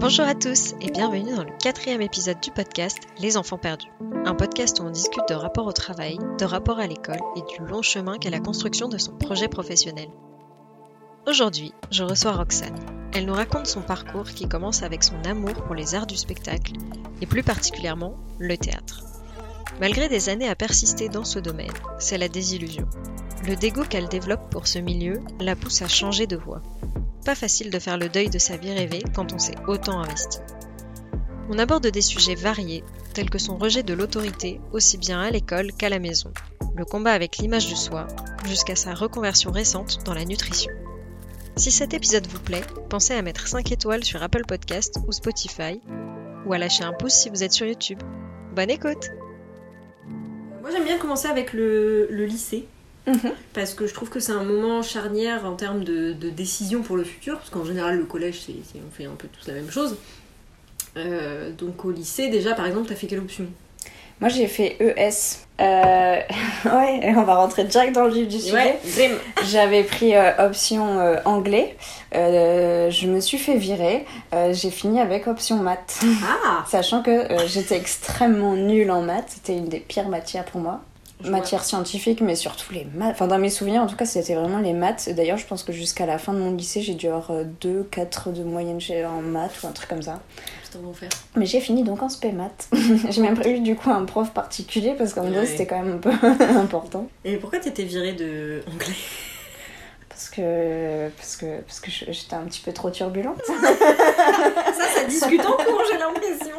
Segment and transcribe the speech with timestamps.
[0.00, 3.90] Bonjour à tous et bienvenue dans le quatrième épisode du podcast Les enfants perdus.
[4.24, 7.68] Un podcast où on discute de rapport au travail, de rapport à l'école et du
[7.68, 10.06] long chemin qu'est la construction de son projet professionnel.
[11.26, 12.78] Aujourd'hui, je reçois Roxane.
[13.12, 16.74] Elle nous raconte son parcours qui commence avec son amour pour les arts du spectacle
[17.20, 19.02] et plus particulièrement le théâtre.
[19.80, 22.86] Malgré des années à persister dans ce domaine, c'est la désillusion.
[23.48, 26.62] Le dégoût qu'elle développe pour ce milieu la pousse à changer de voie
[27.28, 30.38] pas facile de faire le deuil de sa vie rêvée quand on s'est autant investi.
[31.50, 32.82] On aborde des sujets variés,
[33.12, 36.32] tels que son rejet de l'autorité, aussi bien à l'école qu'à la maison,
[36.74, 38.06] le combat avec l'image de soi,
[38.46, 40.72] jusqu'à sa reconversion récente dans la nutrition.
[41.56, 45.82] Si cet épisode vous plaît, pensez à mettre 5 étoiles sur Apple Podcast ou Spotify,
[46.46, 47.98] ou à lâcher un pouce si vous êtes sur YouTube.
[48.56, 49.10] Bonne écoute
[50.62, 52.66] Moi j'aime bien commencer avec le lycée.
[53.06, 53.32] Mhm.
[53.54, 56.96] Parce que je trouve que c'est un moment charnière en termes de, de décision pour
[56.96, 59.54] le futur, parce qu'en général, le collège, c'est, c'est- on fait un peu tous la
[59.54, 59.96] même chose.
[60.96, 63.46] Euh, donc au lycée, déjà, par exemple, t'as fait quelle option?
[64.20, 65.46] Moi j'ai fait ES.
[65.60, 66.20] Euh...
[66.64, 68.76] ouais, et on va rentrer direct dans le vif du sujet.
[69.44, 71.76] J'avais pris euh, option euh, anglais.
[72.12, 74.04] Je me suis fait virer.
[74.50, 76.00] J'ai fini avec option maths.
[76.24, 79.28] Ah Sachant que j'étais extrêmement nulle en maths.
[79.36, 80.80] C'était une des pires matières pour moi.
[81.24, 83.10] Je Matière scientifique, mais surtout les maths.
[83.10, 85.08] Enfin, dans mes souvenirs, en tout cas, c'était vraiment les maths.
[85.14, 88.30] D'ailleurs, je pense que jusqu'à la fin de mon lycée, j'ai dû avoir 2, 4
[88.30, 90.20] de moyenne en maths ou un truc comme ça.
[90.82, 91.08] L'enfer.
[91.34, 92.68] Mais j'ai fini donc en spé maths.
[93.10, 95.46] j'ai même pas eu du coup un prof particulier parce qu'en vrai Ouais.
[95.46, 96.10] c'était quand même un peu
[96.58, 97.08] important.
[97.24, 98.92] Et pourquoi t'étais virée de anglais?
[100.10, 103.40] Parce que, parce que, parce que j'étais un petit peu trop turbulente.
[103.46, 106.56] Ça, ça discute en cours, j'ai l'impression.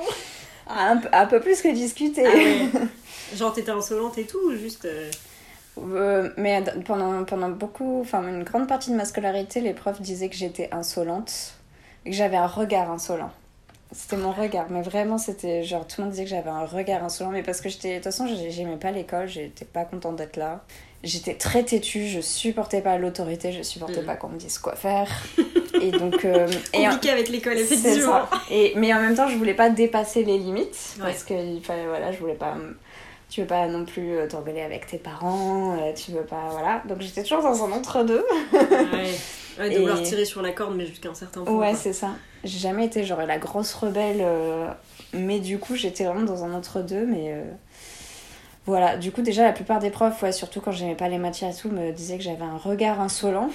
[0.68, 2.24] un, peu, un peu plus que discuter.
[2.26, 2.68] Ah ouais.
[3.36, 4.86] Genre, t'étais insolente et tout, ou juste.
[4.86, 5.10] euh,
[5.78, 10.28] Euh, mais pendant, pendant beaucoup, enfin une grande partie de ma scolarité, les profs disaient
[10.28, 11.54] que j'étais insolente
[12.06, 13.32] et que j'avais un regard insolent.
[13.94, 17.04] C'était mon regard, mais vraiment c'était genre tout le monde disait que j'avais un regard
[17.04, 20.18] insolent, mais parce que j'étais, de toute façon j'ai- j'aimais pas l'école, j'étais pas contente
[20.18, 20.64] d'être là.
[21.02, 24.06] J'étais très têtue, je supportais pas l'autorité, je supportais Mhm.
[24.06, 25.08] pas qu'on me dise quoi faire.
[25.82, 28.28] Et donc, euh, et Compliqué avec l'école, effectivement.
[28.30, 28.30] ça.
[28.52, 31.06] Et, mais en même temps, je voulais pas dépasser les limites Ouais.
[31.06, 32.58] parce que fallait, voilà, je voulais pas.
[33.30, 36.48] Tu veux pas non plus euh, t'engueuler avec tes parents, euh, tu veux pas.
[36.52, 36.82] Voilà.
[36.88, 38.26] Donc j'étais toujours dans un entre-deux.
[38.54, 39.12] Ouais.
[39.60, 41.54] Ouais, de Et- vouloir tirer sur la corde, mais jusqu'à un certain point.
[41.54, 42.10] Ouais, c'est ça.
[42.44, 44.68] J'ai jamais été genre la grosse rebelle, euh,
[45.14, 47.06] mais du coup, j'étais vraiment dans un entre-deux.
[47.06, 47.44] Mais euh,
[48.66, 51.52] voilà, du coup, déjà, la plupart des profs, ouais, surtout quand j'aimais pas les matières
[51.52, 53.50] et tout, me disaient que j'avais un regard insolent.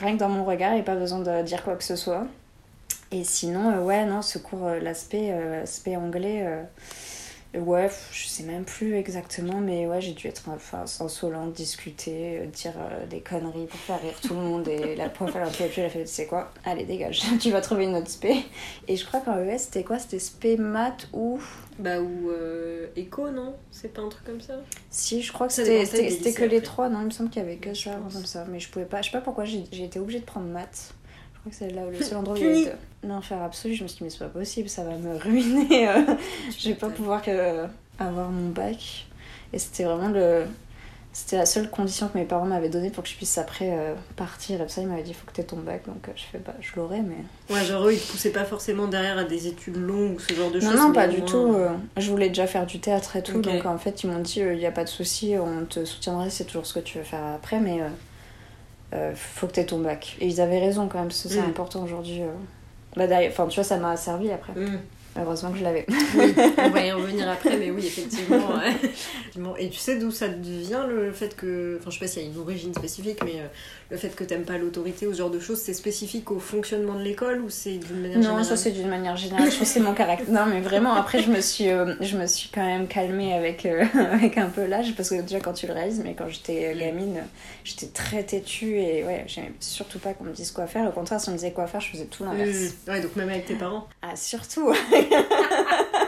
[0.00, 2.26] Rien que dans mon regard, et pas besoin de dire quoi que ce soit.
[3.12, 5.32] Et sinon, euh, ouais, non, ce cours, l'aspect
[5.96, 6.46] anglais,
[7.54, 12.46] ouais, je sais même plus exactement, mais ouais, j'ai dû être enfin, insolente, discuter, euh,
[12.46, 14.68] dire euh, des conneries pour faire rire tout le monde.
[14.68, 17.50] Et la prof, elle a fait, elle a fait, tu sais quoi, allez, dégage, tu
[17.50, 18.44] vas trouver une autre spé.
[18.86, 21.40] Et je crois qu'en ES, c'était quoi C'était spé maths ou.
[21.78, 23.54] Bah, ou euh, éco, non?
[23.70, 24.54] C'est pas un truc comme ça?
[24.90, 27.56] Si, je crois que c'était que les trois, non Il me semble qu'il y avait
[27.56, 28.44] que ça, comme ça.
[28.50, 30.92] Mais je pouvais pas, je sais pas pourquoi j'ai été obligée de prendre maths.
[31.34, 33.42] Je crois que c'est là où le seul endroit où il y avait Non, faire
[33.42, 35.88] absolu, je me suis dit, mais c'est pas possible, ça va me ruiner.
[35.88, 36.02] euh.
[36.58, 37.64] Je vais pas pouvoir que
[37.98, 39.06] avoir mon bac.
[39.52, 40.44] Et c'était vraiment le.
[41.10, 43.94] C'était la seule condition que mes parents m'avaient donnée pour que je puisse après euh,
[44.14, 44.60] partir.
[44.60, 45.84] Et tout ça, ils m'avaient dit, il faut que tu aies ton bac.
[45.86, 47.16] Donc euh, je fais, bah, je l'aurai, mais.
[47.52, 50.34] Ouais, genre eux, ils te poussaient pas forcément derrière à des études longues ou ce
[50.34, 50.78] genre de Non, choses.
[50.78, 51.52] non, mais pas du moins- tout.
[51.54, 53.40] euh, je voulais déjà faire du théâtre et tout.
[53.40, 56.28] Donc en fait, ils m'ont dit, il n'y a pas de souci, on te soutiendra,
[56.30, 57.58] c'est toujours ce que tu veux faire après.
[57.58, 57.88] Mais euh,
[58.94, 60.16] euh, faut que tu aies ton bac.
[60.20, 61.46] Et ils avaient raison quand même, parce que c'est Mm.
[61.50, 62.20] important aujourd'hui.
[62.96, 64.52] Bah, d'ailleurs, enfin, tu vois, ça m'a servi après.
[64.56, 64.78] Hum,
[65.20, 65.84] Heureusement que je l'avais.
[66.16, 68.50] Oui, on va y revenir après, mais oui, effectivement.
[68.56, 68.74] ouais.
[69.58, 71.78] Et tu sais d'où ça vient le fait que.
[71.80, 73.46] Enfin, je sais pas s'il y a une origine spécifique, mais euh,
[73.90, 76.94] le fait que t'aimes pas l'autorité ou ce genre de choses, c'est spécifique au fonctionnement
[76.94, 79.50] de l'école ou c'est d'une manière Non, générale ça c'est d'une manière générale.
[79.50, 80.30] Je pense c'est mon caractère.
[80.30, 83.64] Non, mais vraiment, après, je me suis, euh, je me suis quand même calmée avec,
[83.66, 84.94] euh, avec un peu l'âge.
[84.96, 87.22] Parce que déjà, quand tu le réalises, mais quand j'étais gamine,
[87.64, 90.86] j'étais très têtue et ouais, j'aimais surtout pas qu'on me dise quoi faire.
[90.88, 92.56] Au contraire, si on me disait quoi faire, je faisais tout l'inverse.
[92.86, 93.86] Hum, Ouais, donc même avec tes parents.
[94.02, 94.72] Ah, surtout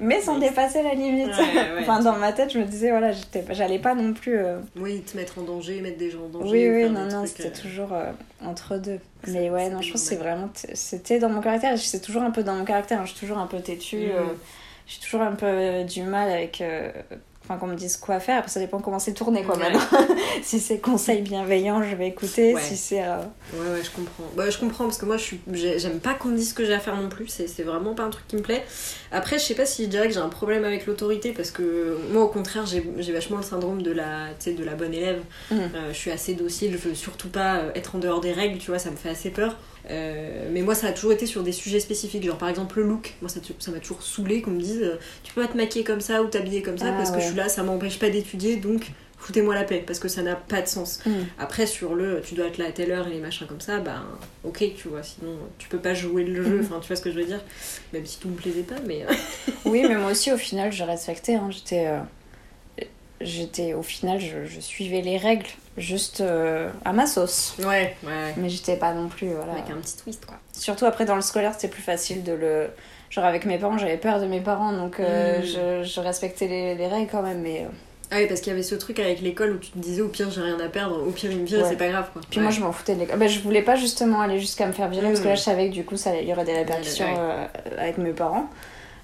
[0.00, 1.28] Mais sans dépasser la limite.
[1.28, 1.80] Ouais, ouais.
[1.80, 3.10] enfin, dans ma tête, je me disais, voilà,
[3.50, 4.36] j'allais pas non plus.
[4.38, 6.50] euh, Oui, te mettre en danger, mettre des gens en danger.
[6.50, 8.10] Oui, ou oui, non, non, c'était euh, toujours euh,
[8.44, 8.98] entre deux.
[9.26, 10.48] Mais ouais, non, je pense que c'est vraiment.
[10.74, 13.00] C'était dans mon caractère, c'est toujours un peu dans mon caractère.
[13.00, 13.96] hein, Je suis toujours un peu têtue.
[13.96, 14.10] Mhm.
[14.14, 14.24] euh,
[14.86, 16.62] J'ai toujours un peu euh, du mal avec.
[17.48, 18.38] Enfin, qu'on me dise quoi faire.
[18.40, 19.72] Après, ça dépend comment c'est tourné, quoi, Ouais.
[19.72, 19.80] maintenant.
[20.42, 22.54] si c'est conseil bienveillant, je vais écouter.
[22.54, 22.60] Ouais.
[22.60, 23.02] Si c'est.
[23.02, 23.16] euh,
[23.54, 24.24] Ouais, ouais, je comprends.
[24.36, 26.54] Bah, je comprends parce que moi, je suis, j'ai- j'aime pas qu'on me dise ce
[26.54, 27.26] que j'ai à faire non plus.
[27.28, 28.62] C'est, c'est vraiment pas un truc qui me plaît.
[29.12, 31.96] Après, je sais pas si je dirais que j'ai un problème avec l'autorité parce que
[32.12, 32.80] moi, au contraire, j'ai,
[33.12, 35.22] vachement le syndrome de la, de la bonne élève.
[35.50, 35.58] Mhm.
[35.74, 38.58] Euh, je suis assez docile, je veux surtout pas euh, être en dehors des règles,
[38.58, 39.56] tu vois, ça me fait assez peur.
[39.90, 42.86] Euh, mais moi, ça a toujours été sur des sujets spécifiques, genre par exemple le
[42.88, 43.14] look.
[43.22, 45.84] Moi, ça ça m'a toujours saoulé qu'on me dise euh, tu peux pas te maquiller
[45.84, 48.10] comme ça ou t'habiller comme ça Ah, parce que je suis là, ça m'empêche pas
[48.10, 48.90] d'étudier, donc
[49.20, 51.00] foutez-moi la paix parce que ça n'a pas de sens.
[51.06, 51.10] Mm.
[51.38, 53.78] Après, sur le tu dois être là à telle heure et les machins comme ça,
[53.80, 54.02] bah
[54.44, 57.10] ok, tu vois, sinon tu peux pas jouer le jeu, enfin tu vois ce que
[57.10, 57.40] je veux dire,
[57.92, 59.04] même si tout me plaisait pas, mais.
[59.08, 59.12] euh,
[59.64, 61.34] Oui, mais moi aussi, au final, je respectais.
[61.34, 61.48] hein.
[61.50, 61.86] J'étais.
[61.86, 61.98] euh,
[63.20, 63.74] J'étais.
[63.74, 65.46] Au final, je, je suivais les règles,
[65.78, 67.54] juste euh, à ma sauce.
[67.60, 68.34] ouais, ouais.
[68.36, 69.28] Mais j'étais pas non plus.
[69.32, 69.52] Voilà.
[69.52, 70.36] Avec un petit twist quoi.
[70.52, 72.66] Surtout après, dans le scolaire, c'était plus facile de le.
[73.10, 75.42] Genre, avec mes parents, j'avais peur de mes parents, donc euh, Mm.
[75.44, 77.40] je, je respectais les, les règles quand même.
[77.40, 77.60] Mais.
[77.62, 77.68] euh,
[78.10, 80.08] Ah oui, parce qu'il y avait ce truc avec l'école où tu te disais au
[80.08, 81.68] pire j'ai rien à perdre, au pire il me vire, Ouais.
[81.70, 82.20] c'est pas grave quoi.
[82.28, 82.44] Puis Ouais.
[82.44, 83.18] moi, je m'en foutais de l'école.
[83.18, 85.28] Ben, je voulais pas justement aller jusqu'à me faire virer, parce que Mm.
[85.30, 87.18] là, je savais que du coup, ça, il y aurait des répercussions Ouais.
[87.18, 87.46] euh,
[87.78, 88.50] avec mes parents.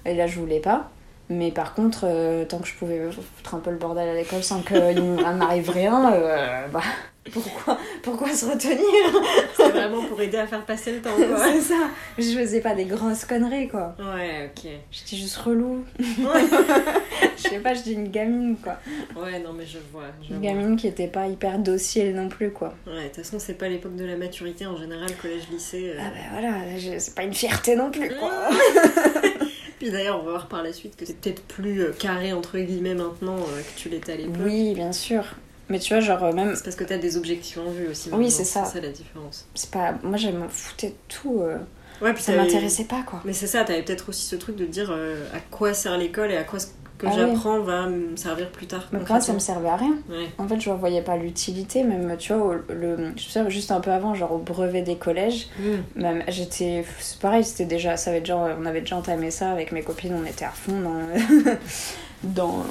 [0.05, 0.91] Et là, je voulais pas.
[1.29, 4.43] Mais par contre, euh, tant que je pouvais foutre un peu le bordel à l'école
[4.43, 6.81] sans qu'il ne m'arrive rien, euh, bah,
[7.33, 8.77] pourquoi, pourquoi se retenir
[9.57, 11.37] C'est vraiment pour aider à faire passer le temps quoi.
[11.51, 11.87] C'est ça.
[12.19, 13.95] Je faisais pas des grosses conneries, quoi.
[13.97, 14.69] Ouais, ok.
[14.91, 15.83] J'étais juste relou.
[15.99, 16.41] Ouais.
[17.37, 18.77] Je sais pas, j'étais une gamine, quoi.
[19.21, 20.03] ouais, non mais je vois.
[20.23, 20.47] Je Une vois.
[20.47, 22.73] gamine qui était pas hyper docile non plus, quoi.
[22.87, 25.91] Ouais, de toute façon, c'est pas l'époque de la maturité en général, collège, lycée.
[25.95, 25.99] euh.
[25.99, 28.31] Ah bah voilà, c'est pas une fierté non plus, quoi.
[29.79, 32.57] Puis d'ailleurs, on va voir par la suite que c'est peut-être plus euh, carré entre
[32.57, 34.35] guillemets maintenant euh, que tu l'étais à l'époque.
[34.43, 35.23] Oui, bien sûr.
[35.69, 38.09] Mais tu vois, genre, euh, même C'est parce que t'as des objectifs en vue aussi.
[38.13, 38.65] Oui, c'est ça.
[38.65, 39.47] C'est ça la différence.
[39.55, 41.57] c'est pas moi je m'en foutais de tout euh,
[42.01, 44.65] Ouais, puis ça m'intéressait pas quoi Mais c'est ça, t'avais peut-être aussi ce truc de
[44.65, 46.59] dire euh, à quoi sert l'école et à quoi
[46.97, 47.15] que Ah oui.
[47.33, 48.87] j'apprends va me servir plus tard.
[48.91, 50.27] mais moi ça me servait à rien Ouais.
[50.37, 54.13] en fait je voyais pas l'utilité même tu vois le je juste un peu avant
[54.15, 56.01] genre au brevet des collèges Mm.
[56.01, 59.71] même j'étais c'est pareil c'était déjà ça avait déjà on avait déjà entamé ça avec
[59.71, 61.53] mes copines on était à fond dans
[62.23, 62.63] dans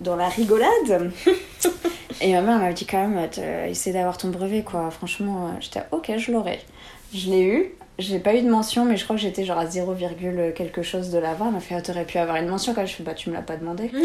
[0.00, 1.10] dans la rigolade
[2.22, 5.50] et ma mère m'avait dit quand même euh, essaie d'avoir ton brevet quoi franchement euh,
[5.60, 6.60] j'étais ok je l'aurai
[7.14, 9.66] je l'ai eu j'ai pas eu de mention mais je crois que j'étais genre à
[9.66, 9.94] 0,
[10.54, 12.94] quelque chose de là-bas elle m'a fait ah, t'aurais pu avoir une mention quand je
[12.94, 13.90] fais bah tu me l'as pas demandé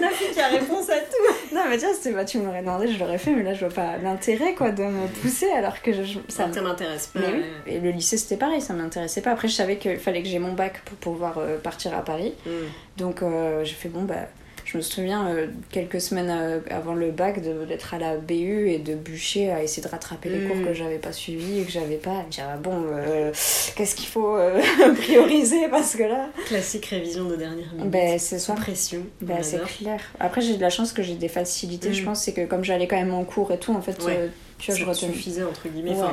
[0.00, 1.54] La fille qui a réponse à tout.
[1.54, 3.64] non mais tiens c'était bah tu me l'aurais demandé je l'aurais fait mais là je
[3.64, 7.20] vois pas l'intérêt quoi de me pousser alors que je, Ça, m'intéresse pas.
[7.20, 9.30] mais oui, et le lycée c'était pareil, ça m'intéressait pas.
[9.32, 12.34] Après, je savais qu'il fallait que j'ai mon bac pour pouvoir euh, partir à Paris.
[12.46, 12.50] Mm.
[12.98, 14.28] Donc euh, j'ai fait bon, bah,
[14.72, 18.70] je me souviens euh, quelques semaines euh, avant le bac de- d'être à la BU
[18.70, 20.48] et de bûcher à essayer de rattraper les Mm.
[20.48, 22.24] cours que j'avais pas suivis et que j'avais pas.
[22.30, 23.30] Dire, ah, bon, euh,
[23.76, 24.60] qu'est-ce qu'il faut euh,
[24.96, 25.68] prioriser?
[25.68, 26.30] Parce que là.
[26.46, 27.90] Classique révision de dernière minute.
[27.90, 28.54] Ben, c'est ça.
[28.54, 29.02] pression.
[29.28, 30.00] On c'est clair.
[30.18, 31.94] Après, j'ai de la chance que j'ai des facilités, Mm.
[31.94, 32.22] je pense.
[32.22, 34.30] C'est que comme j'allais quand même en cours et tout, en fait, Ouais.
[34.58, 35.12] tu vois, je Ça retenais.
[35.12, 35.90] suffisait entre guillemets.
[35.96, 36.06] Ouais.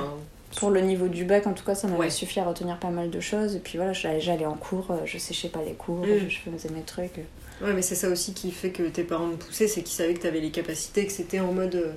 [0.57, 2.09] Pour le niveau du bac, en tout cas, ça m'avait Ouais.
[2.09, 3.55] suffi à retenir pas mal de choses.
[3.55, 6.27] Et puis voilà, j'allais en cours, je séchais pas les cours, Mm.
[6.27, 7.19] je faisais mes trucs.
[7.61, 10.13] Ouais, mais c'est ça aussi qui fait que tes parents te poussaient, c'est qu'ils savaient
[10.13, 11.91] que t'avais les capacités, que c'était en mode euh,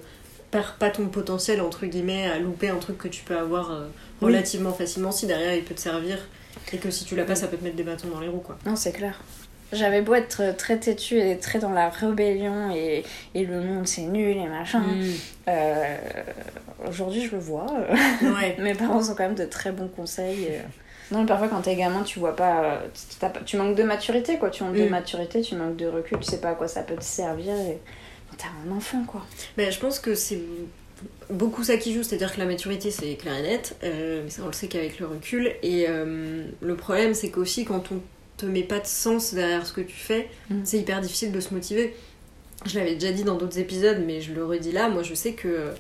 [0.51, 3.87] perds pas ton potentiel entre guillemets à louper un truc que tu peux avoir euh,
[4.21, 4.27] Oui.
[4.27, 6.19] relativement facilement si derrière il peut te servir
[6.73, 8.41] et que si tu l'as pas ça peut te mettre des bâtons dans les roues
[8.45, 8.59] quoi.
[8.67, 9.21] Non, c'est clair.
[9.73, 13.05] J'avais beau être très têtue et très dans la rébellion et,
[13.35, 14.83] et le monde c'est nul et machin.
[15.49, 15.97] Euh,
[16.89, 17.65] Aujourd'hui, je le vois.
[18.21, 18.57] Ouais.
[18.61, 20.49] Mes parents ont quand même de très bons conseils.
[21.13, 23.77] Non, mais parfois quand t'es gamin, tu vois pas, euh, tu- t'as pas- Tu manques
[23.77, 24.51] de maturité quoi.
[24.51, 24.89] Tu manques de Mm.
[24.91, 27.55] maturité, tu manques de recul, tu sais pas à quoi ça peut te servir.
[27.55, 27.79] Et...
[28.39, 29.21] T'as un enfant quoi.
[29.59, 30.41] Mais je pense que c'est
[31.31, 34.43] beaucoup ça qui joue, c'est-à-dire que la maturité c'est clair et net, euh, mais ça
[34.43, 35.53] on le sait qu'avec le recul.
[35.63, 38.01] Et euh, le problème c'est qu'aussi quand on
[38.39, 40.61] te met pas de sens derrière ce que tu fais, Mm.
[40.65, 41.95] c'est hyper difficile de se motiver.
[42.65, 45.33] Je l'avais déjà dit dans d'autres épisodes, mais je le redis là, moi je sais
[45.33, 45.73] que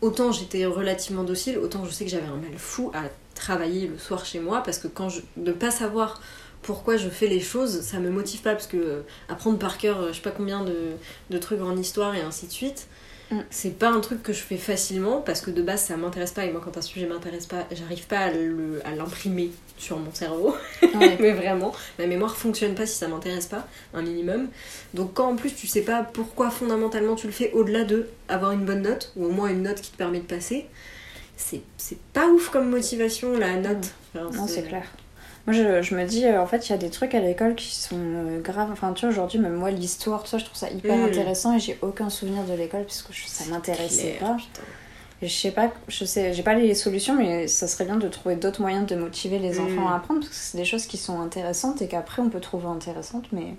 [0.00, 3.98] autant j'étais relativement docile, autant je sais que j'avais un mal fou à travailler le
[3.98, 5.20] soir chez moi, parce que quand je...
[5.36, 6.20] de pas savoir
[6.62, 10.00] pourquoi je fais les choses, ça me motive pas, parce que euh, apprendre par cœur,
[10.00, 10.92] euh, je sais pas combien de,
[11.30, 12.88] de trucs en histoire et ainsi de suite,
[13.30, 13.40] Mm.
[13.50, 16.44] c'est pas un truc que je fais facilement, parce que de base ça m'intéresse pas,
[16.44, 20.54] et moi quand un sujet m'intéresse pas, j'arrive pas à l'imprimer sur mon cerveau.
[20.94, 21.16] Ouais.
[21.20, 24.48] mais vraiment, ma mémoire fonctionne pas si ça m'intéresse pas, un minimum.
[24.94, 28.52] Donc quand en plus tu sais pas pourquoi fondamentalement tu le fais au-delà de avoir
[28.52, 30.66] une bonne note, ou au moins une note qui te permet de passer,
[31.36, 33.90] c'est c'est pas ouf comme motivation la note.
[34.14, 34.86] Enfin, Non, c'est clair.
[35.46, 37.54] Moi, je, je me dis, euh, en fait, il y a des trucs à l'école
[37.54, 38.70] qui sont euh, graves.
[38.72, 41.60] Enfin, tu vois, aujourd'hui, même moi, l'histoire, tout ça, je trouve ça hyper intéressant et
[41.60, 44.34] j'ai aucun souvenir de l'école parce que je- ça m'intéressait pas.
[44.34, 44.62] putain.
[45.22, 48.06] Et je sais pas, je sais, j'ai pas les solutions, mais ça serait bien de
[48.08, 50.98] trouver d'autres moyens de motiver les enfants à apprendre parce que c'est des choses qui
[50.98, 53.54] sont intéressantes et qu'après on peut trouver intéressantes, mais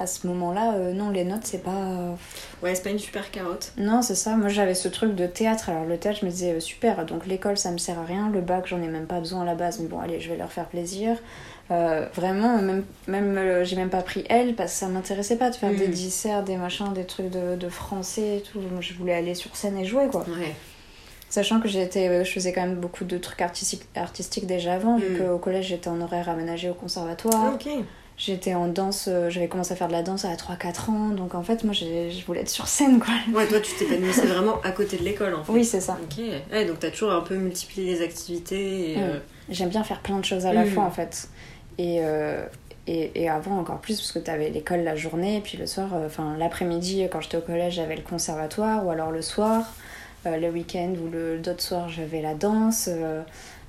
[0.00, 2.16] à ce moment-là, euh, non, les notes, c'est pas.
[2.62, 3.72] Ouais, c'est pas une super carotte.
[3.76, 4.34] Non, c'est ça.
[4.36, 5.68] Moi, j'avais ce truc de théâtre.
[5.70, 8.30] Alors, le théâtre, je me disais, euh, super, donc l'école, ça me sert à rien.
[8.30, 10.36] Le bac, j'en ai même pas besoin à la base, mais bon, allez, je vais
[10.36, 11.16] leur faire plaisir.
[11.70, 15.50] Euh, vraiment, même, même euh, j'ai même pas pris L parce que ça m'intéressait pas
[15.50, 18.58] de faire des disserts, des machins, des trucs de, de français et tout.
[18.58, 20.22] Moi, je voulais aller sur scène et jouer, quoi.
[20.22, 20.54] Ouais.
[21.28, 24.96] Sachant que j'étais, euh, je faisais quand même beaucoup de trucs artistiques, artistiques déjà avant,
[24.96, 25.18] vu Mm.
[25.18, 27.54] qu'au collège j'étais en horaire aménagé au conservatoire.
[27.54, 27.68] Ok.
[28.22, 31.34] J'étais en danse, euh, j'avais commencé à faire de la danse à 3-4 ans, donc
[31.34, 33.14] en fait moi je voulais être sur scène quoi.
[33.32, 35.50] Ouais, toi, tu t'épanouissais vraiment à côté de l'école, en fait.
[35.52, 35.96] Oui, c'est ça.
[36.02, 36.22] Ok.
[36.52, 38.92] Ouais, donc t'as toujours un peu multiplié les activités.
[38.92, 40.68] Et, euh, J'aime bien faire plein de choses à la Mm.
[40.68, 41.28] fois en fait.
[41.78, 42.44] Et, euh,
[42.86, 45.66] et, et avant encore plus parce que tu avais l'école la journée et puis le
[45.66, 49.64] soir, euh, enfin l'après-midi quand j'étais au collège j'avais le conservatoire ou alors le soir,
[50.26, 52.90] euh, le week-end ou le d'autres soirs j'avais la danse.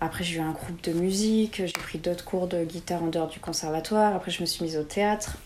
[0.01, 3.27] Après j'ai eu un groupe de musique, j'ai pris d'autres cours de guitare en dehors
[3.27, 5.37] du conservatoire, après je me suis mise au théâtre.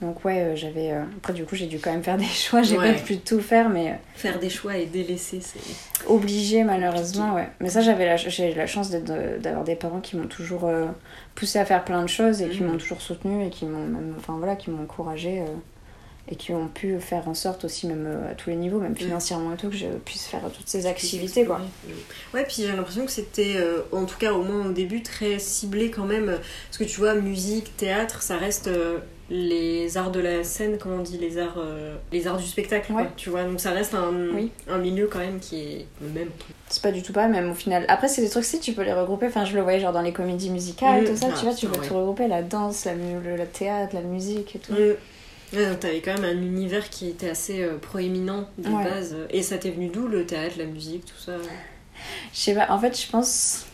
[0.00, 0.92] Donc ouais, euh, j'avais...
[0.92, 2.94] euh, Après du coup j'ai dû quand même faire des choix, j'ai Ouais.
[2.94, 3.90] pas pu tout faire mais...
[3.90, 5.60] euh, Faire des choix et délaisser, c'est.
[6.06, 7.48] Obligée malheureusement, ouais.
[7.60, 10.66] Mais ça, j'avais la, j'ai eu la chance d'avoir des parents qui m'ont toujours
[11.34, 12.70] poussé à faire plein de choses et qui Mhm.
[12.72, 15.44] m'ont toujours soutenue et qui m'ont même, enfin voilà, qui m'ont encouragée euh,
[16.32, 18.96] et qui ont pu faire en sorte aussi, même euh, à tous les niveaux, même
[18.96, 21.60] financièrement et tout, que je puisse faire toutes ces activités, quoi.
[22.32, 25.38] Ouais, puis j'ai l'impression que c'était, euh, en tout cas au moins au début, très
[25.40, 26.28] ciblé quand même.
[26.28, 26.36] euh,
[26.68, 30.96] Parce que tu vois, musique, théâtre, ça reste euh, les arts de la scène, comment
[30.96, 33.08] on dit, les arts, euh, les arts du spectacle, quoi, Ouais.
[33.16, 33.42] tu vois.
[33.44, 34.50] Donc ça reste un, Oui.
[34.68, 36.28] un milieu quand même qui est le même.
[36.68, 37.84] C'est pas du tout pas, même au final.
[37.88, 39.26] Après, c'est des trucs, si tu peux les regrouper.
[39.26, 41.08] Enfin, je le voyais genre dans les comédies musicales, Mhm.
[41.08, 41.86] tout ça, Ah, tu vois, tu peux ouais.
[41.88, 44.72] tout regrouper la danse, la, le, le théâtre, la musique et tout.
[44.72, 44.94] Mm.
[45.52, 48.84] Ouais, donc t'avais quand même un univers qui était assez euh, proéminent de Ouais.
[48.84, 49.16] base.
[49.30, 51.32] Et ça t'est venu d'où le théâtre, la musique, tout ça?
[52.32, 53.66] Je sais pas, en fait, je pense.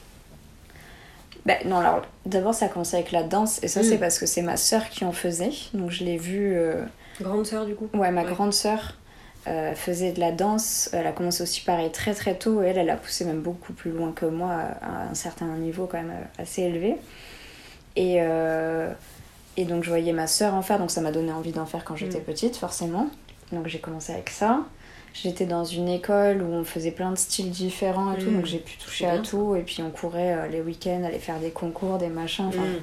[1.44, 3.84] Ben non, alors d'abord ça a commencé avec la danse, et ça Mm.
[3.84, 5.52] c'est parce que c'est ma sœur qui en faisait.
[5.74, 6.54] Donc je l'ai vue.
[6.56, 6.82] euh,
[7.20, 7.88] Grande sœur du coup?
[7.94, 8.32] Ouais, ma Ouais.
[8.32, 8.94] grande sœur
[9.46, 10.90] euh, faisait de la danse.
[10.92, 13.72] Elle a commencé aussi pareil très très tôt, et elle, elle a poussé même beaucoup
[13.74, 14.50] plus loin que moi
[14.82, 16.96] à, un certain niveau quand même assez élevé.
[17.94, 18.90] Et, euh,
[19.56, 21.84] et donc je voyais ma sœur en faire, donc ça m'a donné envie d'en faire
[21.84, 22.24] quand j'étais Mm.
[22.24, 23.08] petite, forcément.
[23.52, 24.60] Donc j'ai commencé avec ça.
[25.14, 28.36] J'étais dans une école où on faisait plein de styles différents et tout, Mm.
[28.36, 29.56] donc j'ai pu toucher à tout.
[29.56, 32.46] Et puis on courait euh, les week-ends, aller faire des concours, des machins.
[32.48, 32.80] Enfin, Mm.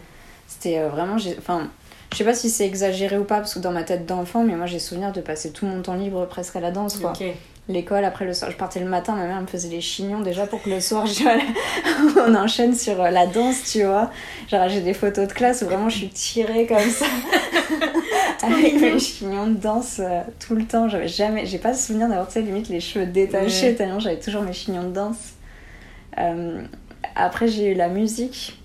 [0.48, 1.18] c'était euh, vraiment.
[1.18, 1.70] j'ai- Enfin,
[2.12, 4.56] je sais pas si c'est exagéré ou pas, parce que dans ma tête d'enfant, mais
[4.56, 7.14] moi j'ai souvenir de passer tout mon temps libre presque à la danse, quoi.
[7.70, 10.46] L'école, après le soir, je partais le matin, ma mère me faisait les chignons déjà
[10.48, 11.24] pour que le soir, je...
[12.20, 14.12] on enchaîne sur euh, la danse, tu vois.
[14.50, 17.06] Genre, j'ai des photos de classe où vraiment je suis tirée comme ça,
[18.44, 20.90] avec mes chignons de danse euh, tout le temps.
[20.90, 23.76] J'avais jamais, j'ai pas le souvenir d'avoir, tu sais, limite les cheveux détachés, Ouais.
[23.76, 25.34] tellement j'avais toujours mes chignons de danse.
[26.20, 26.62] Euh,
[27.16, 28.60] après, j'ai eu la musique.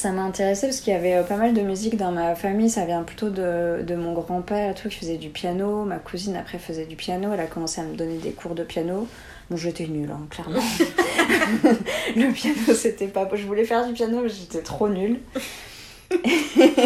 [0.00, 2.70] Ça m'a intéressée parce qu'il y avait euh, pas mal de musique dans ma famille.
[2.70, 5.84] Ça vient plutôt de, mon grand-père tout, qui faisait du piano.
[5.84, 7.28] Ma cousine, après, faisait du piano.
[7.34, 9.06] Elle a commencé à me donner des cours de piano.
[9.50, 10.62] Bon, j'étais nulle, hein, clairement.
[12.16, 13.28] le piano, c'était pas...
[13.34, 15.20] Je voulais faire du piano, mais j'étais trop nulle.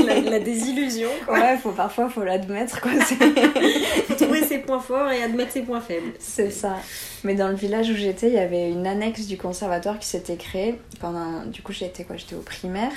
[0.07, 1.35] La, la désillusion, quoi.
[1.39, 2.93] Ouais, faut, parfois, faut l'admettre, quoi.
[4.17, 6.13] Trouver ses points forts et admettre ses points faibles.
[6.19, 6.77] C'est ça.
[7.25, 10.37] Mais dans le village où j'étais, il y avait une annexe du conservatoire qui s'était
[10.37, 11.45] créée pendant.
[11.47, 12.17] Du coup, j'étais quoi?
[12.17, 12.93] J'étais au primaire.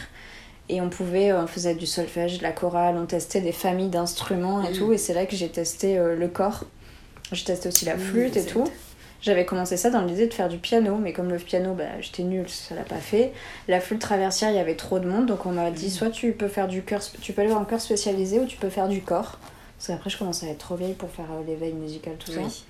[0.69, 4.61] Et on pouvait, on faisait du solfège, de la chorale, on testait des familles d'instruments
[4.67, 4.77] et Mm.
[4.77, 4.91] tout.
[4.93, 6.65] Et c'est là que j'ai testé euh, le corps.
[7.31, 8.65] J'ai testé aussi la flûte et tout.
[9.21, 12.23] J'avais commencé ça dans l'idée de faire du piano, mais comme le piano, bah, j'étais
[12.23, 13.33] nulle, ça l'a pas fait.
[13.67, 15.89] La flûte traversière, il y avait trop de monde, donc on m'a dit Mm.
[15.89, 18.57] soit tu peux faire du chœur, tu peux aller voir un chœur spécialisé ou tu
[18.57, 19.39] peux faire du corps.
[19.77, 22.39] Parce qu'après, je commençais à être trop vieille pour faire euh, l'éveil musical, tout ça.
[22.41, 22.63] Oui.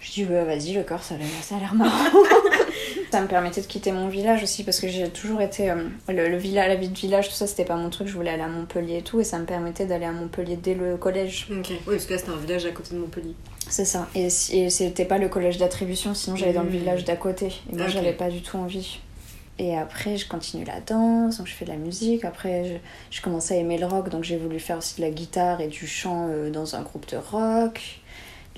[0.00, 1.90] Je dis, bah, vas-y, le corps, ça a l'air- ça a l'air marrant.
[3.12, 5.70] ça me permettait de quitter mon village aussi, parce que j'ai toujours été.
[5.70, 5.76] euh,
[6.08, 8.06] le, le village, la vie de village, tout ça, c'était pas mon truc.
[8.08, 10.74] Je voulais aller à Montpellier et tout, et ça me permettait d'aller à Montpellier dès
[10.74, 11.48] le collège.
[11.50, 11.68] Ok.
[11.70, 13.34] Oui, parce que là, c'était un village à côté de Montpellier.
[13.70, 14.08] C'est ça.
[14.14, 16.72] Et, et c'était pas le collège d'attribution, sinon j'allais dans le Mm.
[16.72, 17.46] village d'à côté.
[17.72, 18.98] Et moi, j'avais pas du tout envie.
[19.58, 22.24] Et après, je continue la danse, donc je fais de la musique.
[22.24, 25.10] Après, je, je commençais à aimer le rock, donc j'ai voulu faire aussi de la
[25.10, 27.80] guitare et du chant euh, dans un groupe de rock.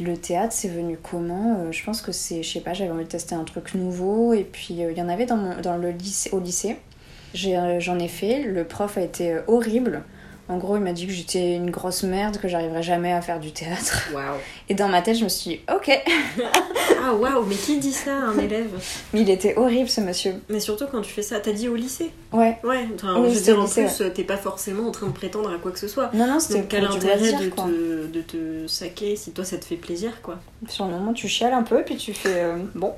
[0.01, 3.05] Le théâtre, c'est venu comment Euh, Je pense que c'est, je sais pas, j'avais envie
[3.05, 4.33] de tester un truc nouveau.
[4.33, 6.77] Et puis, euh, il y en avait dans, mon, dans le lycée, au lycée.
[7.35, 8.43] J'en ai fait.
[8.45, 10.03] Le prof a été horrible.
[10.53, 13.41] En gros, il m'a dit que j'étais une grosse merde, que j'arriverais jamais à faire
[13.41, 14.11] du théâtre.
[14.69, 15.91] Et dans ma tête, je me suis dit, ok.
[17.05, 18.69] Ah, waouh, mais qui dit ça à un élève?
[19.15, 20.35] Mais il était horrible, ce monsieur.
[20.51, 22.11] Mais surtout quand tu fais ça, t'as dit au lycée?
[22.33, 22.59] Ouais.
[22.63, 25.13] Ouais, enfin, Oui, je veux dire, en lycée, plus, t'es pas forcément en train de
[25.13, 26.11] prétendre à quoi que ce soit.
[26.15, 29.65] Non, non, c'était quel intérêt loisir, de, te, de te saquer si toi ça te
[29.65, 30.39] fait plaisir, quoi?
[30.69, 32.93] Sur le moment, tu chiales un peu, puis tu fais, euh, bon.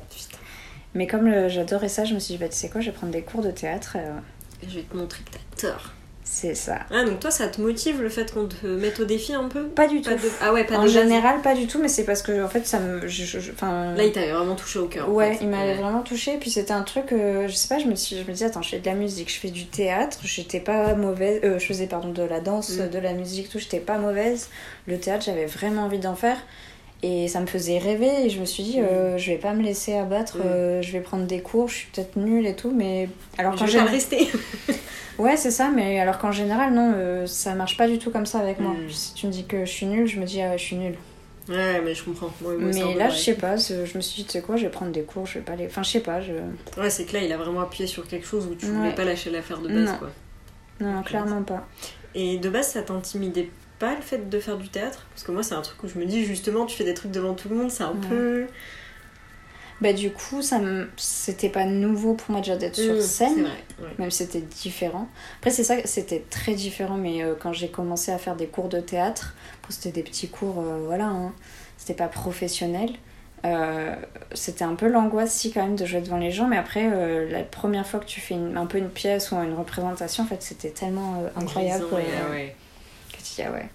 [0.94, 3.12] Mais comme j'adorais ça, je me suis dit, bah, tu sais quoi, je vais prendre
[3.12, 3.96] des cours de théâtre.
[3.96, 4.12] euh,
[4.62, 5.92] Et je vais te montrer que t'as tort.
[6.36, 6.80] C'est ça.
[6.90, 9.64] Ah, donc toi, ça te motive le fait qu'on te mette au défi un peu?
[9.68, 10.10] Pas du tout.
[10.10, 12.48] De- Ah ouais, pas en de général, pas du tout, mais c'est parce que, en
[12.48, 13.06] fait, ça me.
[13.06, 13.94] je- je- je- Enfin.
[13.94, 15.08] Là, il t'avait vraiment touché au cœur.
[15.08, 15.44] en Ouais, fait.
[15.44, 15.74] il m'avait Ouais.
[15.80, 16.36] vraiment touché.
[16.40, 18.62] Puis c'était un truc, euh, je sais pas, je me, suis, je me disais, attends,
[18.62, 21.40] je fais de la musique, je fais du théâtre, j'étais pas mauvaise.
[21.44, 22.90] euh, je faisais, pardon, de la danse, Mm.
[22.90, 24.48] de la musique, tout, j'étais pas mauvaise.
[24.88, 26.38] Le théâtre, j'avais vraiment envie d'en faire.
[27.06, 29.62] Et ça me faisait rêver et je me suis dit, euh, je vais pas me
[29.62, 30.42] laisser abattre, Mm.
[30.46, 33.58] euh, je vais prendre des cours, je suis peut-être nulle et tout, mais alors Je
[33.58, 34.28] qu'en vais rester.
[35.18, 38.26] Ouais, c'est ça, mais alors qu'en général, non, euh, ça marche pas du tout comme
[38.26, 38.73] ça avec moi.
[38.73, 38.90] Mm.
[38.90, 40.76] Si tu me dis que je suis nulle, je me dis, ah ouais, je suis
[40.76, 40.96] nulle.
[41.49, 42.30] Ouais, mais je comprends.
[42.42, 44.64] Ouais, moi, mais là, je sais pas, je me suis dit, tu sais quoi, je
[44.64, 45.66] vais prendre des cours, je vais pas les.
[45.66, 46.32] Enfin, je sais pas, je.
[46.80, 48.73] Ouais, c'est que là, il a vraiment appuyé sur quelque chose où tu Ouais.
[48.73, 49.99] voulais pas lâcher l'affaire de base, Non.
[49.99, 50.11] quoi.
[50.80, 51.68] Non, clairement pas.
[52.14, 55.43] Et de base, ça t'intimidait pas le fait de faire du théâtre Parce que moi,
[55.43, 57.57] c'est un truc où je me dis, justement, tu fais des trucs devant tout le
[57.57, 58.09] monde, c'est un Ouais.
[58.09, 58.47] peu.
[59.81, 60.88] Bah, du coup, ça me...
[60.97, 63.43] c'était pas nouveau pour moi déjà d'être sur Mmh, scène.
[63.43, 63.50] vrai.
[63.83, 63.88] ouais.
[63.99, 65.09] même si c'était différent.
[65.38, 68.69] Après, c'est ça, c'était très différent, mais euh, quand j'ai commencé à faire des cours
[68.69, 69.35] de théâtre,
[69.69, 71.33] c'était des petits cours, euh, voilà, hein,
[71.76, 72.90] c'était pas professionnel.
[73.45, 73.95] Euh,
[74.33, 77.28] c'était un peu l'angoisse, si, quand même, de jouer devant les gens, mais après, euh,
[77.31, 80.26] la première fois que tu fais une- un peu une pièce ou une représentation, en
[80.26, 82.57] fait, c'était tellement euh, incroyable Grisant, euh, ouais, ouais.
[83.42, 83.68] Ah ouais,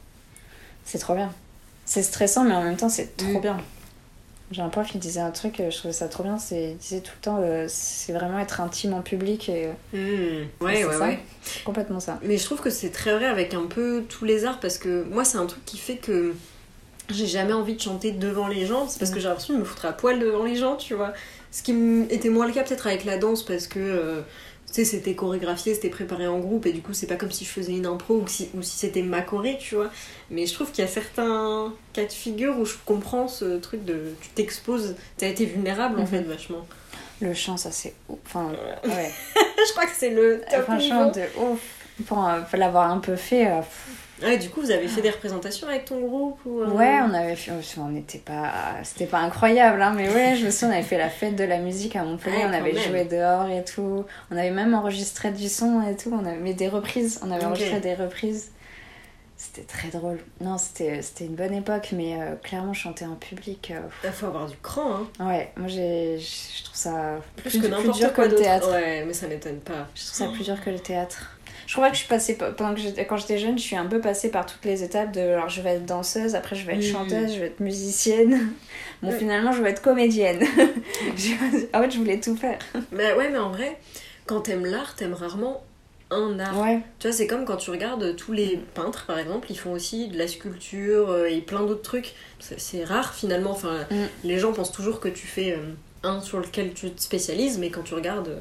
[0.86, 1.32] c'est trop bien.
[1.86, 3.42] C'est stressant, mais en même temps, c'est trop Mm.
[3.42, 3.58] bien.
[4.52, 6.78] J'ai un prof qui disait un truc, euh, je trouvais ça trop bien, c'est, il
[6.78, 10.48] disait tout le temps, euh, c'est vraiment être intime en public et euh, Mmh.
[10.66, 11.00] Ouais, ouais, ça.
[11.02, 11.20] ouais.
[11.66, 12.20] complètement ça.
[12.24, 15.04] Mais je trouve que c'est très vrai avec un peu tous les arts parce que
[15.04, 16.34] moi, c'est un truc qui fait que
[17.12, 18.88] j'ai jamais envie de chanter devant les gens.
[18.88, 21.14] C'est parce que j'ai l'impression de me foutre à poil devant les gens, tu vois.
[21.52, 21.72] Ce qui
[22.10, 23.80] était moins le cas peut-être avec la danse parce que.
[23.80, 24.22] euh,
[24.74, 27.50] sais, c'était chorégraphié, c'était préparé en groupe, et du coup, c'est pas comme si je
[27.50, 29.90] faisais une impro ou si, ou si c'était ma choré, tu vois.
[30.30, 33.84] Mais je trouve qu'il y a certains cas de figure où je comprends ce truc
[33.86, 34.14] de.
[34.22, 36.08] Tu t'exposes, t'as été vulnérable en Mhm.
[36.08, 36.66] fait, vachement.
[37.22, 38.18] Le chant, ça c'est ouf.
[38.26, 38.52] Enfin,
[38.86, 39.12] ouais.
[39.36, 41.12] je crois que c'est le top Franchement, niveau.
[41.20, 41.60] de ouf.
[42.06, 43.48] Pour euh, pour l'avoir un peu fait.
[43.48, 43.88] euh, pff.
[44.22, 47.14] Ouais, du coup, vous avez fait des représentations avec ton groupe ou, euh, Ouais, on
[47.14, 47.52] avait fait.
[47.78, 48.52] On n'était pas.
[48.84, 51.44] C'était pas incroyable, hein, mais ouais, je me souviens, on avait fait la fête de
[51.44, 52.38] la musique à Montpellier.
[52.38, 52.84] Ouais, on avait même.
[52.84, 54.06] joué dehors et tout.
[54.32, 56.12] On avait même enregistré du son et tout.
[56.14, 57.20] On avait mais des reprises.
[57.26, 58.52] On avait enregistré des reprises.
[59.42, 60.20] C'était très drôle.
[60.42, 63.72] Non, c'était une bonne époque, mais euh, clairement, chanter en public.
[63.74, 65.28] euh, Il faut avoir du cran, hein.
[65.30, 68.42] ouais, moi j'ai, je trouve ça Plus, plus, que n'importe quoi le d'autre.
[68.44, 68.70] théâtre.
[68.70, 69.88] Ouais, mais ça m'étonne pas.
[69.96, 71.38] Je trouve ça plus dur que le théâtre.
[71.70, 73.76] Je crois que je suis passée pa- pendant que j'étais quand j'étais jeune, je suis
[73.76, 76.66] un peu passée par toutes les étapes de alors je vais être danseuse, après je
[76.66, 78.54] vais être chanteuse, je vais être musicienne.
[79.04, 80.40] Bon finalement je vais être comédienne.
[81.74, 82.58] En fait je voulais tout faire.
[82.92, 83.78] Mais ouais, mais en vrai,
[84.26, 85.64] quand t'aimes l'art, t'aimes rarement
[86.12, 86.60] un art.
[86.60, 86.80] Ouais.
[86.98, 90.08] Tu vois, c'est comme quand tu regardes tous les peintres, par exemple, ils font aussi
[90.08, 92.14] de la sculpture euh, et plein d'autres trucs.
[92.40, 93.52] C'est c'est rare finalement.
[93.52, 93.96] Enfin, Mm.
[94.24, 95.60] les gens pensent toujours que tu fais euh,
[96.02, 98.36] un sur lequel tu te spécialises, mais quand tu regardes.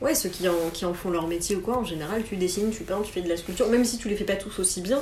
[0.00, 2.70] Ouais, ceux qui en, qui en font leur métier ou quoi, en général, tu dessines,
[2.70, 4.80] tu peins, tu fais de la sculpture, même si tu les fais pas tous aussi
[4.80, 5.00] bien.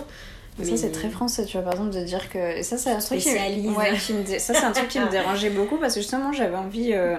[0.61, 2.99] Ça c'est très français, tu vois par exemple de dire que et ça c'est un
[2.99, 3.77] truc qui, Spécialise.
[3.77, 6.57] ouais, qui me dé- ça un truc qui me dérangeait beaucoup parce que justement j'avais
[6.57, 7.17] envie euh,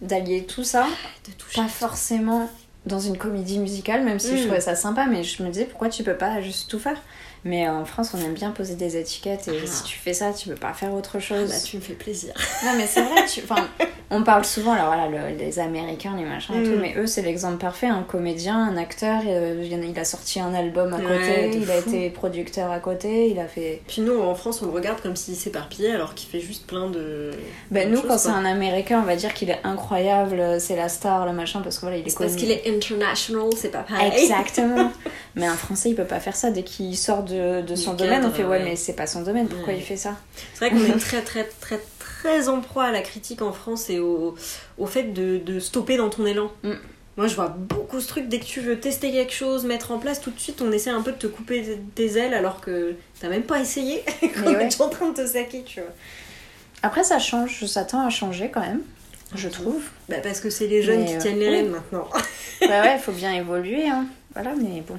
[0.00, 0.88] d'allier tout ça
[1.28, 2.50] De pas forcément
[2.84, 4.36] dans une comédie musicale, même si Mm.
[4.38, 7.00] je trouvais ça sympa, mais je me disais pourquoi tu peux pas juste tout faire?
[7.44, 9.66] Mais en France, on aime bien poser des étiquettes et Ah.
[9.66, 11.48] si tu fais ça, tu peux pas faire autre Ah chose.
[11.50, 12.32] bah, tu me fais plaisir.
[12.64, 13.40] Non, mais c'est vrai, tu...
[13.42, 13.66] enfin,
[14.10, 16.64] on parle souvent, alors voilà, le- les Américains, les machins et Mm.
[16.72, 17.88] tout, mais eux, c'est l'exemple parfait.
[17.88, 22.10] Un comédien, un acteur, euh, il a- sorti un album à côté, il a été
[22.10, 23.82] producteur à côté, il a fait.
[23.88, 26.88] Puis nous, en France, on le regarde comme s'il s'éparpillait alors qu'il fait juste plein
[26.90, 27.30] de.
[27.70, 30.88] Ben, plein nous, quand c'est un américain, on va dire qu'il est incroyable, c'est la
[30.88, 33.82] star, le machin, parce que voilà, il est C'est parce qu'il est international, c'est pas
[33.82, 34.12] pareil.
[34.16, 34.92] Exactement.
[35.34, 36.50] mais un Français, il peut pas faire ça.
[36.50, 38.64] Dès qu'il sort de, de son domaine, on fait ouais, ouais.
[38.64, 39.78] mais c'est pas son domaine, pourquoi Ouais.
[39.78, 40.16] il fait ça?
[40.54, 43.90] C'est vrai qu'on est très, très, très, très en proie à la critique en France
[43.90, 44.34] et au,
[44.78, 46.50] au fait de, de stopper dans ton élan.
[46.62, 46.72] Mm.
[47.18, 49.98] Moi, je vois beaucoup ce truc, dès que tu veux tester quelque chose, mettre en
[49.98, 52.94] place, tout de suite, on essaie un peu de te couper tes ailes alors que
[53.20, 54.02] t'as même pas essayé.
[54.20, 54.66] Quand Mais on ouais.
[54.68, 55.90] est en train de te saquer, tu vois.
[56.82, 58.80] Après, ça change, ça tend à changer quand même,
[59.34, 59.82] je trouve.
[60.08, 61.54] Bah, parce que c'est les jeunes Mais, qui euh, tiennent les oui.
[61.56, 62.08] rênes maintenant.
[62.62, 64.06] ouais, ouais, il faut bien évoluer, hein.
[64.34, 64.96] Voilà, mais bon.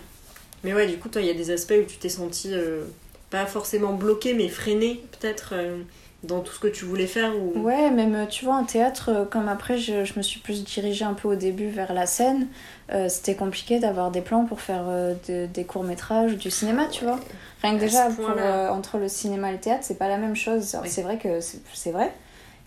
[0.63, 2.83] Mais ouais, du coup, toi, il y a des aspects où tu t'es senti euh,
[3.29, 5.77] pas forcément bloqué, mais freiné, peut-être, euh,
[6.23, 7.33] dans tout ce que tu voulais faire.
[7.37, 7.59] Ou...
[7.59, 11.03] Ouais, même euh, tu vois, en théâtre, comme après je, je me suis plus dirigée
[11.03, 12.47] un peu au début vers la scène,
[12.93, 14.85] euh, c'était compliqué d'avoir des plans pour faire
[15.27, 17.19] de- des courts-métrages ou du cinéma, tu vois.
[17.61, 18.29] Rien que déjà, pour,
[18.71, 20.77] entre le cinéma et le théâtre, c'est pas la même chose.
[20.85, 22.13] C'est vrai que c'est vrai,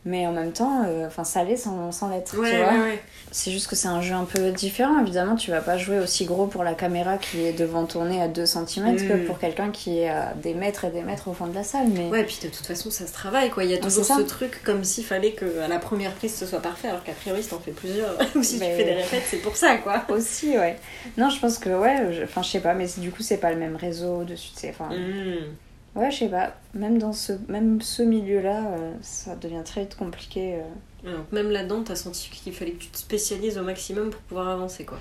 [0.07, 2.73] mais en même temps, euh, enfin, ça l'est sans, sans l'être, Ouais, tu vois.
[2.73, 3.03] ouais, ouais.
[3.33, 5.01] C'est juste que c'est un jeu un peu différent.
[5.03, 8.23] Évidemment, tu vas pas jouer aussi gros pour la caméra qui est devant ton nez
[8.23, 9.25] à 2 cm que Mm.
[9.27, 11.89] pour quelqu'un qui est à des mètres et des mètres au fond de la salle.
[11.89, 13.65] Mais Ouais, puis de toute façon, ça se travaille, quoi.
[13.65, 16.63] Il y a toujours ce truc comme s'il fallait qu'à la première prise, ce soit
[16.63, 19.25] parfait, alors qu'a priori, si t'en fais plusieurs, ou si Mais- tu fais des répètes,
[19.29, 20.03] c'est pour ça, quoi.
[20.09, 20.77] aussi, ouais.
[21.19, 23.51] Non, je pense que, ouais, je- enfin, je sais pas, mais du coup, c'est pas
[23.51, 24.53] le même réseau dessus.
[24.71, 25.47] Enfin, Mm.
[25.97, 26.55] Ouais, je sais pas.
[26.75, 30.61] Même dans ce, même ce milieu-là, euh, ça devient très vite compliqué.
[31.07, 31.17] euh.
[31.33, 34.85] Même là-dedans, t'as senti qu'il fallait que tu te spécialises au maximum pour pouvoir avancer,
[34.85, 34.99] quoi.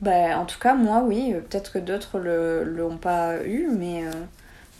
[0.00, 1.32] Bah, en tout cas, moi, oui.
[1.34, 4.10] euh, Peut-être que d'autres le l'ont pas eu, mais euh,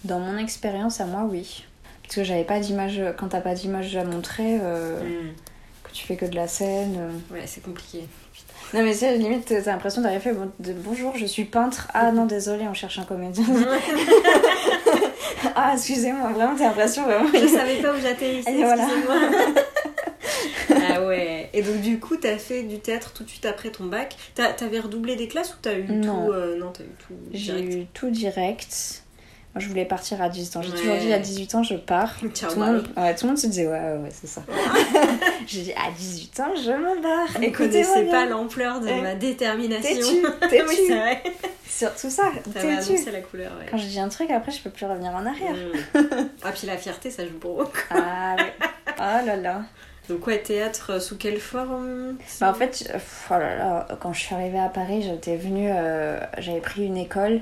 [0.05, 1.65] dans mon expérience à moi, oui.
[2.03, 5.33] Parce que j'avais pas d'image, quand t'as pas d'image à montrer, euh, Mm.
[5.85, 6.99] que tu fais que de la scène.
[7.31, 8.05] Ouais, c'est compliqué.
[8.75, 11.89] Non, mais c'est limite, t'as l'impression d'arriver bon, de bonjour, je suis peintre.
[11.93, 13.45] Ah non, désolé, on cherche un comédien.
[15.55, 17.29] ah, excusez-moi, vraiment, t'as l'impression vraiment.
[17.33, 18.83] Je savais pas où j'atterrissais, voilà.
[18.85, 19.17] excusez-moi.
[20.95, 21.51] ah ouais.
[21.53, 24.17] Et donc du coup, t'as fait du théâtre tout de suite après ton bac.
[24.35, 26.27] T'avais redoublé des classes ou t'as eu Non.
[26.27, 27.75] tout euh, Non, t'as eu tout J'ai direct?
[27.75, 29.03] eu tout direct.
[29.55, 30.63] Moi, je voulais partir à 18 ans.
[30.63, 30.79] J'ai Ouais.
[30.79, 32.15] toujours dit à 18 ans, je pars.
[32.35, 34.43] Ciao, Tout le, monde, ouais, tout le monde se disait, ouais, ouais, ouais, c'est ça.
[35.47, 37.29] J'ai dit, à 18 ans, je me barre.
[37.37, 40.07] Vous Écoutez-moi connaissez pas l'ampleur de ma détermination.
[40.51, 41.23] Oui, c'est vrai.
[41.69, 42.67] Surtout ça, t'es-tu.
[42.67, 43.67] annoncé la couleur, ouais.
[43.71, 45.55] Quand je dis un truc, après, je peux plus revenir en arrière.
[45.55, 45.99] Mm.
[46.45, 47.71] Ah, puis la fierté, ça joue pour beaucoup.
[47.91, 48.53] Ah ouais.
[48.99, 49.63] Oh là là.
[50.09, 52.91] Donc, ouais, théâtre, euh, sous quelle forme Bah, en fait,
[53.31, 56.97] oh là là, quand je suis arrivée à Paris, j'étais venue, euh, j'avais pris une
[56.97, 57.41] école.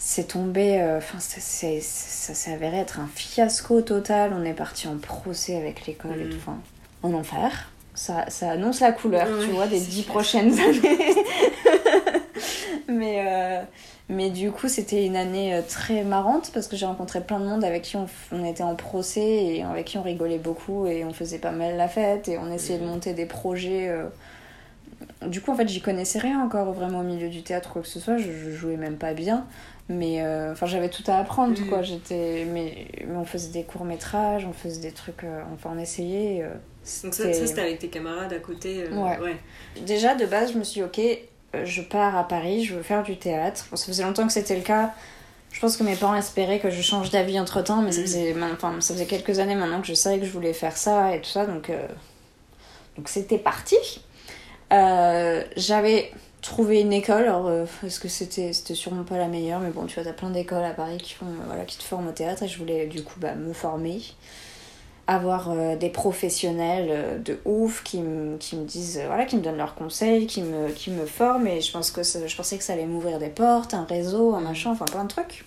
[0.00, 4.32] C'est tombé, euh, enfin, ça c'est- ça s'est avéré être un fiasco total.
[4.34, 6.30] On est parti en procès avec l'école et Mm.
[6.30, 6.58] tout, enfin,
[7.02, 7.70] en enfer.
[7.94, 11.16] Ça, ça annonce la couleur, tu vois, des dix prochaines années.
[12.88, 13.62] mais, euh,
[14.08, 17.44] mais du coup, c'était une année euh, très marrante parce que j'ai rencontré plein de
[17.46, 21.04] monde avec qui on, on était en procès et avec qui on rigolait beaucoup et
[21.04, 22.90] on faisait pas mal la fête et on essayait de Mhm.
[22.90, 23.88] monter des projets.
[23.88, 24.06] euh.
[25.26, 27.88] Du coup, en fait, j'y connaissais rien encore vraiment au milieu du théâtre, quoi que
[27.88, 28.16] ce soit.
[28.18, 29.44] Je, je jouais même pas bien.
[29.90, 31.66] Mais euh, enfin, j'avais tout à apprendre, Mhm.
[31.68, 31.82] quoi.
[31.82, 35.78] J'étais, mais, mais on faisait des courts métrages, on faisait des trucs, euh, enfin, on
[35.78, 36.42] essayait.
[36.42, 36.50] euh,
[37.04, 38.84] Donc, ça, ça, c'était avec tes camarades à côté.
[38.84, 39.18] euh, Ouais.
[39.18, 39.36] ouais.
[39.86, 43.02] Déjà, de base, je me suis dit, ok, je pars à Paris, je veux faire
[43.02, 43.66] du théâtre.
[43.70, 44.92] Bon, ça faisait longtemps que c'était le cas.
[45.52, 48.06] Je pense que mes parents espéraient que je change d'avis entre temps, mais ça, Mhm.
[48.06, 51.14] faisait, enfin, ça faisait quelques années maintenant que je savais que je voulais faire ça
[51.16, 51.70] et tout ça, donc
[52.98, 53.76] donc c'était parti.
[55.56, 59.70] J'avais trouvé une école, alors euh, est-ce que c'était c'était sûrement pas la meilleure, mais
[59.70, 62.08] bon, tu vois, t'as plein d'écoles à Paris qui, font, euh, voilà, qui te forment
[62.08, 64.00] au théâtre et je voulais du coup bah, me former
[65.10, 69.40] avoir euh, des professionnels euh, de ouf qui, me- qui me disent, voilà, qui me
[69.40, 71.46] donnent leurs conseils, qui me, qui me forment.
[71.46, 74.34] Et je, pense que ça- je pensais que ça allait m'ouvrir des portes, un réseau,
[74.34, 75.46] un machin, enfin plein de trucs.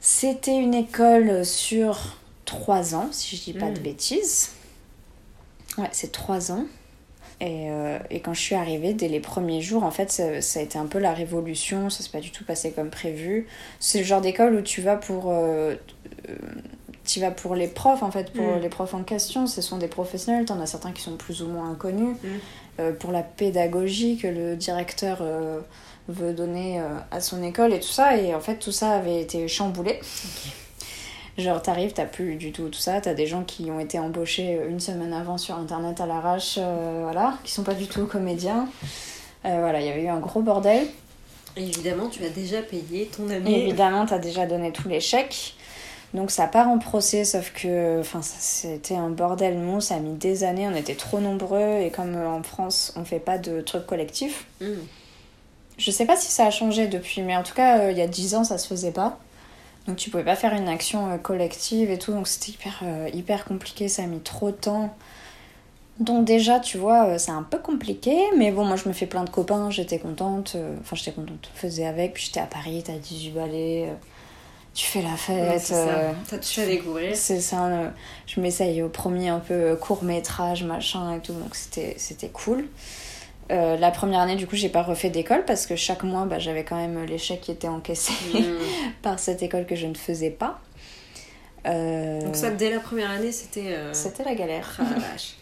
[0.00, 3.82] C'était une école sur trois ans, si je dis pas de Mm.
[3.82, 4.50] bêtises.
[5.78, 6.66] Ouais, c'est trois ans.
[7.40, 10.60] Et, euh, et quand je suis arrivée, dès les premiers jours, en fait, ça, ça
[10.60, 11.90] a été un peu la révolution.
[11.90, 13.46] Ça s'est pas du tout passé comme prévu.
[13.80, 15.24] C'est le genre d'école où tu vas pour.
[15.32, 15.74] euh,
[17.04, 18.60] tu vas pour les profs, en fait, pour Mm.
[18.60, 19.46] les profs en question.
[19.46, 20.46] Ce sont des professionnels.
[20.46, 22.16] T'en as certains qui sont plus ou moins inconnus.
[22.22, 22.28] Mm.
[22.80, 25.22] Euh, pour la pédagogie que le directeur
[26.08, 28.16] veut donner à son école et tout ça.
[28.16, 30.00] Et en fait, tout ça avait été chamboulé.
[31.36, 33.00] Genre, t'arrives, t'as plus du tout tout ça.
[33.00, 37.00] T'as des gens qui ont été embauchés une semaine avant sur internet à l'arrache, euh,
[37.02, 38.68] voilà, qui sont pas du tout comédiens.
[39.44, 40.86] Euh, voilà, il y avait eu un gros bordel.
[41.56, 43.66] Évidemment, tu as déjà payé ton année.
[43.66, 45.54] évidemment, t'as déjà donné tous les chèques.
[46.14, 50.14] Donc ça part en procès, sauf que enfin, c'était un bordel monstre, ça a mis
[50.14, 53.60] des années, on était trop nombreux, et comme euh, en France, on fait pas de
[53.60, 54.46] trucs collectifs.
[54.60, 54.74] Mm.
[55.76, 58.00] Je sais pas si ça a changé depuis, mais en tout cas, euh, il y
[58.00, 59.18] a 10 ans, ça se faisait pas.
[59.86, 63.08] Donc tu pouvais pas faire une action euh, collective et tout, donc c'était hyper, euh,
[63.12, 64.94] hyper compliqué, ça a mis trop de temps.
[66.00, 69.06] Donc déjà, tu vois, euh, c'est un peu compliqué, mais bon, moi je me fais
[69.06, 72.82] plein de copains, j'étais contente, enfin j'étais contente, je faisais avec, puis j'étais à Paris,
[72.84, 73.94] t'as 18 balais, euh,
[74.74, 75.60] tu fais la Ouais, fête.
[75.60, 75.74] ça.
[75.76, 77.16] euh, T'as tout à découvrir.
[77.16, 77.90] c'est ça, euh,
[78.26, 82.66] je m'essaye au premier un peu court métrage, machin et tout, donc c'était c'était cool.
[83.52, 86.38] Euh, la première année, du coup, j'ai pas refait d'école parce que chaque mois, bah,
[86.38, 88.38] j'avais quand même les chèques qui étaient encaissés Mm.
[89.02, 90.60] par cette école que je ne faisais pas.
[91.66, 93.72] Euh, Donc ça, dès la première année, c'était...
[93.72, 94.78] euh, c'était la galère.
[94.80, 95.34] Ah, vache.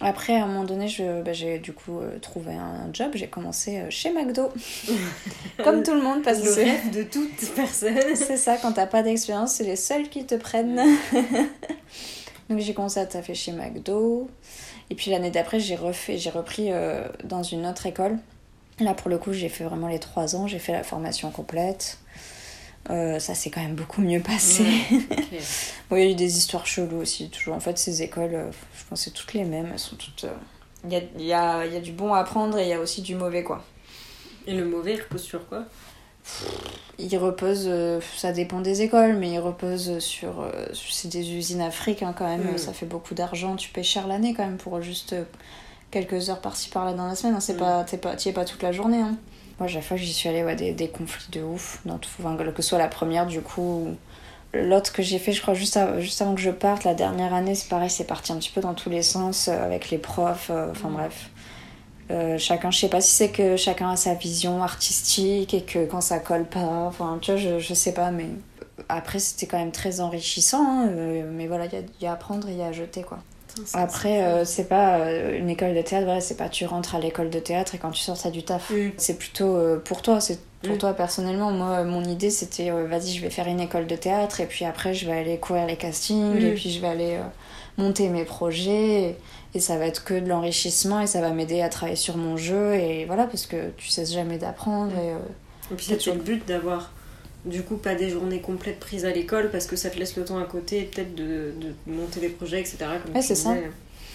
[0.00, 3.12] Après, à un moment donné, je- bah, j'ai du coup trouvé un job.
[3.14, 4.48] J'ai commencé chez McDo.
[5.62, 7.96] Comme tout le monde, parce que le rêve de toute personne.
[8.16, 10.82] c'est ça, quand t'as pas d'expérience, c'est les seuls qui te prennent.
[12.50, 14.28] Donc j'ai commencé à taffer chez McDo.
[14.90, 18.18] Et puis l'année d'après, j'ai refait, j'ai repris euh, dans une autre école.
[18.80, 20.46] Là, pour le coup, j'ai fait vraiment les trois ans.
[20.46, 21.98] J'ai fait la formation complète.
[22.90, 24.64] Euh, ça s'est quand même beaucoup mieux passé.
[25.90, 27.54] Bon, il y a eu des histoires cheloues aussi, toujours.
[27.54, 29.70] En fait, ces écoles, euh, je pense que c'est toutes les mêmes.
[29.72, 30.26] Elles sont toutes.
[30.84, 32.80] Il y, a, y, a, y a du bon à apprendre et il y a
[32.80, 33.64] aussi du mauvais, quoi.
[34.46, 35.64] Et le mauvais, il repose sur quoi?
[36.98, 40.40] Il repose, euh, ça dépend des écoles, mais il repose sur.
[40.42, 42.58] euh, c'est des usines africaines quand même, Mm.
[42.58, 43.56] ça fait beaucoup d'argent.
[43.56, 45.24] Tu payes cher l'année quand même pour juste euh,
[45.90, 47.34] quelques heures par-ci par-là dans la semaine.
[47.34, 47.40] hein.
[47.40, 47.98] C'est Mm.
[47.98, 49.00] pas, t'y es pas toute la journée.
[49.00, 49.16] Hein.
[49.58, 51.80] Moi, chaque fois que j'y suis allée, ouais, des, des conflits de ouf.
[51.84, 53.60] Dans tout, enfin, que ce soit la première, du coup.
[53.62, 53.96] ou
[54.56, 57.56] L'autre que j'ai fait, je crois, juste, juste avant que je parte, la dernière année,
[57.56, 60.70] c'est pareil, c'est parti un petit peu dans tous les sens, avec les profs, euh,
[60.70, 60.92] enfin Mm.
[60.94, 61.30] bref.
[62.10, 65.86] Euh, chacun, je sais pas si c'est que chacun a sa vision artistique et que
[65.86, 68.26] quand ça colle pas, enfin tu vois, je, je sais pas, mais
[68.88, 70.62] après, c'était quand même très enrichissant.
[70.64, 72.72] hein, euh, mais voilà, il y y a à prendre et il y a à
[72.72, 73.18] jeter, quoi.
[73.72, 76.98] Après, euh, c'est pas euh, une école de théâtre, voilà, c'est pas tu rentres à
[76.98, 78.70] l'école de théâtre et quand tu sors, t'as du taf.
[78.70, 78.90] Mm.
[78.96, 80.78] C'est plutôt euh, pour toi, c'est pour Mm.
[80.78, 81.52] toi personnellement.
[81.52, 84.92] Moi, mon idée, c'était vas-y, je vais faire une école de théâtre et puis après,
[84.92, 86.46] je vais aller courir les castings Mm.
[86.46, 87.18] et puis je vais aller
[87.78, 89.16] monter mes projets et
[89.60, 92.74] ça va être que de l'enrichissement et ça va m'aider à travailler sur mon jeu
[92.74, 95.18] et voilà, parce que tu cesses jamais d'apprendre et euh,
[95.72, 96.90] Et puis c'est le but d'avoir
[97.44, 100.24] du coup pas des journées complètes prises à l'école parce que ça te laisse le
[100.24, 102.78] temps à côté peut-être de, de monter des projets, etc.
[103.04, 103.54] Comme Ouais, c'est ça.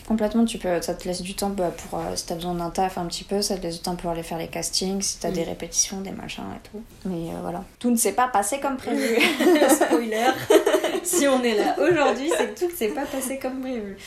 [0.08, 2.72] Complètement, tu peux, ça te laisse du temps bah, pour euh, si t'as besoin d'un
[2.72, 5.20] taf un petit peu, ça te laisse du temps pour aller faire les castings, si
[5.20, 5.34] t'as Mm.
[5.34, 6.82] des répétitions, des machins et tout.
[7.06, 7.64] Mais euh, voilà.
[7.78, 9.18] Tout ne s'est pas passé comme prévu.
[9.70, 10.26] Spoiler
[11.18, 13.98] Si on est là aujourd'hui, c'est que tout ne s'est pas passé comme prévu.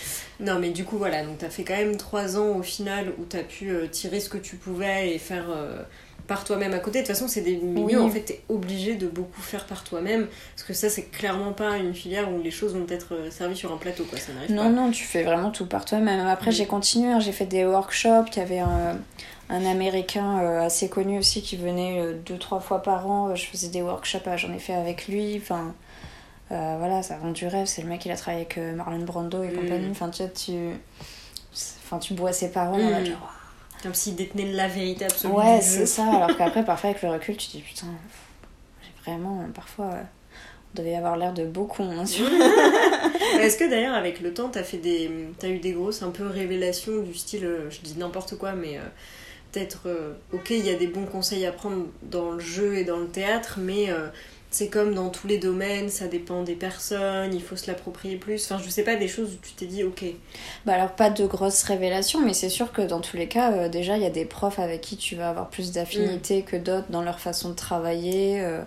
[0.41, 3.25] Non, mais du coup, voilà, donc t'as fait quand même trois ans au final où
[3.25, 5.83] t'as pu euh, tirer ce que tu pouvais et faire euh,
[6.27, 7.01] par toi-même à côté.
[7.03, 8.07] De toute façon, c'est des milieux, Oui.
[8.07, 11.77] en fait, t'es obligé de beaucoup faire par toi-même parce que ça, c'est clairement pas
[11.77, 14.19] une filière où les choses vont être euh, servies sur un plateau, quoi.
[14.19, 14.69] Ça n'arrive non, pas.
[14.71, 16.27] non, tu fais vraiment tout par toi-même.
[16.27, 18.31] Après, j'ai continué, hein, j'ai fait des workshops.
[18.35, 18.99] Il y avait un,
[19.51, 23.35] un américain assez connu aussi qui venait deux, trois fois par an.
[23.35, 25.37] Je faisais des workshops, j'en ai fait avec lui.
[25.43, 25.75] Enfin.
[26.53, 27.67] Euh, voilà, ça vend du rêve.
[27.67, 29.55] C'est le mec, il a travaillé avec euh, Marlon Brando et Mm.
[29.57, 29.89] compagnie.
[29.91, 30.53] Enfin, tu vois, tu.
[31.85, 33.17] Enfin, tu bois ses paroles, Mm.
[33.83, 35.33] Comme s'il détenait la vérité absolue.
[35.33, 36.05] Ouais, c'est ça.
[36.05, 37.89] Alors qu'après, parfois, avec le recul, tu te dis putain,
[38.83, 40.03] j'ai vraiment, parfois, euh,
[40.75, 41.91] on devait avoir l'air de beau con.
[41.91, 42.27] hein, sur-
[43.41, 46.27] Est-ce que d'ailleurs, avec le temps, t'as fait des, t'as eu des grosses un peu
[46.27, 48.83] révélations du style, je dis n'importe quoi, mais euh,
[49.51, 52.85] peut-être, euh, ok, il y a des bons conseils à prendre dans le jeu et
[52.85, 54.09] dans le théâtre, mais euh,
[54.53, 58.45] c'est comme dans tous les domaines, ça dépend des personnes, il faut se l'approprier plus.
[58.45, 60.05] Enfin, je sais pas, des choses où tu t'es dit, ok,
[60.65, 63.69] Bah alors, pas de grosses révélations, mais c'est sûr que dans tous les cas, euh,
[63.69, 66.91] déjà, il y a des profs avec qui tu vas avoir plus d'affinité que d'autres
[66.91, 68.41] dans leur façon de travailler.
[68.41, 68.63] euh,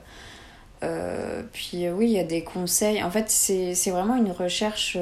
[0.84, 3.02] euh, puis oui, il y a des conseils.
[3.04, 4.98] En fait, c'est vraiment une recherche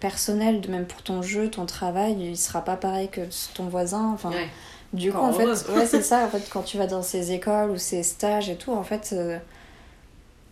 [0.00, 3.22] personnelle, de même pour ton jeu, ton travail, il sera pas pareil que
[3.54, 4.10] ton voisin.
[4.14, 4.48] Enfin, ouais.
[4.92, 6.24] Du coup, en fait, ouais, c'est ça.
[6.24, 9.14] En fait, quand tu vas dans ces écoles ou ces stages et tout, en fait,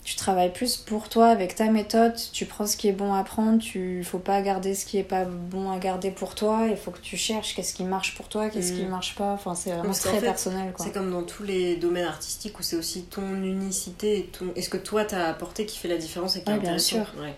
[0.05, 2.15] tu travailles plus pour toi avec ta méthode.
[2.33, 3.61] Tu prends ce qui est bon à prendre.
[3.61, 6.67] Tu faut pas garder ce qui est pas bon à garder pour toi.
[6.69, 8.88] Il faut que tu cherches qu'est-ce qui marche pour toi, qu'est-ce qui Mm.
[8.88, 9.33] marche pas.
[9.33, 10.85] Enfin, c'est vraiment très fait, personnel, quoi.
[10.85, 14.47] C'est comme dans tous les domaines artistiques où c'est aussi ton unicité et ton...
[14.57, 16.79] est ce que toi t'as apporté qui fait la différence et qui est Ouais, bien
[16.79, 17.07] sûr.
[17.21, 17.35] Ouais.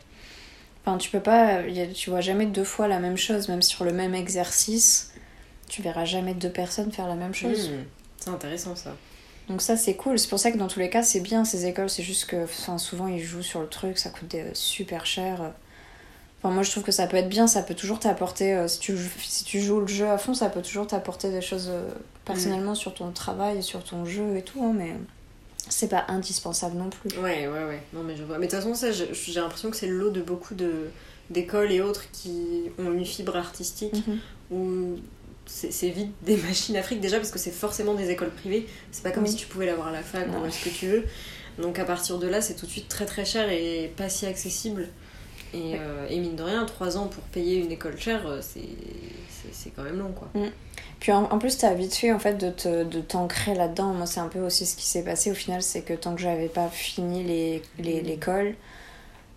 [0.86, 1.62] Enfin, tu peux pas.
[1.68, 5.12] y a- tu vois jamais deux fois la même chose, même sur le même exercice.
[5.68, 7.68] Tu verras jamais deux personnes faire la même chose.
[7.70, 7.84] Hmm,
[8.18, 8.94] C'est intéressant ça.
[9.48, 11.66] Donc ça c'est cool, c'est pour ça que dans tous les cas c'est bien ces
[11.66, 15.04] écoles, c'est juste que enfin, souvent ils jouent sur le truc, ça coûte des- super
[15.04, 15.52] cher.
[16.42, 18.78] Enfin moi je trouve que ça peut être bien, ça peut toujours t'apporter, euh, si,
[18.78, 21.68] tu, joues- si tu joues le jeu à fond, ça peut toujours t'apporter des choses
[21.70, 21.88] euh,
[22.24, 24.94] personnellement sur ton travail, sur ton jeu et tout, hein, mais
[25.68, 27.10] c'est pas indispensable non plus.
[27.18, 27.82] Ouais, ouais, ouais.
[27.94, 28.38] Non, mais je vois.
[28.38, 30.90] Mais de toute façon, ça, j'ai j'ai l'impression que c'est le lot de beaucoup de
[31.30, 34.18] d'écoles et autres qui ont une fibre artistique Mhm.
[34.50, 34.96] où
[35.46, 38.66] c'est vite des machines à fric déjà parce que c'est forcément des écoles privées.
[38.90, 39.30] C'est pas comme Oui.
[39.30, 40.42] si tu pouvais l'avoir à la fac Non.
[40.46, 41.04] ou ce que tu veux.
[41.58, 44.26] Donc à partir de là, c'est tout de suite très très cher et pas si
[44.26, 44.88] accessible.
[45.52, 49.70] Et, euh, et mine de rien, 3 ans pour payer une école chère, euh, c'est
[49.76, 50.28] quand même long quoi.
[50.98, 53.92] Puis en, en plus, t'as vite fait en fait de te- de t'ancrer là-dedans.
[53.92, 56.20] Moi, c'est un peu aussi ce qui s'est passé au final, c'est que tant que
[56.20, 58.00] j'avais pas fini les- les-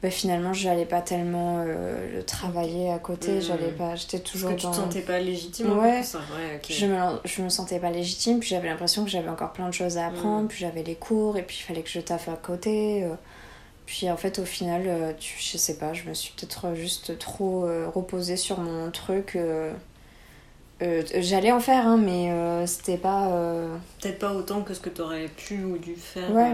[0.04, 3.38] Bah, finalement, j'allais pas tellement euh, le travailler à côté.
[3.38, 3.42] Mm.
[3.42, 4.72] J'allais pas, j'étais Parce toujours tu dans.
[4.72, 6.04] te sentais pas légitime Ouais.
[6.04, 6.20] ça.
[6.20, 6.62] Ouais.
[6.70, 9.74] Je me, je me sentais pas légitime, puis j'avais l'impression que j'avais encore plein de
[9.74, 10.48] choses à apprendre, Mm.
[10.50, 13.04] puis j'avais les cours, et puis il fallait que je taffe à côté.
[13.06, 13.16] euh.
[13.88, 17.18] Puis en fait, au final, euh, tu, je sais pas, je me suis peut-être juste
[17.18, 19.36] trop reposée sur mon truc.
[20.82, 21.04] Euh.
[21.20, 23.30] J'allais en faire, hein, mais euh, c'était pas.
[23.32, 26.32] euh, Peut-être pas autant que ce que t'aurais pu ou dû faire.
[26.32, 26.54] Ouais.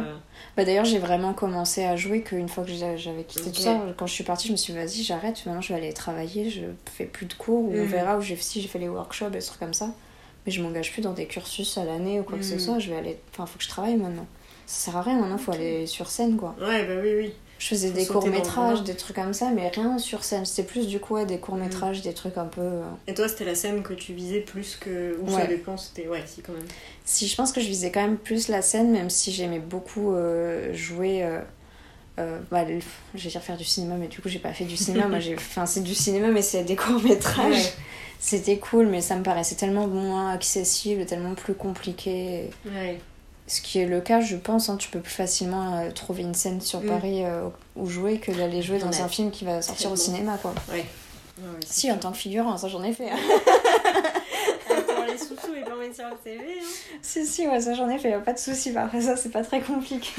[0.56, 3.82] Bah d'ailleurs, j'ai vraiment commencé à jouer qu'une fois que j'avais quitté tout ça.
[3.98, 5.46] Quand je suis partie, je me suis dit, vas-y, j'arrête.
[5.46, 6.50] Maintenant, je vais aller travailler.
[6.50, 7.64] Je fais plus de cours.
[7.70, 7.86] Ou on Mhm.
[7.86, 8.18] verra.
[8.18, 9.90] Ou si j'ai fait les workshops et des trucs comme ça.
[10.46, 12.60] Mais je m'engage plus dans des cursus à l'année ou quoi que ce Mhm.
[12.60, 12.80] soit.
[12.80, 13.18] Je vais aller.
[13.32, 14.28] Enfin, faut que je travaille maintenant.
[14.66, 15.38] Ça sert à rien maintenant.
[15.38, 15.58] Faut Ok.
[15.58, 16.56] aller sur scène, quoi.
[16.62, 17.34] Ouais, bah oui, oui.
[17.60, 20.44] Je faisais des courts-métrages, des trucs comme ça, mais rien sur scène.
[20.46, 22.60] C'était plus du coup ouais, des courts-métrages, des trucs un peu.
[22.62, 25.18] euh, Et toi, c'était la scène que tu visais plus que.
[25.22, 25.48] Ou ça Ouais.
[25.48, 26.08] dépend, c'était.
[26.08, 26.66] Ouais, si, quand même.
[27.06, 30.14] Si, je pense que je visais quand même plus la scène, même si j'aimais beaucoup
[30.14, 31.24] euh, jouer.
[31.24, 31.40] Euh,
[32.20, 32.80] euh, bah, le-
[33.16, 35.08] je vais dire faire du cinéma, mais du coup, j'ai pas fait du cinéma.
[35.08, 35.34] Moi, j'ai.
[35.38, 37.48] Enfin, c'est du cinéma, mais c'est des courts-métrages.
[37.54, 37.74] Ouais.
[38.20, 42.50] C'était cool, mais ça me paraissait tellement moins accessible, tellement plus compliqué.
[42.66, 43.00] Ouais.
[43.48, 44.70] Ce qui est le cas, je pense.
[44.70, 46.88] hein, tu peux plus facilement euh, trouver une scène sur Mm.
[46.88, 49.96] Paris euh, où jouer que d'aller jouer dans a un film qui va sortir au
[49.96, 50.54] cinéma, quoi.
[50.72, 50.86] Ouais.
[51.40, 53.10] Ouais, ouais, Si, en tant que figurant, ça j'en ai fait.
[53.10, 53.18] hein.
[54.70, 56.40] Attends, les sous-sous et pas mettre sur le CV.
[56.62, 56.66] Hein.
[57.02, 58.76] Si, si, ouais, ça j'en ai fait, pas de soucis.
[58.78, 60.12] Après ça, c'est pas très compliqué.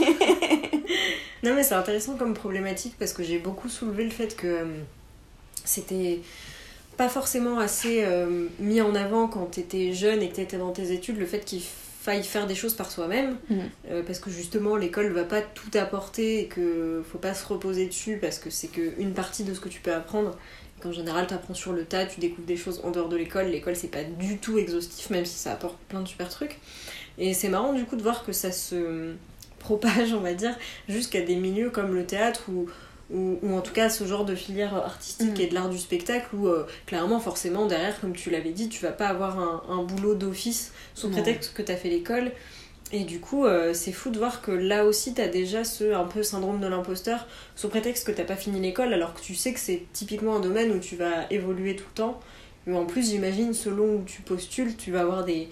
[1.43, 4.65] non, mais c'est intéressant comme problématique parce que j'ai beaucoup soulevé le fait que euh,
[5.65, 6.21] c'était
[6.97, 10.93] pas forcément assez euh, mis en avant quand t'étais jeune et que t'étais dans tes
[10.93, 11.63] études, le fait qu'il
[12.05, 13.55] faille faire des choses par soi-même Mm.
[13.91, 17.87] euh, parce que justement l'école va pas tout apporter et que faut pas se reposer
[17.87, 20.37] dessus parce que c'est qu'une partie de ce que tu peux apprendre.
[20.79, 23.17] Et qu'en général tu apprends sur le tas tu découvres des choses en dehors de
[23.17, 23.47] l'école.
[23.47, 26.59] L'école c'est pas du tout exhaustif même si ça apporte plein de super trucs.
[27.17, 29.13] Et c'est marrant du coup de voir que ça se
[29.59, 30.55] propage on va dire
[30.89, 32.67] jusqu'à des milieux comme le théâtre ou
[33.13, 35.41] ou, ou en tout cas ce genre de filière artistique Mm.
[35.41, 38.83] et de l'art du spectacle où euh, clairement forcément derrière comme tu l'avais dit tu
[38.83, 42.33] vas pas avoir un, un boulot d'office sous prétexte que t'as fait l'école.
[42.93, 46.05] Et du coup euh, c'est fou de voir que là aussi t'as déjà ce un
[46.05, 49.53] peu syndrome de l'imposteur sous prétexte que t'as pas fini l'école alors que tu sais
[49.53, 52.21] que c'est typiquement un domaine où tu vas évoluer tout le temps.
[52.67, 55.49] Mais en plus j'imagine selon où tu postules tu vas avoir des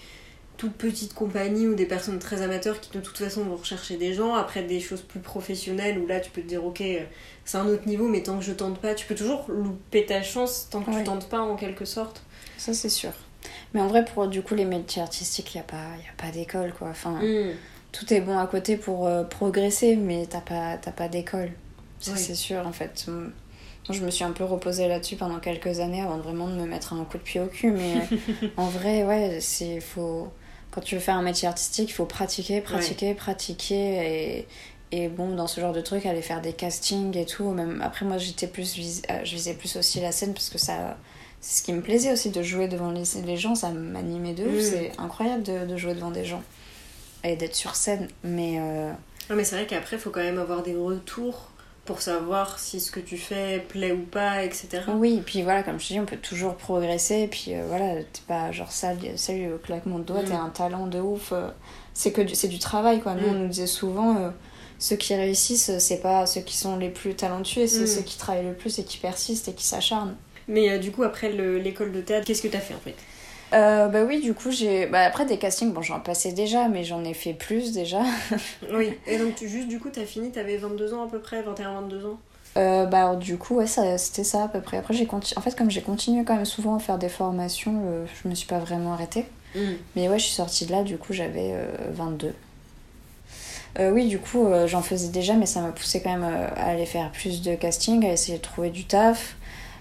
[0.62, 4.14] toutes petites compagnies ou des personnes très amateurs qui de toute façon vont rechercher des
[4.14, 6.80] gens après des choses plus professionnelles où là tu peux te dire ok
[7.44, 10.22] c'est un autre niveau mais tant que je tente pas tu peux toujours louper ta
[10.22, 10.98] chance tant que Ouais.
[10.98, 12.22] tu tentes pas en quelque sorte
[12.58, 13.10] Ça, c'est sûr.
[13.74, 16.14] Mais en vrai, pour du coup, les métiers artistiques, il n'y a pas, y a
[16.16, 16.88] pas d'école, quoi.
[16.90, 17.18] Enfin,
[17.90, 21.50] tout est bon à côté pour euh, progresser, mais t'as pas, pas d'école.
[21.98, 23.06] Ça, c'est sûr, en fait.
[23.08, 26.54] Moi, je me suis un peu reposée là-dessus pendant quelques années avant de vraiment de
[26.54, 27.72] me mettre un coup de pied au cul.
[27.72, 30.28] Mais euh, en vrai, ouais, c'est faut
[30.72, 34.46] quand tu veux faire un métier artistique, il faut pratiquer, pratiquer, pratiquer.
[34.90, 37.50] Et, et bon, dans ce genre de truc, aller faire des castings et tout.
[37.50, 40.58] Même, après, moi, j'étais plus vis- euh, je visais plus aussi la scène parce que
[40.58, 40.96] ça.
[41.40, 44.44] C'est ce qui me plaisait aussi de jouer devant les, les gens, ça m'animait de
[44.44, 44.54] ouf.
[44.56, 44.60] Mm.
[44.60, 46.42] C'est incroyable de, de jouer devant des gens
[47.24, 48.08] et d'être sur scène.
[48.24, 48.92] Mais euh,
[49.30, 51.50] Ah, mais c'est vrai qu'après, il faut quand même avoir des retours
[51.84, 54.68] pour savoir si ce que tu fais plaît ou pas, etc.
[54.94, 57.20] Oui, et puis voilà, comme je te dis, on peut toujours progresser.
[57.22, 60.26] Et puis euh, voilà, t'es pas genre salut, salut au claquement de doigts, Mm.
[60.26, 61.32] t'es un talent de ouf.
[61.32, 61.48] euh,
[61.94, 63.14] c'est que c'est du travail, quoi.
[63.14, 63.30] Nous, Mm.
[63.30, 64.30] on nous disait souvent, euh,
[64.78, 67.86] ceux qui réussissent, euh, c'est pas ceux qui sont les plus talentueux, c'est Mm.
[67.88, 70.14] ceux qui travaillent le plus et qui persistent et qui s'acharnent.
[70.48, 72.94] Mais du coup, après le- l'école de théâtre, qu'est-ce que t'as fait en fait?
[73.54, 74.86] Euh, bah oui, du coup, j'ai.
[74.86, 78.00] Bah, après, des castings, bon, j'en passais déjà, mais j'en ai fait plus déjà.
[78.72, 78.96] Oui.
[79.06, 82.06] Et donc, tu, juste du coup, t'as fini, t'avais 22 ans à peu près, 21-22
[82.06, 82.18] ans?
[82.56, 84.78] Euh, bah, alors, du coup, ouais, c'était ça à peu près.
[84.78, 87.82] Après, j'ai conti- en fait, comme j'ai continué quand même souvent à faire des formations,
[87.86, 89.26] euh, je me suis pas vraiment arrêtée.
[89.96, 92.32] Mais ouais, je suis sortie de là, du coup, j'avais euh, 22.
[93.78, 96.86] Euh, oui, du coup, j'en faisais déjà, mais ça m'a poussé quand même à aller
[96.86, 99.36] faire plus de casting, à essayer de trouver du taf.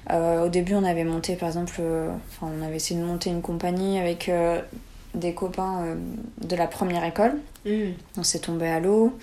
[0.09, 3.29] Euh, au début, on avait monté, par exemple, euh, enfin, on avait essayé de monter
[3.29, 4.59] une compagnie avec euh,
[5.13, 5.95] des copains
[6.41, 7.37] de la première école.
[8.17, 9.15] On s'est tombé à l'eau.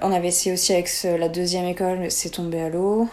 [0.00, 3.08] On avait essayé aussi avec ce- la deuxième école, mais c'est tombé à l'eau.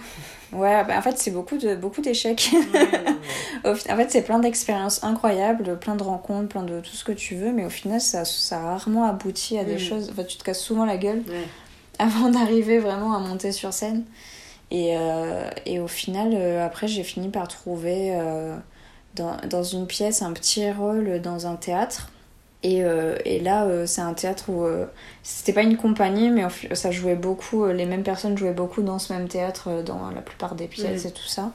[0.52, 2.50] Ouais, bah, en fait, c'est beaucoup de beaucoup d'échecs.
[3.76, 7.12] Fi- En fait, c'est plein d'expériences incroyables, plein de rencontres, plein de tout ce que
[7.12, 9.80] tu veux, mais au final, ça, ça a rarement abouti à des Mm.
[9.80, 10.10] choses.
[10.12, 11.44] Enfin, tu te casses souvent la gueule Ouais.
[12.00, 14.04] avant d'arriver vraiment à monter sur scène.
[14.72, 18.56] Et, euh, et au final, euh, après, j'ai fini par trouver euh,
[19.16, 22.10] dans, dans une pièce un petit rôle dans un théâtre.
[22.62, 24.86] Et, euh, et là, euh, c'est un théâtre où euh,
[25.24, 29.14] c'était pas une compagnie, mais ça jouait beaucoup, les mêmes personnes jouaient beaucoup dans ce
[29.14, 31.08] même théâtre, dans la plupart des pièces Mm.
[31.08, 31.52] et tout ça.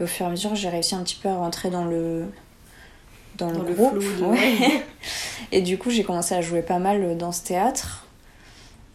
[0.00, 2.26] Et au fur et à mesure, j'ai réussi un petit peu à rentrer dans le,
[3.38, 4.00] dans le groupe.
[4.00, 4.82] flou de- ouais.
[5.52, 8.05] Et du coup, j'ai commencé à jouer pas mal dans ce théâtre.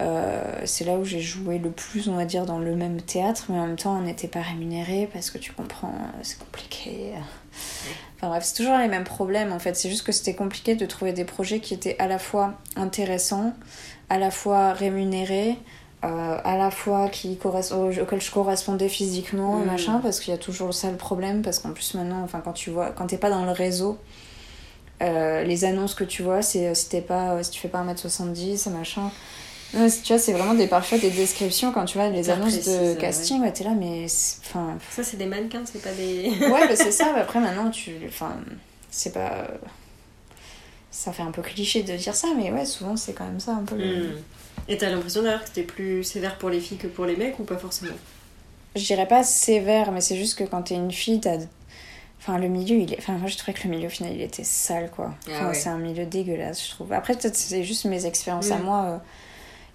[0.01, 3.45] Euh, c'est là où j'ai joué le plus, on va dire, dans le même théâtre,
[3.49, 7.11] mais en même temps, on n'était pas rémunéré parce que tu comprends, euh, c'est compliqué.
[8.17, 9.75] Enfin bref, c'est toujours les mêmes problèmes en fait.
[9.75, 13.53] C'est juste que c'était compliqué de trouver des projets qui étaient à la fois intéressants,
[14.09, 15.57] à la fois rémunérés,
[16.03, 19.67] euh, à la fois qui corres- au- auxquels je correspondais physiquement et Mm.
[19.67, 22.53] machin, parce qu'il y a toujours ça le problème, parce qu'en plus maintenant, enfin quand
[22.53, 23.99] tu vois, quand t'es pas dans le réseau,
[25.01, 28.67] euh, les annonces que tu vois, c'est si t'es pas, si tu fais pas 1m70,
[28.67, 29.11] machin.
[29.71, 33.41] Tu vois, c'est vraiment des, parfois des descriptions quand tu vois les annonces de casting,
[33.41, 34.05] ouais, t'es là, mais
[34.41, 36.29] enfin, Ça, c'est des mannequins, c'est pas des.
[36.41, 37.11] ouais, bah, c'est ça.
[37.15, 37.91] mais Après, maintenant, tu.
[38.07, 38.35] Enfin,
[38.89, 39.47] c'est pas.
[40.91, 43.53] Ça fait un peu cliché de dire ça, mais ouais, souvent, c'est quand même ça
[43.53, 43.75] un peu.
[43.77, 44.15] le- Hmm.
[44.67, 47.39] Et t'as l'impression d'ailleurs que c'était plus sévère pour les filles que pour les mecs
[47.39, 47.93] ou pas forcément?
[48.75, 51.37] Je dirais pas sévère, mais c'est juste que quand t'es une fille, t'as.
[52.19, 52.97] Enfin, le milieu, il est.
[52.99, 55.15] Enfin, moi, je trouvais que le milieu, au final, il était sale, quoi.
[55.33, 55.53] Ah ouais.
[55.53, 56.91] c'est un milieu dégueulasse, je trouve.
[56.93, 58.63] Après, peut-être c'est juste mes expériences à Mm.
[58.63, 58.83] moi.
[58.85, 58.97] euh,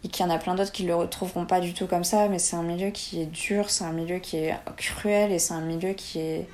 [0.07, 2.29] et qu'il y en a plein d'autres qui le retrouveront pas du tout comme ça,
[2.29, 5.55] mais c'est un milieu qui est dur, c'est un milieu qui est cruel et c'est
[5.55, 6.47] un milieu qui est.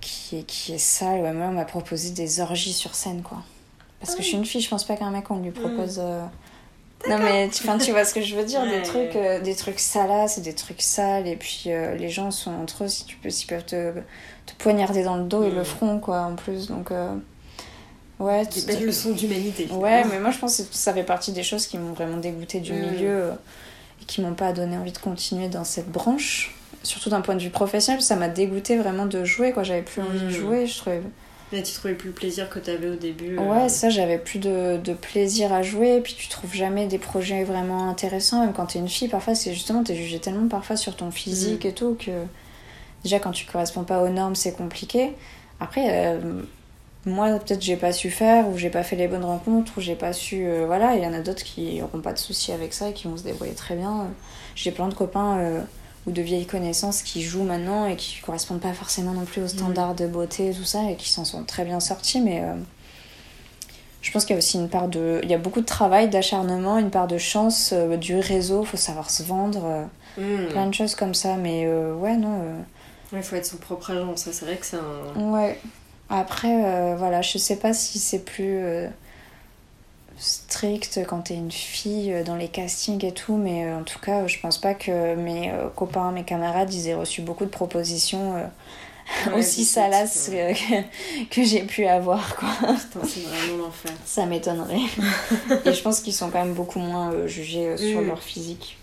[0.00, 1.20] qui est, qui est sale.
[1.20, 3.38] Ouais, moi, on m'a proposé des orgies sur scène, quoi.
[4.00, 5.98] Parce que je suis une fille, je pense pas qu'un mec, on lui propose.
[6.02, 6.24] euh,
[7.06, 8.78] Non, mais tu, vois ce que je veux dire, Ouais.
[8.78, 12.30] des trucs, euh, des trucs salaces et des trucs sales, et puis euh, les gens
[12.30, 13.92] sont entre eux, si tu peux, s'ils peuvent te,
[14.46, 15.54] te poignarder dans le dos et Mm.
[15.54, 16.68] le front, quoi, en plus.
[16.68, 16.90] Donc,
[18.20, 19.66] Ouais, Des tu- belles leçons d'humanité.
[19.72, 22.60] Ouais, mais moi je pense que ça fait partie des choses qui m'ont vraiment dégoûté
[22.60, 22.76] du Mm.
[22.90, 23.32] milieu euh,
[24.00, 26.54] et qui m'ont pas donné envie de continuer dans cette branche.
[26.82, 29.62] Surtout d'un point de vue professionnel, ça m'a dégoûté vraiment de jouer, quoi.
[29.62, 30.30] J'avais plus envie de Mm.
[30.30, 31.02] jouer, je trouvais.
[31.52, 33.36] Mais tu trouvais plus le plaisir que t'avais au début.
[33.36, 36.86] euh, Ouais, ça, j'avais plus de, de plaisir à jouer, et puis tu trouves jamais
[36.86, 40.46] des projets vraiment intéressants, même quand t'es une fille, parfois c'est justement, t'es jugé tellement
[40.46, 41.68] parfois sur ton physique Mm.
[41.68, 42.12] et tout, que
[43.02, 45.12] déjà quand tu corresponds pas aux normes, c'est compliqué.
[45.58, 46.42] Après, euh,
[47.06, 49.94] moi, peut-être j'ai pas su faire, ou j'ai pas fait les bonnes rencontres, ou j'ai
[49.94, 50.44] pas su.
[50.44, 52.92] euh, voilà, il y en a d'autres qui auront pas de soucis avec ça et
[52.92, 54.08] qui vont se débrouiller très bien.
[54.54, 55.60] J'ai plein de copains euh,
[56.06, 59.48] ou de vieilles connaissances qui jouent maintenant et qui correspondent pas forcément non plus aux
[59.48, 62.42] standards de beauté, tout ça, et qui s'en sont très bien sortis, mais.
[62.42, 62.54] euh,
[64.02, 65.20] je pense qu'il y a aussi une part de.
[65.22, 69.10] Il y a beaucoup de travail, d'acharnement, une part de chance, du réseau, faut savoir
[69.10, 69.86] se vendre,
[70.16, 70.46] hmm.
[70.48, 71.36] plein de choses comme ça.
[71.36, 72.40] Mais ouais, non.
[73.12, 75.30] Il faut être son propre agent, ça c'est vrai que c'est un.
[75.32, 75.60] Ouais.
[76.10, 78.88] Après, euh, voilà, je sais pas si c'est plus euh,
[80.18, 83.98] strict quand t'es une fille euh, dans les castings et tout, mais euh, en tout
[84.00, 88.34] cas, je pense pas que mes copains, mes camarades, ils aient reçu beaucoup de propositions
[89.26, 92.48] Ouais, aussi salaces que, que j'ai pu avoir, quoi.
[93.04, 93.90] C'est vraiment l'enfer.
[94.04, 94.78] Ça m'étonnerait.
[95.64, 98.06] Et je pense qu'ils sont quand même beaucoup moins jugés sur Mm.
[98.06, 98.76] leur physique.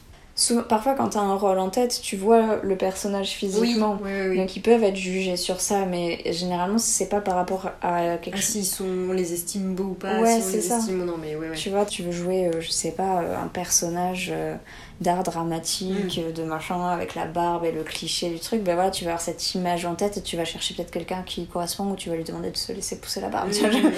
[0.70, 3.98] Parfois, quand t'as un rôle en tête, tu vois le personnage physiquement.
[4.02, 4.38] Oui, oui, oui.
[4.38, 8.36] Donc ils peuvent être jugés sur ça, mais généralement c'est pas par rapport à quelque
[8.38, 8.62] Ah, chose.
[8.64, 10.78] si on les estime beaux ou pas, Ouais, si on les ça.
[10.78, 11.56] estime ou non, mais ouais, ouais.
[11.56, 14.56] Tu vois, tu veux jouer, euh, je sais pas, euh, un personnage euh,
[15.02, 16.28] d'art dramatique, Mm.
[16.30, 19.12] euh, de machin, avec la barbe et le cliché du truc, ben voilà, tu vas
[19.12, 22.10] avoir cette image en tête et tu vas chercher peut-être quelqu'un qui correspond ou tu
[22.10, 23.50] vas lui demander de se laisser pousser la barbe.
[23.52, 23.92] tu Mm,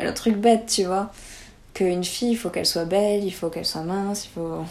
[0.04, 1.10] le truc bête, tu vois.
[1.74, 4.64] Qu'une fille, il faut qu'elle soit belle, il faut qu'elle soit mince, il faut.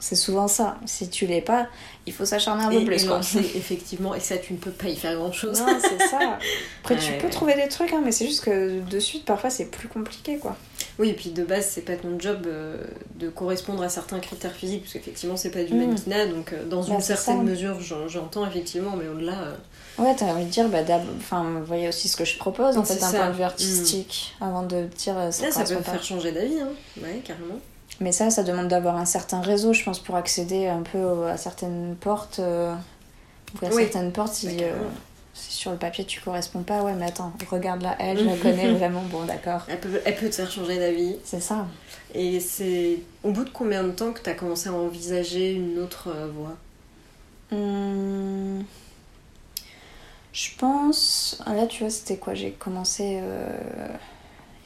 [0.00, 0.78] C'est souvent ça.
[0.86, 1.68] Si tu l'es pas,
[2.06, 3.04] il faut s'acharner un peu Et, plus.
[3.04, 3.20] et quoi.
[3.54, 5.60] effectivement, et ça tu ne peux pas y faire grand chose.
[5.60, 6.38] Non, c'est ça.
[6.82, 7.30] Après, tu peux ouais.
[7.30, 10.56] trouver des trucs, hein, mais c'est juste que de suite, parfois, c'est plus compliqué, quoi.
[10.98, 12.76] Oui, et puis de base, c'est pas ton job euh,
[13.16, 15.78] de correspondre à certains critères physiques, parce qu'effectivement, c'est pas du Mm.
[15.86, 17.42] mannequinat, donc euh, dans Bah, une certaine ça.
[17.42, 19.38] mesure, j'en- j'entends effectivement, mais au-delà.
[19.42, 19.54] euh,
[19.98, 20.78] Ouais, t'as envie de dire, bah,
[21.18, 24.34] enfin, vous voyez aussi ce que je propose, en fait, d'un point de vue artistique,
[24.40, 26.68] avant de dire euh, ça, là, ça peut faire changer d'avis, hein.
[27.02, 27.58] Ouais, carrément.
[28.00, 31.36] Mais ça, ça demande d'avoir un certain réseau, je pense, pour accéder un peu à
[31.36, 32.38] certaines portes.
[32.38, 32.74] euh,
[33.60, 33.82] ou à Oui.
[33.82, 34.70] certaines portes, si, euh,
[35.34, 38.36] si sur le papier tu corresponds pas, ouais, mais attends, regarde là, elle, je la
[38.38, 39.62] connais vraiment, bon, d'accord.
[39.68, 41.16] Elle peut, elle peut te faire changer d'avis.
[41.24, 41.66] C'est ça.
[42.14, 45.78] Et c'est au bout de combien de temps que tu as commencé à envisager une
[45.78, 46.56] autre euh, voie?
[47.52, 48.64] Hum,
[50.32, 51.42] Je pense.
[51.46, 52.34] Là, tu vois, c'était quoi?
[52.34, 53.48] J'ai commencé euh,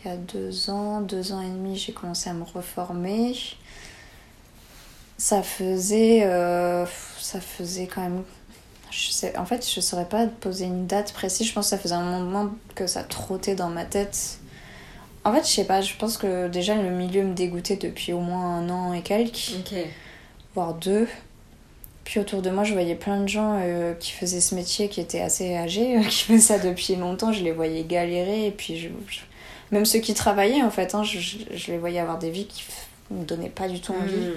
[0.05, 3.35] il y a deux ans, deux ans et demi, j'ai commencé à me reformer.
[5.19, 6.23] Ça faisait.
[6.25, 6.85] euh,
[7.19, 8.23] ça faisait quand même.
[8.91, 11.47] Je sais, en fait, je saurais pas poser une date précise.
[11.49, 14.39] Je pense que ça faisait un moment que ça trottait dans ma tête.
[15.25, 18.21] En fait, je sais pas, je pense que déjà le milieu me dégoûtait depuis au
[18.21, 19.53] moins un an et quelques
[20.55, 21.09] voire deux.
[22.05, 25.01] Puis autour de moi, je voyais plein de gens euh, qui faisaient ce métier, qui
[25.01, 27.33] étaient assez âgés, euh, qui faisaient ça depuis longtemps.
[27.33, 28.47] Je les voyais galérer.
[28.47, 29.21] Et puis, je, je-
[29.73, 32.47] même ceux qui travaillaient, en fait, hein, je, je- je les voyais avoir des vies
[32.47, 34.15] qui f- me donnaient pas du tout envie.
[34.15, 34.33] Hmm.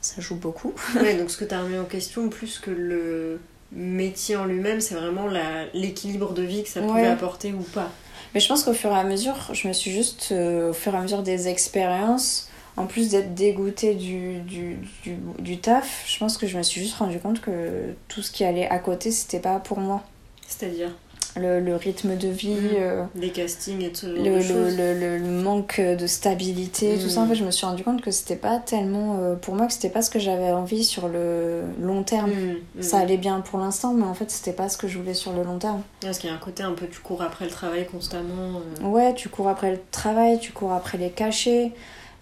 [0.00, 0.72] Ça joue beaucoup.
[0.96, 3.40] Ouais, donc ce que tu as remis en question, plus que le
[3.72, 5.26] métier en lui-même, c'est vraiment
[5.74, 7.06] l'équilibre de vie que ça pouvait Ouais.
[7.06, 7.90] apporter ou pas.
[8.34, 10.94] Mais je pense qu'au fur et à mesure, je me suis juste, euh, au fur
[10.94, 16.18] et à mesure des expériences, en plus d'être dégoûtée du, du, du, du taf, je
[16.18, 19.10] pense que je me suis juste rendu compte que tout ce qui allait à côté,
[19.10, 20.02] c'était pas pour moi.
[20.46, 20.90] C'est-à-dire?
[21.36, 22.48] Le, le rythme de vie.
[22.54, 22.68] Mhm.
[22.78, 27.28] euh, des castings et tout le, le, le, manque de stabilité, tout ça, en Mm.
[27.28, 29.18] fait, je me suis rendu compte que c'était pas tellement.
[29.20, 32.30] euh, pour moi, que c'était pas ce que j'avais envie sur le long terme.
[32.30, 32.82] Hmm.
[32.82, 35.32] Ça allait bien pour l'instant, mais en fait, c'était pas ce que je voulais sur
[35.32, 35.82] le long terme.
[36.00, 38.60] Parce qu'il y a un côté un peu, tu cours après le travail constamment.
[38.82, 38.86] euh.
[38.86, 41.72] Ouais, tu cours après le travail, tu cours après les cachets.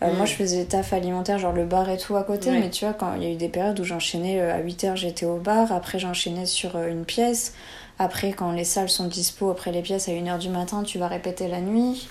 [0.03, 0.17] Euh, Mm.
[0.17, 2.61] Moi, je faisais des tafs alimentaires, genre le bar et tout à côté, Ouais.
[2.61, 4.95] mais tu vois, quand il y a eu des périodes où j'enchaînais euh, à 8h,
[4.97, 7.55] j'étais au bar, après j'enchaînais sur euh, une pièce,
[7.99, 11.09] après, quand les salles sont dispo, après les pièces à 1h du matin, tu vas
[11.09, 12.07] répéter la nuit.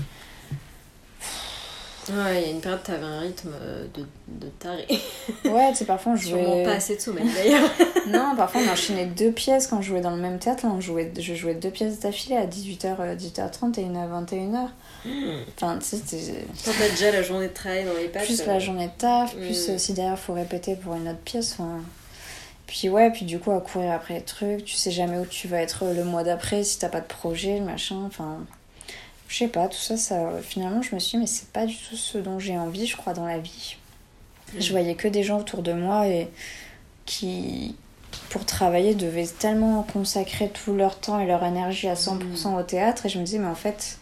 [2.10, 4.88] Ouais, il y a une période, t'avais un rythme euh, de, de taré.
[5.44, 6.42] Ouais, tu sais, parfois on jouait.
[6.42, 7.70] Sûrement pas assez de sommeil d'ailleurs.
[8.08, 10.66] Non, parfois on enchaînait deux pièces quand je jouais dans le même théâtre.
[10.66, 14.68] Là, on jouait, je jouais deux pièces d'affilée à 18h, 18h30 et une à 21h.
[15.58, 16.02] Enfin, tu sais,
[16.64, 18.24] t'as déjà la journée de travail dans les pattes.
[18.24, 19.72] plus euh, la journée de taf, plus Mm.
[19.72, 21.56] euh, si derrière faut répéter pour une autre pièce.
[21.60, 21.80] Enfin...
[22.68, 25.48] Puis ouais, puis du coup, à courir après les trucs, tu sais jamais où tu
[25.48, 28.04] vas être le mois d'après si t'as pas de projet, machin.
[28.06, 28.46] Enfin,
[29.30, 30.32] je sais pas, tout ça, ça.
[30.42, 32.98] Finalement, je me suis dit, mais c'est pas du tout ce dont j'ai envie, je
[32.98, 33.78] crois, dans la vie.
[34.54, 34.62] Mm.
[34.62, 36.30] Je voyais que des gens autour de moi et
[37.06, 37.76] qui,
[38.30, 43.06] pour travailler, devaient tellement consacrer tout leur temps et leur énergie à 100% au théâtre.
[43.06, 43.98] Et je me disais, mais en fait,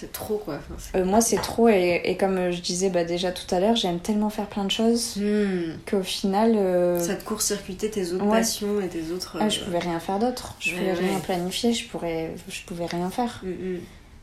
[0.00, 0.58] C'est trop quoi.
[0.76, 3.58] Enfin, Euh, moi, c'est trop, et, et comme euh, je disais bah, déjà tout à
[3.58, 5.72] l'heure, j'aime tellement faire plein de choses Hmm.
[5.90, 8.38] qu'au final, euh, Ça te court-circuiter tes autres Ouais.
[8.38, 9.38] passions et tes autres.
[9.40, 10.54] ah, je euh, pouvais rien faire d'autre.
[10.60, 13.40] Je Ouais, pouvais rien planifier, je, pourrais, je pouvais rien faire.
[13.42, 13.78] hmm, hmm.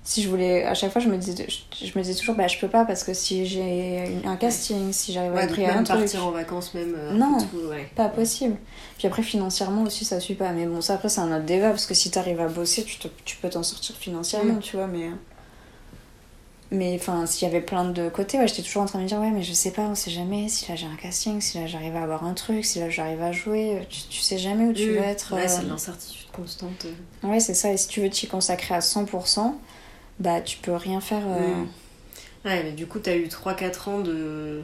[0.08, 2.48] Si je voulais, à chaque fois, je me disais, je, je me disais toujours, bah,
[2.48, 5.84] je peux pas parce que si j'ai un casting, si j'arrive à écrire un même
[5.84, 6.94] truc, partir en vacances, même.
[6.96, 7.40] euh, Non.
[7.40, 7.48] tout,
[7.96, 8.56] pas possible.
[9.00, 10.52] Puis après, financièrement aussi, ça suit pas.
[10.52, 13.00] Mais bon, ça après, c'est un autre débat parce que si t'arrives à bosser, tu,
[13.00, 14.60] te- tu peux t'en sortir financièrement, Mm.
[14.60, 14.86] tu vois.
[14.86, 15.10] Mais.
[16.72, 19.08] Mais enfin, s'il y avait plein de côtés, ouais, j'étais toujours en train de me
[19.08, 21.60] dire, ouais, mais je sais pas, on sait jamais si là j'ai un casting, si
[21.60, 24.66] là j'arrive à avoir un truc, si là j'arrive à jouer, tu, tu sais jamais
[24.66, 25.36] où tu vas être.
[25.36, 26.86] Ouais, euh, c'est de l'incertitude constante.
[26.86, 27.28] euh.
[27.28, 27.72] Ouais, c'est ça.
[27.72, 29.54] Et si tu veux t'y consacrer à 100%,
[30.20, 31.24] bah tu peux rien faire.
[31.28, 31.64] euh.
[32.46, 34.64] Ouais, mais du coup, t'as eu 3-4 ans de...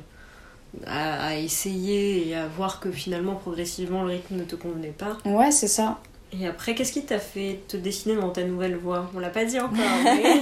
[0.87, 5.17] à, à essayer et à voir que finalement, progressivement, le rythme ne te convenait pas.
[5.25, 5.99] Ouais, c'est ça.
[6.39, 9.43] Et après, qu'est-ce qui t'a fait te dessiner dans ta nouvelle voie On l'a pas
[9.43, 9.71] dit encore,
[10.03, 10.33] mais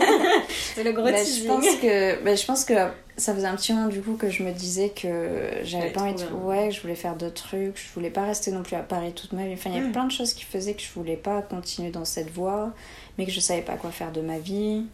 [0.76, 2.74] c'est le gros Bah, je pense que bah, je pense que
[3.18, 6.14] ça faisait un petit moment du coup que je me disais que j'avais pas envie
[6.14, 8.80] de ouais que je voulais faire d'autres trucs je voulais pas rester non plus à
[8.84, 9.54] Paris toute ma vie.
[9.54, 9.92] Enfin il y avait Mm.
[9.92, 12.72] plein de choses qui faisaient que je voulais pas continuer dans cette voie
[13.18, 14.86] mais que je savais pas quoi faire de ma vie.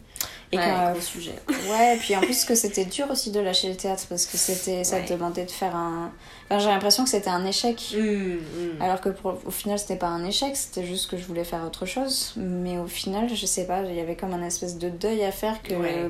[0.50, 1.34] Et Ouais, quand- gros sujet.
[1.70, 4.82] ouais puis en plus que c'était dur aussi de lâcher le théâtre parce que c'était
[4.82, 6.10] ça te demandait de faire un
[6.48, 8.82] enfin j'ai l'impression que c'était un échec Mm, mm.
[8.82, 11.64] alors que pour- au final, c'était pas un échec, c'était juste que je voulais faire
[11.64, 12.32] autre chose.
[12.36, 15.32] Mais au final, je sais pas, il y avait comme un espèce de deuil à
[15.32, 15.74] faire que.
[15.74, 16.08] Ouais.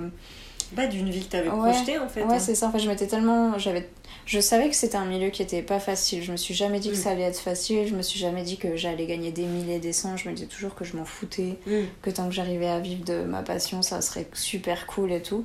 [0.72, 1.70] Bah, d'une vie que t'avais Ouais.
[1.70, 2.24] projetée, en fait.
[2.24, 2.38] Ouais, hein.
[2.40, 2.66] c'est ça.
[2.66, 3.56] En fait, je m'étais tellement.
[3.56, 3.88] J'avais...
[4.24, 6.24] Je savais que c'était un milieu qui était pas facile.
[6.24, 7.00] Je me suis jamais dit que Mm.
[7.00, 7.86] ça allait être facile.
[7.86, 10.16] Je me suis jamais dit que j'allais gagner des milliers des cents.
[10.16, 11.56] Je me disais toujours que je m'en foutais.
[12.02, 15.44] Que tant que j'arrivais à vivre de ma passion, ça serait super cool et tout.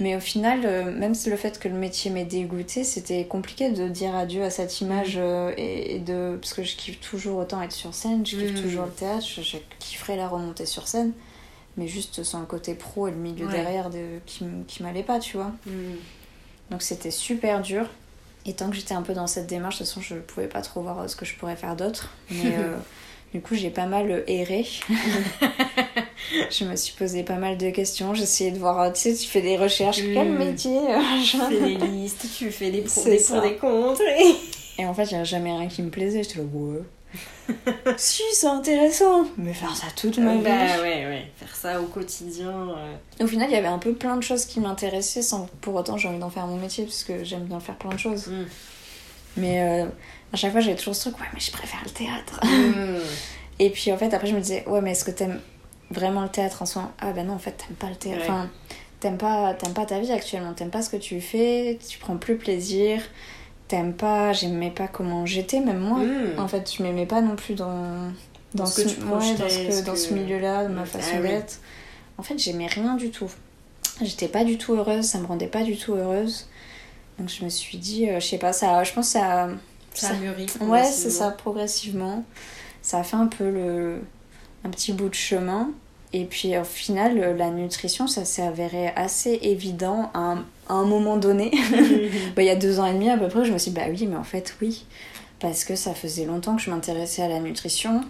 [0.00, 3.70] Mais au final, euh, même si le fait que le métier m'ait dégoûté, c'était compliqué
[3.70, 7.60] de dire adieu à cette image euh, et, de parce que je kiffe toujours autant
[7.62, 8.62] être sur scène, je kiffe Mm.
[8.62, 11.12] toujours le théâtre, je, je kifferais la remontée sur scène,
[11.76, 13.52] mais juste sans le côté pro et le milieu Ouais.
[13.52, 15.52] derrière de, qui, qui m'allait pas, tu vois.
[15.66, 15.70] Mm.
[16.70, 17.86] Donc c'était super dur.
[18.46, 20.62] Et tant que j'étais un peu dans cette démarche, de toute façon, je pouvais pas
[20.62, 22.10] trop voir euh, ce que je pourrais faire d'autre.
[22.30, 22.76] Mais euh,
[23.34, 24.64] du coup, j'ai pas mal erré.
[26.50, 28.14] je me suis posé pas mal de questions.
[28.14, 30.02] J'essayais de voir, euh, tu sais, tu fais des recherches.
[30.02, 30.14] Mm.
[30.14, 34.02] Quel métier euh, Tu fais des listes, tu fais des C'est des, pour, des contre.
[34.78, 36.22] Et en fait, il n'y a jamais rien qui me plaisait.
[36.22, 36.82] J'étais là, ouais.
[37.96, 39.24] si, c'est intéressant.
[39.36, 40.42] Mais faire ça toute ma vie.
[40.42, 41.26] Bah ouais, ouais.
[41.36, 42.50] Faire ça au quotidien.
[42.50, 43.24] euh.
[43.24, 45.96] Au final, il y avait un peu plein de choses qui m'intéressaient sans pour autant
[45.96, 48.26] j'ai envie d'en faire mon métier parce que j'aime bien faire plein de choses.
[48.28, 48.44] Mm.
[49.38, 49.86] Mais euh,
[50.32, 52.40] à chaque fois, j'avais toujours ce truc, ouais, mais je préfère le théâtre.
[52.44, 52.98] Mm.
[53.60, 55.40] Et puis en fait, après, je me disais, ouais, mais est-ce que t'aimes
[55.90, 58.20] vraiment le théâtre en soi Ah ben non, en fait, t'aimes pas le théâtre.
[58.20, 58.28] Ouais.
[58.28, 58.48] Enfin,
[59.00, 62.16] t'aimes pas, t'aimes pas ta vie actuellement, t'aimes pas ce que tu fais, tu prends
[62.16, 63.00] plus plaisir,
[63.68, 66.00] t'aimes pas, j'aimais pas comment j'étais, même moi.
[66.00, 66.38] Mm.
[66.38, 67.66] En fait, je m'aimais pas non plus dans,
[68.54, 70.82] dans, Dans ce que tu ouais, dans ce, que- ce dans ce milieu-là, de ma
[70.82, 71.28] Ah façon oui.
[71.28, 71.60] d'être.
[72.18, 73.30] En fait, j'aimais rien du tout.
[74.02, 76.48] J'étais pas du tout heureuse, ça me rendait pas du tout heureuse.
[77.18, 79.48] Donc je me suis dit, euh, je sais pas, ça, je pense que ça,
[79.92, 80.46] Ça mûrit.
[80.60, 82.22] Ouais, c'est ça, progressivement.
[82.80, 84.00] Ça a fait un peu le...
[84.64, 85.70] un petit bout de chemin.
[86.12, 90.84] Et puis au final, la nutrition, ça s'est avéré assez évident à un, à un
[90.84, 91.50] moment donné.
[92.36, 93.76] Bah, il y a deux ans et demi à peu près, je me suis dit,
[93.76, 94.86] bah oui, mais en fait, oui.
[95.40, 98.00] Parce que ça faisait longtemps que je m'intéressais à la nutrition.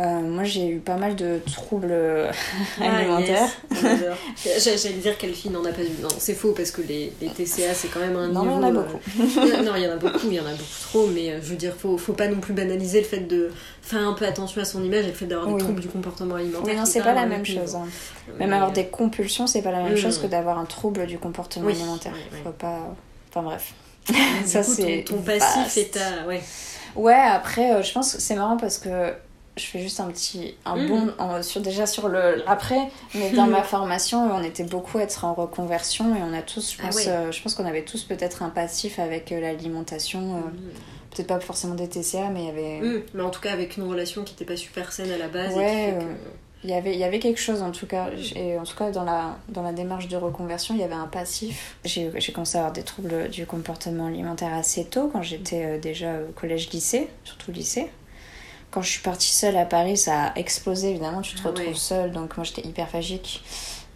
[0.00, 2.30] Euh, moi, j'ai eu pas mal de troubles euh,
[2.80, 3.48] Ah, alimentaires.
[4.44, 5.88] yes, J'allais dire quelle fille n'en a pas eu.
[6.00, 8.54] Non, c'est faux parce que les, les TCA c'est quand même un Non, niveau.
[8.60, 9.64] il y en a euh, beaucoup.
[9.64, 11.48] non, il y en a beaucoup, il y en a beaucoup trop, mais euh, je
[11.50, 13.50] veux dire, faut, faut pas non plus banaliser le fait de
[13.82, 15.54] faire un peu attention à son image et le fait d'avoir Oui.
[15.54, 16.62] des troubles du comportement alimentaire.
[16.66, 17.74] Mais non, c'est est pas la même chose.
[17.74, 17.86] hein.
[18.38, 21.18] Même Mais, avoir des compulsions, c'est pas la même chose que d'avoir un trouble du
[21.18, 22.12] comportement Oui, alimentaire.
[22.14, 22.38] oui.
[22.44, 22.94] Faut pas.
[23.30, 23.72] Enfin bref.
[24.46, 26.24] ça, c'est ton, ton passif et ta.
[26.28, 26.40] Ouais.
[26.94, 29.12] Ouais, après, je pense que c'est marrant parce que
[29.58, 30.88] je fais juste un petit un Mhm.
[30.88, 32.80] bond en- sur déjà sur le après
[33.14, 36.72] mais dans ma formation on était beaucoup à être en reconversion et on a tous
[36.72, 40.36] je Ah pense euh, je pense qu'on avait tous peut-être un passif avec euh, l'alimentation
[40.36, 40.40] euh,
[41.10, 43.02] peut-être pas forcément des TCA mais il y avait Mm.
[43.14, 45.54] Mais en tout cas, avec une relation qui n'était pas super saine à la base.
[45.56, 46.04] Ouais, et qui fait que-
[46.64, 48.08] il y avait il y avait quelque chose en tout cas.
[48.34, 51.06] Et en tout cas dans la dans la démarche de reconversion il y avait un
[51.06, 51.76] passif.
[51.84, 56.14] J'ai j'ai commencé à avoir des troubles du comportement alimentaire assez tôt quand j'étais déjà
[56.28, 57.88] au collège lycée surtout lycée
[58.70, 61.68] quand je suis partie seule à Paris ça a explosé évidemment tu te Ah retrouves
[61.68, 61.74] ouais.
[61.74, 63.42] seule donc moi j'étais hyperphagique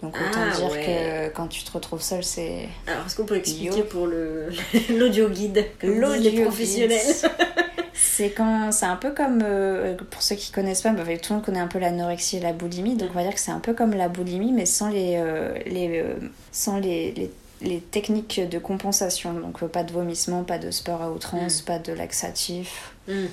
[0.02, 1.30] donc autant Ah dire ouais.
[1.32, 3.84] que quand tu te retrouves seule c'est Alors, est-ce qu'on peut expliquer Yo.
[3.84, 4.48] pour le
[4.90, 7.00] l'audio guide L'audio professionnels
[7.94, 11.36] C'est quand c'est un peu comme euh, pour ceux qui connaissent pas, bah, tout le
[11.36, 13.60] monde connaît un peu l'anorexie et la boulimie, donc on va dire que c'est un
[13.60, 16.14] peu comme la boulimie mais sans les euh, les euh,
[16.50, 17.30] sans les, les,
[17.62, 19.32] les techniques de compensation.
[19.34, 22.92] Donc pas de vomissement, pas de sport à outrance, pas de laxatif.
[23.08, 23.26] Mm.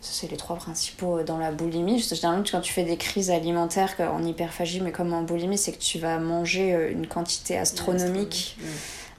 [0.00, 1.98] C'est les trois principaux dans la boulimie.
[1.98, 5.82] Généralement, quand tu fais des crises alimentaires en hyperphagie, mais comme en boulimie, c'est que
[5.82, 8.56] tu vas manger une quantité astronomique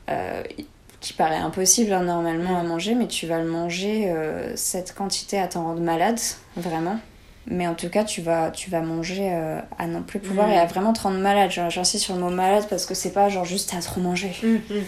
[0.09, 0.43] euh,
[0.99, 5.39] qui paraît impossible hein, normalement à manger, mais tu vas le manger euh, cette quantité
[5.39, 6.19] à t'en rendre malade,
[6.57, 6.99] vraiment.
[7.47, 10.57] Mais en tout cas, tu vas, tu vas manger euh, à non plus pouvoir et
[10.57, 11.51] à vraiment te rendre malade.
[11.51, 14.35] J'insiste sur le mot malade parce que c'est pas genre juste à trop manger.
[14.43, 14.83] Mm, mm.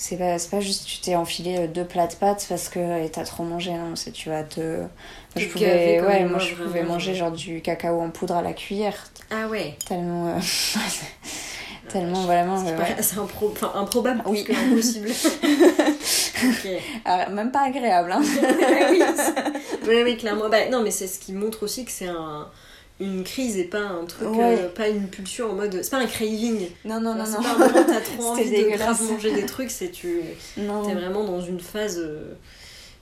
[0.00, 3.42] C'est pas, pas juste tu t'es enfilé deux plats de pâtes parce que t'as trop
[3.42, 3.96] mangé, non.
[3.96, 4.84] C'est tu vas te.
[5.36, 8.94] je pouvais, ouais, moi je pouvais manger genre du cacao en poudre à la cuillère.
[9.30, 9.76] Ah ouais.
[9.86, 10.38] Tellement.
[11.88, 12.62] Tellement vraiment.
[13.00, 14.44] C'est impro improbable oui.
[14.44, 15.10] que impossible.
[17.04, 18.12] Ah, même pas agréable.
[18.12, 18.22] Hein.
[19.88, 20.48] oui, oui, clairement.
[20.48, 22.46] Bah, non, mais c'est ce qui montre aussi que c'est un
[23.00, 25.80] une crise et pas un truc, euh, pas une pulsion en mode.
[25.82, 26.68] C'est pas un craving.
[26.84, 27.24] Non, non, non, non.
[27.26, 30.20] C'est pas un moment t'as trop envie de manger des trucs, c'est tu.
[30.56, 32.34] T'es vraiment dans une phase euh,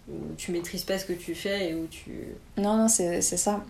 [0.09, 2.11] où tu maîtrises pas ce que tu fais et où tu.
[2.57, 3.62] Non, non, c'est ça.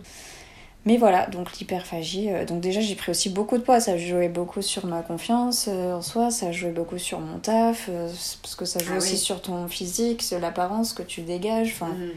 [0.87, 2.31] Mais voilà, donc l'hyperphagie.
[2.31, 3.81] Euh, donc déjà, j'ai pris aussi beaucoup de poids.
[3.81, 7.89] Ça jouait beaucoup sur ma confiance euh, en soi, ça jouait beaucoup sur mon taf,
[7.89, 8.09] euh,
[8.41, 11.73] parce que ça joue ah aussi sur ton physique, sur l'apparence que tu dégages.
[11.75, 12.13] Enfin, mhm.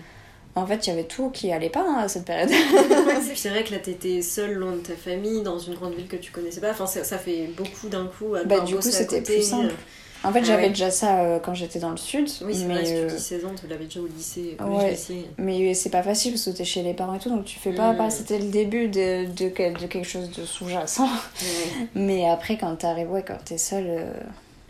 [0.59, 2.49] En fait, il y avait tout qui allait pas hein, à cette période.
[3.35, 6.17] c'est vrai que là, t'étais seule, loin de ta famille, dans une grande ville que
[6.17, 6.71] tu connaissais pas.
[6.71, 8.35] Enfin, ça, fait beaucoup d'un coup.
[8.35, 9.73] À bah, du coup, c'était plus simple.
[10.21, 12.27] En fait, ah j'avais déjà ça euh, quand j'étais dans le sud.
[12.41, 14.57] Oui, c'est mais vrai, si tu dis 16 ans, tu l'avais déjà au lycée.
[14.59, 14.97] Ouais,
[15.37, 17.71] mais c'est pas facile parce que t'es chez les parents et tout, donc tu fais
[17.71, 18.09] pas.
[18.09, 21.07] C'était le début de, de, de, quelque chose de sous-jacent.
[21.95, 23.87] mais après, quand t'arrives, ouais, quand t'es seule.
[23.87, 24.11] Euh,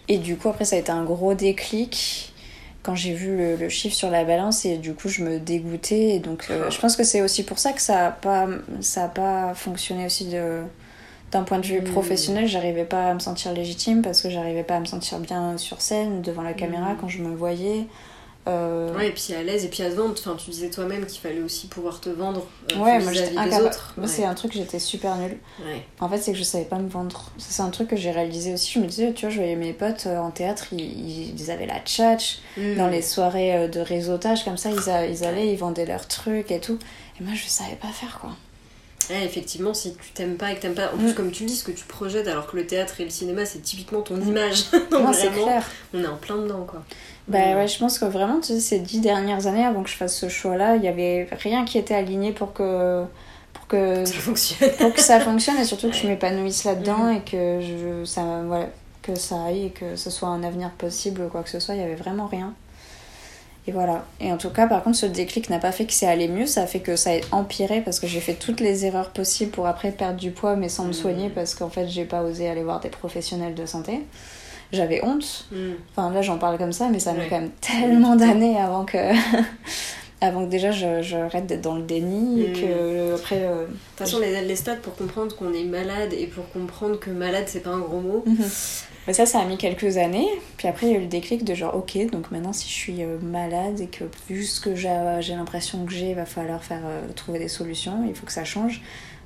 [0.07, 2.28] et du coup, après, ça a été un gros déclic
[2.89, 6.15] quand j'ai vu le, chiffre sur la balance et du coup, je me dégoûtais.
[6.15, 8.47] Et donc, euh, je pense que c'est aussi pour ça que ça a pas,
[8.81, 10.61] ça a pas fonctionné aussi de
[11.31, 11.91] d'un point de vue hmm.
[11.91, 15.59] professionnel, j'arrivais pas à me sentir légitime parce que j'arrivais pas à me sentir bien
[15.59, 16.97] sur scène, devant la caméra, hmm.
[16.99, 17.85] quand je me voyais.
[18.49, 18.95] Euh...
[18.95, 20.15] Ouais, et puis à l'aise, et puis à se vendre.
[20.17, 23.93] Enfin, tu disais toi-même qu'il fallait aussi pouvoir te vendre euh, ouais, moi j'étais autres.
[23.97, 25.37] Moi, c'est un truc, j'étais super nulle.
[25.59, 25.85] Ouais.
[25.99, 27.31] En fait, c'est que je savais pas me vendre.
[27.37, 28.71] C'est un truc que j'ai réalisé aussi.
[28.73, 31.67] Je me disais, tu vois, je voyais mes potes euh, en théâtre, ils, ils avaient
[31.67, 32.39] la tchatch.
[32.57, 32.75] Hmm.
[32.75, 36.59] Dans les soirées de réseautage, comme ça, ils, ils allaient, ils vendaient leurs trucs et
[36.59, 36.79] tout.
[37.19, 38.31] Et moi, je savais pas faire, quoi
[39.15, 41.15] effectivement, si tu t'aimes pas et que t'aimes pas, en plus, mm.
[41.15, 43.59] comme tu dis, ce que tu projettes, alors que le théâtre et le cinéma, c'est
[43.59, 44.65] typiquement ton image.
[44.91, 45.65] non, c'est clair.
[45.93, 46.83] On est en plein dedans, quoi.
[47.27, 49.95] Bah ouais, je pense que vraiment, tu sais, ces dix dernières années, avant que je
[49.95, 53.03] fasse ce choix-là, il y avait rien qui était aligné pour que.
[53.53, 54.71] Pour que ça fonctionne.
[54.77, 57.15] pour que ça fonctionne et surtout que je m'épanouisse là-dedans mm.
[57.15, 58.67] et que je, ça, voilà,
[59.01, 61.75] que ça aille et que ce soit un avenir possible ou quoi que ce soit,
[61.75, 62.53] il y avait vraiment rien.
[63.69, 64.03] Et voilà.
[64.19, 66.47] Et en tout cas, par contre, ce déclic n'a pas fait que c'est allé mieux,
[66.47, 69.51] ça a fait que ça a empiré parce que j'ai fait toutes les erreurs possibles
[69.51, 70.93] pour après perdre du poids, mais sans me mmh.
[70.93, 73.99] soigner parce qu'en fait, j'ai pas osé aller voir des professionnels de santé.
[74.71, 75.45] J'avais honte.
[75.51, 75.57] Mmh.
[75.91, 78.97] Enfin, là, j'en parle comme ça, mais ça met quand même tellement d'années avant que.
[80.21, 82.53] avant que déjà j'arrête d'être dans le déni et mmh.
[82.53, 83.43] que après.
[83.43, 86.99] Euh, de toute façon, les, les stades pour comprendre qu'on est malade et pour comprendre
[86.99, 88.25] que malade c'est pas un gros mot,
[89.07, 90.27] mais ça, ça a mis quelques années.
[90.57, 92.73] Puis après, il y a eu le déclic de genre, ok, donc maintenant, si je
[92.73, 94.89] suis euh, malade et que vu ce que j'ai
[95.35, 98.45] l'impression que j'ai, il va falloir faire, euh, trouver des solutions, il faut que ça
[98.45, 98.81] change.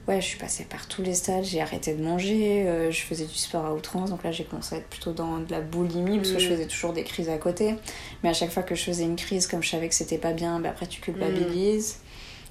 [0.08, 3.24] Ouais, je suis passée par tous les stades, j'ai arrêté de manger, euh, je faisais
[3.24, 6.18] du sport à outrance, donc là j'ai commencé à être plutôt dans de la boulimie
[6.18, 6.52] parce que je mm.
[6.52, 7.76] faisais toujours des crises à côté.
[8.22, 10.34] Mais à chaque fois que je faisais une crise, comme je savais que c'était pas
[10.34, 12.00] bien, bah après tu culpabilises.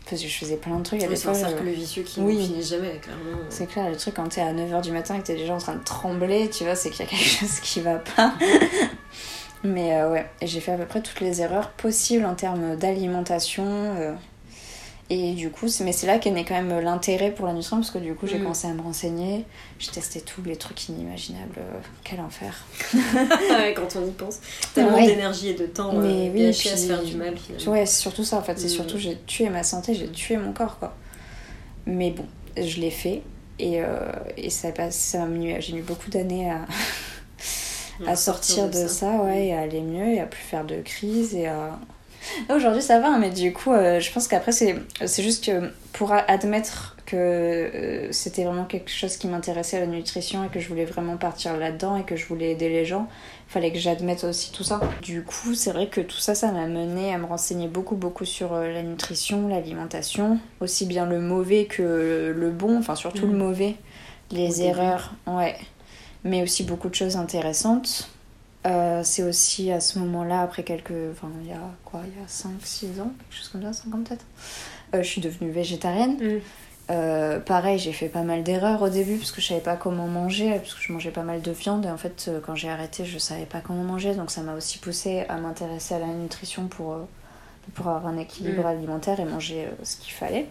[0.08, 1.00] Parce que je faisais plein de trucs.
[1.00, 2.36] c'est un cercle vicieux qui oui.
[2.36, 3.38] ne finit jamais, clairement.
[3.48, 5.58] C'est clair, le truc quand t'es à 9h du matin et que t'es déjà en
[5.58, 8.34] train de trembler, tu vois, c'est qu'il y a quelque chose qui va pas.
[9.64, 13.64] Mais euh, ouais, j'ai fait à peu près toutes les erreurs possibles en termes d'alimentation.
[13.66, 14.12] Euh,
[15.14, 17.90] et du coup, mais c'est là qu'est né quand même l'intérêt pour la nutrition, parce
[17.90, 18.42] que du coup, j'ai mm.
[18.42, 19.44] commencé à me renseigner.
[19.78, 21.60] J'ai testé tous les trucs inimaginables.
[22.02, 22.64] Quel enfer.
[22.94, 24.38] quand on y pense.
[24.74, 27.72] Tellement d'énergie et de temps mais euh, oui, à se faire du mal, finalement.
[27.72, 28.58] Ouais, c'est surtout ça, en fait.
[28.58, 28.70] C'est mm.
[28.70, 30.96] surtout, j'ai tué ma santé, j'ai tué mon corps, quoi.
[31.84, 32.24] Mais bon,
[32.56, 33.20] je l'ai fait.
[33.58, 35.26] Et, euh, et ça, ça
[35.58, 36.66] j'ai mis beaucoup d'années à...
[38.06, 41.34] à sortir de, ça, ouais, et à aller mieux, et à plus faire de crise,
[41.34, 41.78] et à
[42.54, 46.12] Aujourd'hui, ça va, hein, mais du coup, euh, je pense qu'après, c'est juste que pour
[46.12, 50.84] admettre que euh, c'était vraiment quelque chose qui m'intéressait la nutrition et que je voulais
[50.84, 53.08] vraiment partir là-dedans et que je voulais aider les gens,
[53.48, 54.80] il fallait que j'admette aussi tout ça.
[55.02, 58.24] Du coup, c'est vrai que tout ça, ça m'a mené à me renseigner beaucoup, beaucoup
[58.24, 63.34] sur euh, la nutrition, l'alimentation, aussi bien le mauvais que le bon, enfin surtout le
[63.34, 63.38] mm.
[63.38, 63.76] mauvais,
[64.30, 65.56] les erreurs, ouais,
[66.24, 68.08] mais aussi beaucoup de choses intéressantes.
[68.64, 70.92] Euh, c'est aussi à ce moment-là, après quelques.
[71.10, 73.94] Enfin, il y a quoi Il y a 5-6 ans, quelque chose comme ça, 5
[73.94, 74.24] ans peut-être.
[74.94, 76.16] Euh, je suis devenue végétarienne.
[76.16, 76.40] Mm.
[76.90, 80.06] Euh, pareil, j'ai fait pas mal d'erreurs au début parce que je savais pas comment
[80.08, 83.04] manger, parce que je mangeais pas mal de viande et en fait, quand j'ai arrêté,
[83.04, 86.66] je savais pas comment manger donc ça m'a aussi poussé à m'intéresser à la nutrition
[86.66, 86.98] pour
[87.74, 88.66] pour avoir un équilibre Mm.
[88.66, 90.48] alimentaire et manger ce qu'il fallait.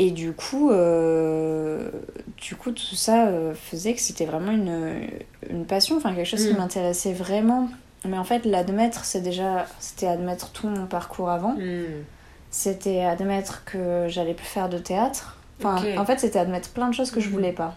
[0.00, 1.90] Et du coup, euh,
[2.36, 5.00] du coup tout ça euh, faisait que c'était vraiment une,
[5.50, 6.58] une passion, enfin quelque chose qui Mm.
[6.58, 7.68] m'intéressait vraiment.
[8.04, 11.54] Mais en fait, l'admettre, c'est déjà, c'était admettre tout mon parcours avant.
[11.54, 12.04] Hmm.
[12.50, 15.36] C'était admettre que j'allais plus faire de théâtre.
[15.60, 17.32] Enfin, en fait, c'était admettre plein de choses que je Mhm.
[17.32, 17.76] voulais pas.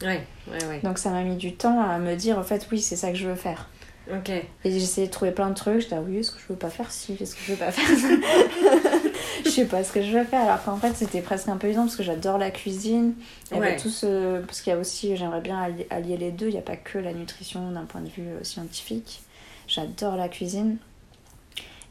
[0.00, 0.80] Ouais, ouais, ouais.
[0.84, 3.16] Donc ça m'a mis du temps à me dire, en fait, oui, c'est ça que
[3.18, 3.68] je veux faire.
[4.10, 4.30] Ok.
[4.30, 5.80] Et j'ai essayé de trouver plein de trucs.
[5.80, 7.14] J'étais, ah oui, est-ce que je veux pas faire ci?
[7.20, 8.08] Est-ce que je veux pas faire ça?
[9.44, 10.42] Je sais pas ce que je veux faire.
[10.42, 13.14] Alors qu'en fait, c'était presque un peu évident parce que j'adore la cuisine.
[13.50, 13.76] Il y avait Ouais.
[13.76, 14.40] tout ce...
[14.42, 15.58] Parce qu'il y a aussi, j'aimerais bien
[15.90, 16.46] allier, les deux.
[16.48, 19.22] Il n'y a pas que la nutrition d'un point de vue euh, scientifique.
[19.66, 20.76] J'adore la cuisine.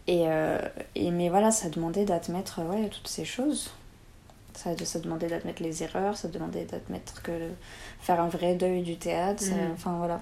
[0.08, 0.60] Et, euh,
[0.96, 3.72] et mais voilà, ça demandait d'admettre euh, ouais, toutes ces choses.
[4.54, 7.32] Ça, ça demandait d'admettre les erreurs, ça demandait d'admettre que
[8.02, 9.44] faire un vrai deuil du théâtre.
[9.44, 9.72] ça- Mhm.
[9.74, 10.22] Enfin voilà.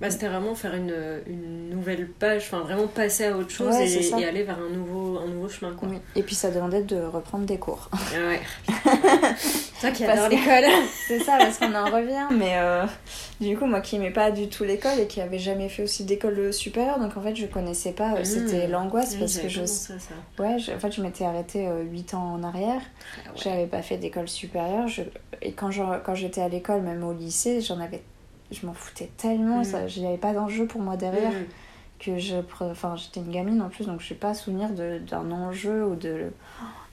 [0.00, 0.94] Bah, c'était vraiment faire une,
[1.26, 4.16] une nouvelle page, enfin vraiment passer à autre chose Ouais, et, ça.
[4.20, 5.74] et aller vers un nouveau, un nouveau chemin.
[5.74, 5.88] Quoi.
[5.88, 5.98] Oui.
[6.14, 7.90] Et puis ça demandait de reprendre des cours.
[7.92, 7.96] Ah
[8.28, 8.40] ouais.
[9.80, 10.70] Toi qui Parce adore l'école.
[11.06, 12.26] C'est ça, parce qu'on en revient.
[12.36, 12.84] Mais euh,
[13.40, 16.04] du coup, moi qui aimais pas du tout l'école et qui avait jamais fait aussi
[16.04, 18.14] d'école supérieure, donc en fait, je connaissais pas.
[18.14, 18.24] euh, Mmh.
[18.24, 19.60] C'était l'angoisse Oui, parce j'avais que je.
[19.62, 19.94] à ça.
[20.38, 22.80] Ouais, je- en fait, je m'étais arrêtée 8 ans en arrière.
[23.26, 23.34] Ah ouais.
[23.42, 24.86] J'avais pas fait d'école supérieure.
[24.88, 25.02] Je...
[25.42, 28.02] Et quand je- quand j'étais à l'école, même au lycée, j'en avais.
[28.50, 29.64] Je m'en foutais tellement, Mm.
[29.64, 31.30] ça, il n'y avait pas d'enjeu pour moi derrière.
[31.30, 31.46] Mhm.
[32.00, 35.32] que je pre- enfin j'étais une gamine en plus donc je n'ai pas souvenir d'un
[35.32, 36.30] enjeu ou de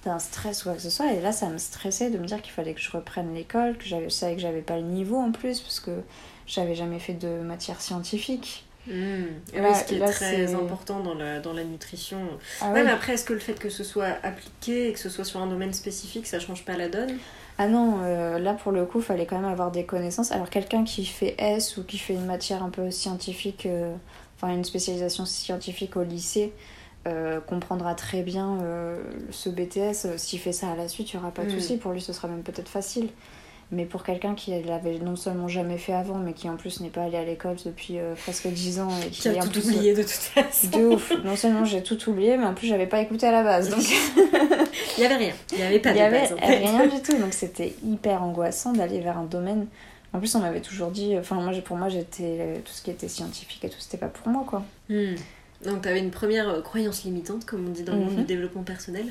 [0.03, 2.41] d'un stress ou quoi que ce soit et là ça me stressait de me dire
[2.41, 5.17] qu'il fallait que je reprenne l'école que j'avais je savais que j'avais pas le niveau
[5.17, 5.91] en plus parce que
[6.47, 8.65] j'avais jamais fait de matière scientifique.
[8.87, 8.91] Et
[9.53, 12.19] Là- oui, ce qui est très important dans la, dans la nutrition.
[12.61, 15.23] ah, mais après, est-ce que le fait que ce soit appliqué et que ce soit
[15.25, 17.17] sur un domaine spécifique, ça change pas la donne?
[17.57, 20.83] Ah non euh, là pour le coup fallait quand même avoir des connaissances alors quelqu'un
[20.83, 23.95] qui fait S ou qui fait une matière un peu scientifique euh,
[24.35, 26.51] enfin une spécialisation scientifique au lycée
[27.07, 28.57] euh, comprendra très bien
[29.29, 30.17] ce BTS.
[30.17, 31.59] S'il fait ça à la suite, il n'y aura pas de Mm.
[31.59, 31.77] souci.
[31.77, 33.09] Pour lui, ce sera même peut-être facile.
[33.71, 36.89] Mais pour quelqu'un qui l'avait non seulement jamais fait avant, mais qui en plus n'est
[36.89, 39.65] pas allé à l'école depuis euh, presque 10 ans et qui, Qui a tout plus,
[39.65, 40.67] oublié de toute façon.
[40.67, 41.11] De ouf.
[41.23, 43.69] Non seulement j'ai tout oublié, mais en plus j'avais pas écouté à la base.
[43.69, 43.83] Donc
[44.97, 45.33] Il y avait rien.
[45.51, 46.57] Il y avait pas il de y avait base, en fait.
[46.57, 47.17] rien du tout.
[47.17, 49.67] Donc c'était hyper angoissant d'aller vers un domaine.
[50.13, 51.17] En plus, on m'avait toujours dit.
[51.17, 54.07] Enfin, moi, pour moi, j'étais euh, tout ce qui était scientifique et tout, c'était pas
[54.07, 54.63] pour moi, quoi.
[54.89, 55.15] Hmm.
[55.65, 58.17] Donc, tu avais une première euh, croyance limitante, comme on dit dans le monde Mhm.
[58.19, 59.05] du développement personnel.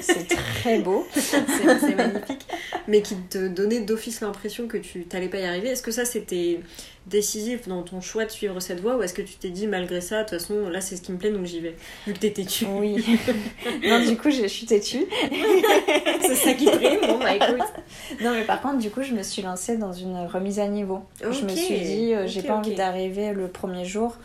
[0.00, 1.06] c'est très beau.
[1.14, 2.46] c'est magnifique.
[2.88, 5.68] Mais qui te donnait d'office l'impression que tu t'allais pas y arriver.
[5.70, 6.60] Est-ce que ça, c'était
[7.06, 10.00] décisif dans ton choix de suivre cette voie ou est-ce que tu t'es dit, malgré
[10.00, 11.76] ça, de toute façon, là, c'est ce qui me plaît, donc j'y vais
[12.06, 12.66] Vu que t'es têtu?
[12.68, 12.96] Oui.
[13.88, 15.04] non, du coup, je je suis têtue.
[16.22, 17.00] c'est ça qui prime.
[17.06, 17.66] Bon, bah écoute.
[18.22, 21.00] Non, mais par contre, du coup, je me suis lancée dans une remise à niveau.
[21.20, 22.58] Je me suis dit, euh, j'ai ok, pas ok.
[22.66, 24.16] envie d'arriver le premier jour.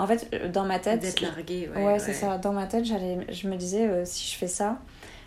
[0.00, 1.00] En fait, euh, dans ma tête.
[1.00, 1.84] D'être largué, ouais.
[1.84, 2.38] Ouais, c'est ça.
[2.38, 4.78] Dans ma tête, j'allais, je me disais, euh, si je fais ça,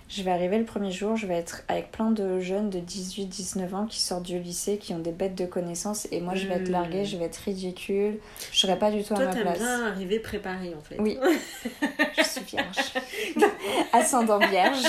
[0.09, 3.73] je vais arriver le premier jour, je vais être avec plein de jeunes de 18-19
[3.73, 6.55] ans qui sortent du lycée, qui ont des bêtes de connaissances, et moi, je vais
[6.55, 6.73] être Hmm.
[6.73, 8.19] larguée, je vais être ridicule,
[8.51, 9.57] je serai pas du tout Toi, à ma place.
[9.59, 10.97] bien arriver préparé, en fait.
[10.99, 11.17] Oui,
[12.17, 12.93] je suis vierge.
[13.93, 14.83] Ascendant vierge,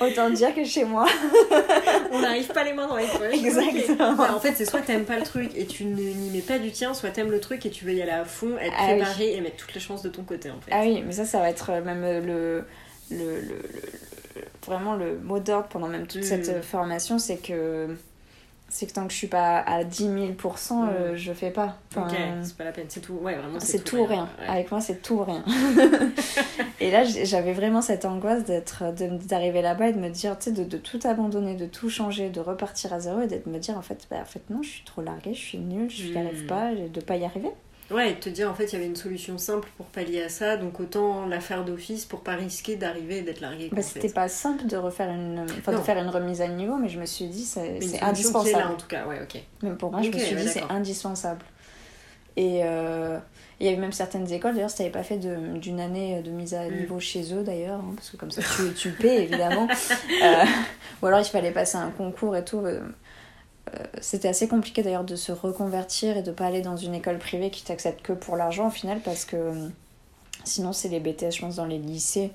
[0.00, 1.06] autant dire que chez moi.
[2.12, 3.34] On n'arrive pas les mains dans les poches.
[3.34, 4.14] Exactement.
[4.14, 6.70] Ouais, en fait, c'est soit t'aimes pas le truc et tu n'y mets pas du
[6.70, 8.96] tien, soit t'aimes le truc et tu veux y aller à fond, être Ah oui.
[8.98, 10.70] préparé et mettre toutes les chances de ton côté, en fait.
[10.72, 12.64] Ah oui, mais ça, ça va être euh, même euh, le,
[13.16, 13.62] le- le-
[14.66, 16.24] vraiment le mot d'ordre pendant même toute Mm.
[16.24, 17.96] cette euh, formation, c'est que
[18.70, 20.16] c'est que tant que je suis pas à 10 000
[20.72, 21.78] euh, je fais pas.
[21.90, 23.14] Enfin, Ok, c'est pas la peine, c'est tout.
[23.14, 24.28] Ouais, vraiment, c'est tout ou rien.
[24.38, 24.46] Ouais.
[24.46, 25.42] Avec moi, c'est tout ou rien.
[26.80, 28.84] et là, j'avais vraiment cette angoisse d'être,
[29.26, 32.28] d'arriver là-bas et de me dire, tu sais, de, de tout abandonner, de tout changer,
[32.28, 34.68] de repartir à zéro et de me dire, en fait, bah, en fait, non, je
[34.68, 36.16] suis trop larguée, je suis nulle, je n'y Mm.
[36.18, 37.50] arrive pas, de pas y arriver.
[37.90, 40.28] Ouais, et te dire en fait il y avait une solution simple pour pallier à
[40.28, 43.70] ça, donc autant la faire d'office pour pas risquer d'arriver et d'être largué.
[43.72, 46.88] Bah, c'était pas simple de refaire une, enfin, de faire une remise à niveau, mais
[46.90, 48.58] je me suis dit, c'est, solution qui est indispensable.
[48.58, 49.40] là en tout cas, ouais, ok.
[49.62, 51.40] Même pour moi, je me suis dit, c'est indispensable.
[52.36, 53.18] Et euh,
[53.58, 56.54] il y avait même certaines écoles, d'ailleurs, si t'avais pas fait d'une année de mise
[56.54, 56.76] à Mm.
[56.76, 59.66] niveau chez eux, d'ailleurs, hein, parce que comme ça, tu, tu paies, évidemment.
[60.22, 60.44] Euh,
[61.02, 62.62] ou alors, il fallait passer un concours et tout.
[63.74, 67.18] Euh, C'était assez compliqué d'ailleurs de se reconvertir et de pas aller dans une école
[67.18, 69.68] privée qui t'accepte que pour l'argent au final parce que euh,
[70.44, 72.30] sinon c'est les BTS je pense dans les lycées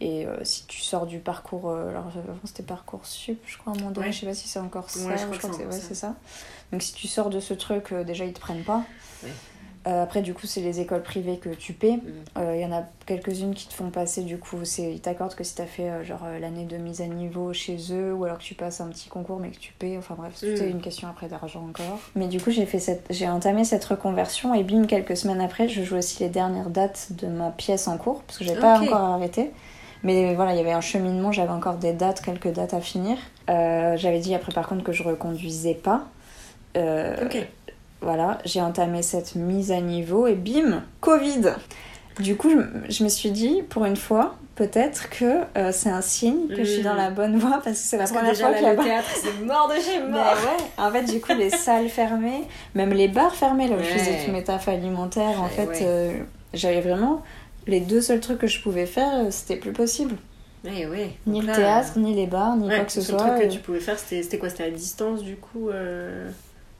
[0.00, 3.72] et euh, si tu sors du parcours euh, alors avant c'était parcours sup je crois
[3.72, 4.12] à un moment donné Ouais.
[4.12, 5.66] je sais pas si c'est encore ça Ouais, je crois je crois que que c'est
[5.66, 5.86] ouais, ça.
[5.88, 6.14] c'est ça
[6.72, 8.84] donc si tu sors de ce truc euh, déjà ils te prennent pas.
[9.86, 11.98] Euh, après, du coup, c'est les écoles privées que tu paies.
[11.98, 12.00] Mm.
[12.38, 15.34] Euh, Il y en a quelques-unes qui te font passer, du coup, c'est- ils t'accordent
[15.36, 18.38] que si t'as fait euh, genre l'année de mise à niveau chez eux, ou alors
[18.38, 19.96] que tu passes un petit concours mais que tu payes.
[19.96, 20.70] Enfin bref, c'est Mm.
[20.70, 22.00] une question après d'argent encore.
[22.16, 25.68] Mais du coup, j'ai fait cette, j'ai entamé cette reconversion et bim, quelques semaines après,
[25.68, 28.78] je joue aussi les dernières dates de ma pièce en cours parce que j'ai pas
[28.80, 28.88] Ok.
[28.88, 29.52] encore arrêté.
[30.02, 33.16] Mais voilà, il y avait un cheminement, j'avais encore des dates, quelques dates à finir.
[33.48, 36.06] J'avais dit après par contre que je reconduisais pas.
[36.76, 37.46] Euh, Ok.
[38.06, 41.52] Voilà, j'ai entamé cette mise à niveau et bim, Covid.
[42.20, 42.56] Du coup, je,
[42.90, 46.70] je me suis dit, pour une fois, peut-être que euh, c'est un signe que je
[46.72, 48.64] suis dans la bonne voie parce que c'est la Parce que première déjà, fois qu'il
[48.64, 50.22] y a le théâtre, c'est mort de chez mais mort.
[50.32, 52.44] ouais, en fait, du coup, les salles fermées,
[52.74, 53.98] même les bars fermés, là où je Ouais.
[53.98, 55.78] faisais mes tafs alimentaires, en fait, ouais.
[55.82, 56.12] euh,
[56.54, 57.22] j'avais vraiment
[57.66, 60.16] les deux seuls trucs que je pouvais faire, euh, c'était plus possible.
[60.64, 61.10] Ouais, ouais.
[61.26, 63.28] Ni le théâtre, ni les bars, ni quoi que ce le seul soit.
[63.28, 65.68] truc que tu pouvais faire, c'était c'était quoi C'était à distance, du coup,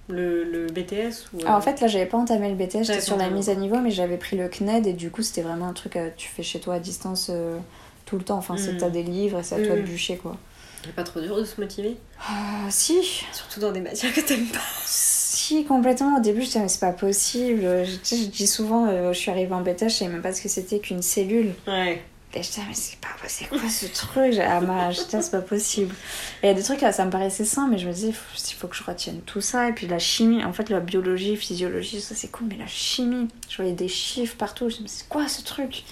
[0.09, 3.01] le, le BTS ou, euh, Ah, en fait, là, j'avais pas entamé le BTS, j'étais
[3.01, 5.67] sur la mise à niveau, mais j'avais pris le CNED et du coup, c'était vraiment
[5.69, 7.59] un truc que tu fais chez toi à distance euh,
[8.05, 8.39] tout le temps.
[8.39, 8.77] Enfin, c'est Mm.
[8.79, 9.85] t'as des livres et c'est à toi de Mm.
[9.85, 10.37] bûcher, quoi.
[10.85, 11.97] C'est pas trop dur de se motiver?
[12.29, 13.03] Ah, si
[13.33, 14.61] Surtout dans des matières que t'aimes pas.
[14.85, 16.17] Si, complètement.
[16.19, 17.63] Au début, je disais, mais c'est pas possible.
[17.85, 20.41] Je, je dis souvent, euh, je suis arrivée en BTS, je savais même pas ce
[20.43, 21.55] que c'était qu'une cellule.
[21.67, 22.03] Ouais.
[22.37, 24.35] Et je disais, mais c'est pas c'est quoi ce truc?
[24.47, 25.95] Ah, ma, disais, c'est pas possible.
[26.43, 28.15] Et il y a des trucs, ça me paraissait sain, mais je me disais, il
[28.15, 29.71] faut, il faut que je retienne tout ça.
[29.71, 33.29] Et puis la chimie, en fait, la biologie, physiologie, ça c'est cool, mais la chimie,
[33.49, 34.69] je voyais des chiffres partout.
[34.69, 35.85] Je me disais, c'est quoi ce truc?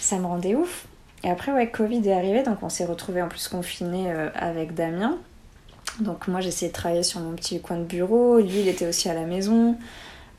[0.00, 0.86] Ça me rendait ouf.
[1.24, 4.74] Et après, ouais, Covid est arrivé, donc on s'est retrouvés en plus confinés euh, avec
[4.74, 5.18] Damien.
[5.98, 8.38] Donc moi, j'essayais de travailler sur mon petit coin de bureau.
[8.38, 9.76] Lui, il était aussi à la maison.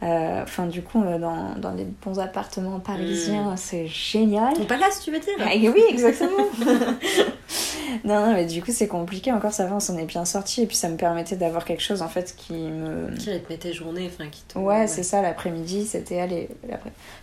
[0.04, 4.54] Euh, Enfin, du coup, euh, dans, dans les bons appartements parisiens, c'est génial.
[4.54, 6.46] Ton palace, tu veux dire Ah, oui, exactement.
[8.04, 9.32] non, non, mais du coup, c'est compliqué.
[9.32, 10.62] Encore, ça va, on s'en est bien sorti.
[10.64, 13.16] Et puis, ça me permettait d'avoir quelque chose, en fait, qui me.
[13.18, 14.58] Qui rythmait tes journées, enfin, qui te...
[14.60, 16.48] Ouais, c'est ça, l'après-midi, c'était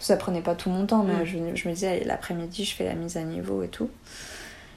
[0.01, 1.27] Ça prenait pas tout mon temps, mais Mm.
[1.27, 3.89] je, je me disais, l'après-midi, je fais la mise à niveau et tout.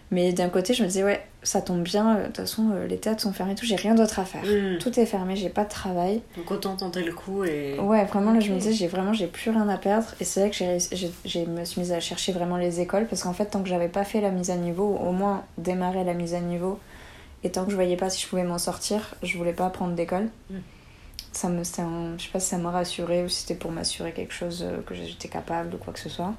[0.09, 2.87] Mais d'un côté, je me disais, ouais, ça tombe bien, euh, de toute façon, euh,
[2.87, 4.43] les théâtres sont fermés tout, j'ai rien d'autre à faire.
[4.45, 4.77] Mm.
[4.79, 6.21] Tout est fermé, j'ai pas de travail.
[6.37, 7.77] Donc autant tenter le coup et...
[7.77, 10.07] Ouais, vraiment, là, je me disais, j'ai vraiment, j'ai plus rien à perdre.
[10.21, 12.79] Et c'est vrai que j'ai, réussi- j'ai, j'ai- me suis mise à chercher vraiment les
[12.79, 15.11] écoles parce qu'en fait, tant que j'avais pas fait la mise à niveau, ou au
[15.11, 16.79] moins démarrer la mise à niveau,
[17.43, 19.93] et tant que je voyais pas si je pouvais m'en sortir, je voulais pas prendre
[19.93, 20.29] d'école.
[20.49, 20.55] Mm.
[21.33, 24.33] Ça me, je sais pas si ça m'a rassuré ou si c'était pour m'assurer quelque
[24.33, 26.33] chose euh, que j'étais capable ou quoi que ce soit.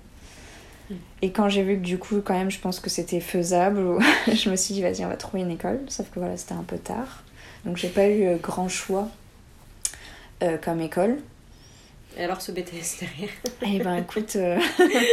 [0.91, 0.95] Mm.
[1.22, 3.80] Et quand j'ai vu que du coup, quand même, je pense que c'était faisable,
[4.26, 5.80] je me suis dit, vas-y, on va trouver une école.
[5.89, 7.22] Sauf que voilà, c'était un peu tard.
[7.64, 9.09] Donc j'ai pas eu euh, grand choix
[10.43, 11.18] euh, comme école.
[12.16, 13.30] Et alors ce BTS derrière
[13.62, 14.59] Eh ben écoute, euh,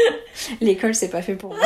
[0.61, 1.65] l'école c'est pas fait pour moi.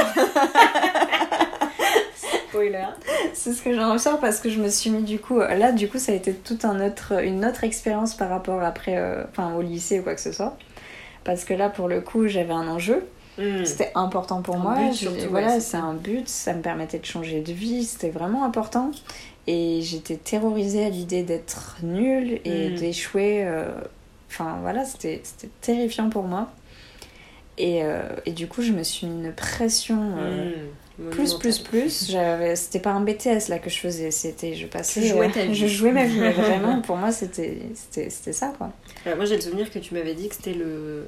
[2.50, 2.88] Spoiler.
[3.34, 5.88] C'est ce que j'en ressors parce que je me suis mis du coup là du
[5.88, 9.54] coup ça a été toute un autre, une autre expérience par rapport après euh, enfin
[9.54, 10.58] au lycée ou quoi que ce soit
[11.24, 13.06] parce que là pour le coup j'avais un enjeu
[13.40, 13.66] Mm.
[13.66, 17.06] c'était important pour Un moi but surtout, voilà c'est un but ça me permettait de
[17.06, 18.92] changer de vie c'était vraiment important
[19.48, 22.76] et j'étais terrorisée à l'idée d'être nulle et Mm.
[22.76, 23.66] d'échouer euh,
[24.30, 26.50] enfin voilà c'était c'était terrifiant pour moi
[27.58, 30.52] et, euh, et du coup je me suis mis une pression euh,
[31.00, 31.12] Mm.
[31.12, 32.14] plus, plus, plus.
[32.56, 34.54] C'était pas un BTS là que je faisais, c'était.
[34.54, 35.00] Je passais.
[35.00, 35.56] Tu jouais euh, ta vie.
[35.56, 37.62] Je jouais ma vie, mais vraiment, pour moi, c'était
[38.34, 38.72] ça, quoi.
[39.06, 41.08] Alors, moi j'ai le souvenir que tu m'avais dit que c'était le...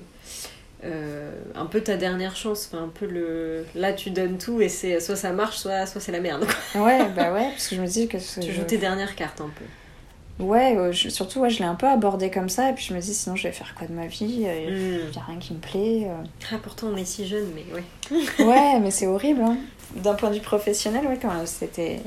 [0.84, 3.66] euh, un peu ta dernière chance, enfin un peu le...
[3.76, 6.46] Là tu donnes tout et c'est soit ça marche, soit, soit c'est la merde.
[6.76, 8.18] Ouais, bah ouais, parce que je me dis que.
[8.18, 10.44] tu je- joues tes dernières cartes un peu.
[10.44, 12.96] Ouais, euh, je- surtout, ouais, je l'ai un peu abordé comme ça, et puis je
[12.96, 15.12] me dis, sinon, je vais faire quoi de ma vie Il Mm.
[15.14, 16.08] y a rien qui me plaît.
[16.08, 16.24] euh.
[16.52, 18.24] Ah pourtant on est si jeune, mais ouais.
[18.46, 19.58] Ouais, mais c'est horrible, hein.
[19.96, 22.00] D'un point de vue professionnel, ouais, quand même, c'était.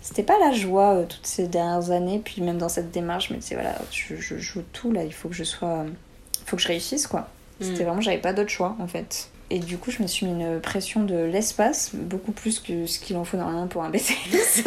[0.00, 3.38] C'était pas la joie toutes ces dernières années, puis même dans cette démarche, je me
[3.40, 5.84] disais, voilà, je, je joue tout là, il faut que je sois.
[6.40, 7.28] Il faut que je réussisse, quoi.
[7.60, 7.86] C'était Mm.
[7.86, 9.28] vraiment, j'avais pas d'autre choix en fait.
[9.50, 12.98] Et du coup, je me suis mis une pression de l'espace, beaucoup plus que ce
[12.98, 14.62] qu'il en faut normalement pour un BTS.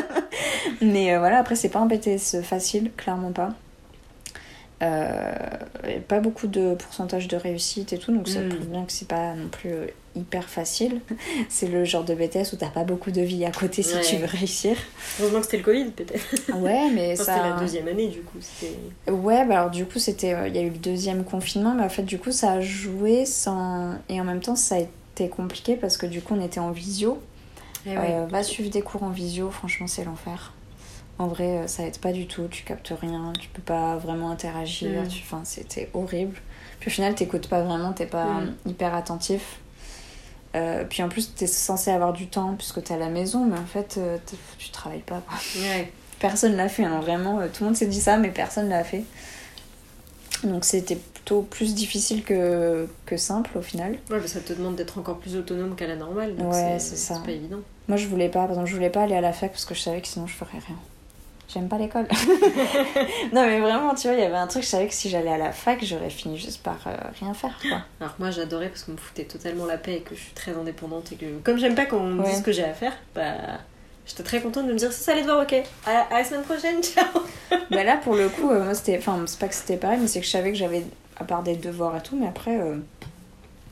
[0.80, 3.50] Mais euh, voilà, après, c'est pas un BTS facile, clairement pas.
[4.82, 5.32] Euh,
[6.08, 8.48] pas beaucoup de pourcentage de réussite et tout, donc ça Mm.
[8.48, 11.00] prouve bien que c'est pas non plus euh, hyper facile.
[11.48, 14.00] C'est le genre de BTS où t'as pas beaucoup de vie à côté si Ouais.
[14.00, 14.76] tu veux réussir.
[15.20, 16.56] Heureusement que c'était le Covid peut-être.
[16.56, 17.34] Ouais, mais Enfin, ça.
[17.36, 18.38] C'était la deuxième année du coup.
[19.08, 21.84] Ouais, bah alors du coup, c'était, euh, il y a eu le deuxième confinement, mais
[21.84, 23.94] en fait, du coup, ça a joué sans...
[24.08, 26.72] Et en même temps, ça a été compliqué parce que du coup, on était en
[26.72, 27.20] visio.
[27.86, 30.52] Eh Euh, va suivre des cours en visio, franchement, c'est l'enfer.
[31.22, 34.30] En vrai, euh, ça aide pas du tout, tu captes rien, tu peux pas vraiment
[34.30, 35.08] interagir, Mm.
[35.08, 35.22] tu...
[35.22, 36.36] enfin, c'était horrible.
[36.80, 38.54] Puis au final, t'écoutes pas vraiment, t'es pas Mm.
[38.66, 39.60] hyper attentif.
[40.56, 43.56] Euh, puis en plus, t'es censé avoir du temps puisque t'es à la maison, mais
[43.56, 44.18] en fait, euh,
[44.58, 45.22] tu travailles pas.
[45.28, 45.38] quoi.
[45.60, 45.92] Ouais.
[46.18, 47.38] Personne l'a fait, hein, vraiment.
[47.52, 49.04] Tout le monde s'est dit ça, mais personne l'a fait.
[50.44, 53.92] Donc c'était plutôt plus difficile que, que simple au final.
[54.10, 56.34] Ouais, mais ça te demande d'être encore plus autonome qu'à la normale.
[56.34, 57.14] Donc Ouais, c'est c'est ça.
[57.16, 57.60] C'est pas évident.
[57.86, 59.74] Moi, je voulais pas, par exemple, je voulais pas aller à la fac parce que
[59.74, 60.76] je savais que sinon je ferais rien.
[61.52, 62.06] J'aime pas l'école.
[63.32, 65.32] non, mais vraiment, tu vois, il y avait un truc, je savais que si j'allais
[65.32, 67.78] à la fac, j'aurais fini juste par euh, rien faire, quoi.
[68.00, 70.32] Alors que moi j'adorais parce qu'on me foutait totalement la paix et que je suis
[70.32, 72.28] très indépendante et que comme j'aime pas qu'on me Ouais.
[72.30, 73.34] dise ce que j'ai à faire, bah
[74.06, 75.54] j'étais très contente de me dire c'est ça les devoirs ok.
[75.86, 77.06] À, à la semaine prochaine, ciao.
[77.70, 78.96] Mais là, pour le coup, euh, moi, c'était.
[78.98, 80.82] Enfin, c'est pas que c'était pareil, mais c'est que je savais que j'avais,
[81.18, 82.76] à part des devoirs et tout, mais après, euh,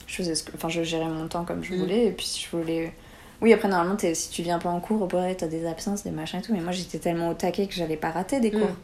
[0.07, 0.53] je faisais ce que.
[0.55, 1.79] Enfin, je gérais mon temps comme je Mm.
[1.79, 2.93] voulais, et puis si je voulais.
[3.43, 6.41] Oui, après, normalement, si tu viens pas en cours, pire, t'as des absences, des machins
[6.41, 8.61] et tout, mais moi, j'étais tellement au taquet que j'allais pas rater des cours.
[8.69, 8.77] Mm.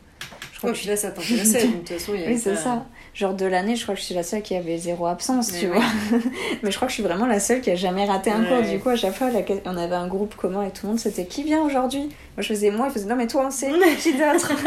[0.52, 2.40] Je crois Oh, que puis là ça t'intéressait, de toute façon il y avait Oui,
[2.42, 2.86] c'est pas- ça.
[3.12, 5.58] Genre de l'année, je crois que je suis la seule qui avait zéro absence, Mais
[5.60, 5.72] tu oui.
[5.76, 6.20] vois.
[6.62, 8.48] Mais je crois que je suis vraiment la seule qui a jamais raté un Ouais.
[8.48, 8.62] cours.
[8.62, 9.28] Du coup, à chaque fois,
[9.66, 12.04] on avait un groupe commun et tout le monde, c'était qui vient aujourd'hui?
[12.04, 14.52] Moi, je faisais moi, il faisait non, mais toi, on sait, qui d'autre?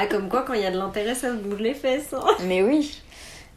[0.00, 2.12] Ah comme quoi quand il y a de l'intérêt ça bouge les fesses.
[2.14, 2.24] hein.
[2.46, 3.02] Mais oui.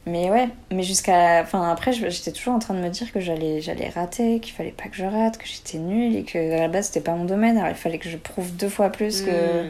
[0.08, 1.42] Mais ouais, mais jusqu'à.
[1.44, 4.72] Enfin, après, j'étais toujours en train de me dire que j'allais j'allais rater, qu'il fallait
[4.72, 7.26] pas que je rate, que j'étais nulle et que à la base, c'était pas mon
[7.26, 7.58] domaine.
[7.58, 9.30] Alors, il fallait que je prouve deux fois plus que.
[9.64, 9.70] Mm.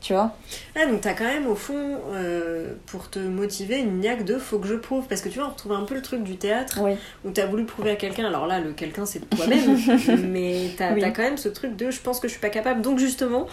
[0.00, 0.32] Tu vois
[0.76, 4.60] Ah donc t'as quand même au fond euh, pour te motiver une niaque de faut
[4.60, 6.78] que je prouve parce que tu vois on retrouve un peu le truc du théâtre
[6.80, 6.92] Oui.
[7.24, 9.76] où t'as voulu prouver à quelqu'un alors là le quelqu'un c'est toi-même
[10.30, 11.00] mais t'as Oui.
[11.00, 13.48] quand même ce truc de je pense que je suis pas capable donc justement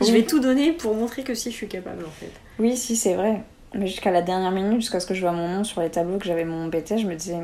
[0.00, 2.32] je vais tout donner pour montrer que si je suis capable en fait.
[2.58, 3.42] Oui, si, c'est vrai.
[3.74, 6.18] Mais jusqu'à la dernière minute, jusqu'à ce que je vois mon nom sur les tableaux,
[6.18, 7.38] que j'avais mon BT, je me disais.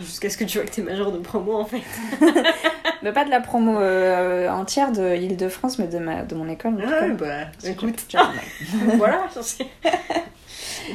[0.00, 1.82] Jusqu'à ce que tu vois que t'es major de promo en fait.
[3.02, 6.82] Mais pas de la promo euh, entière de Île-de-France, mais de, ma, de mon école.
[6.84, 7.08] Ah, cas.
[7.10, 8.06] bah écoute,
[8.96, 9.28] voilà.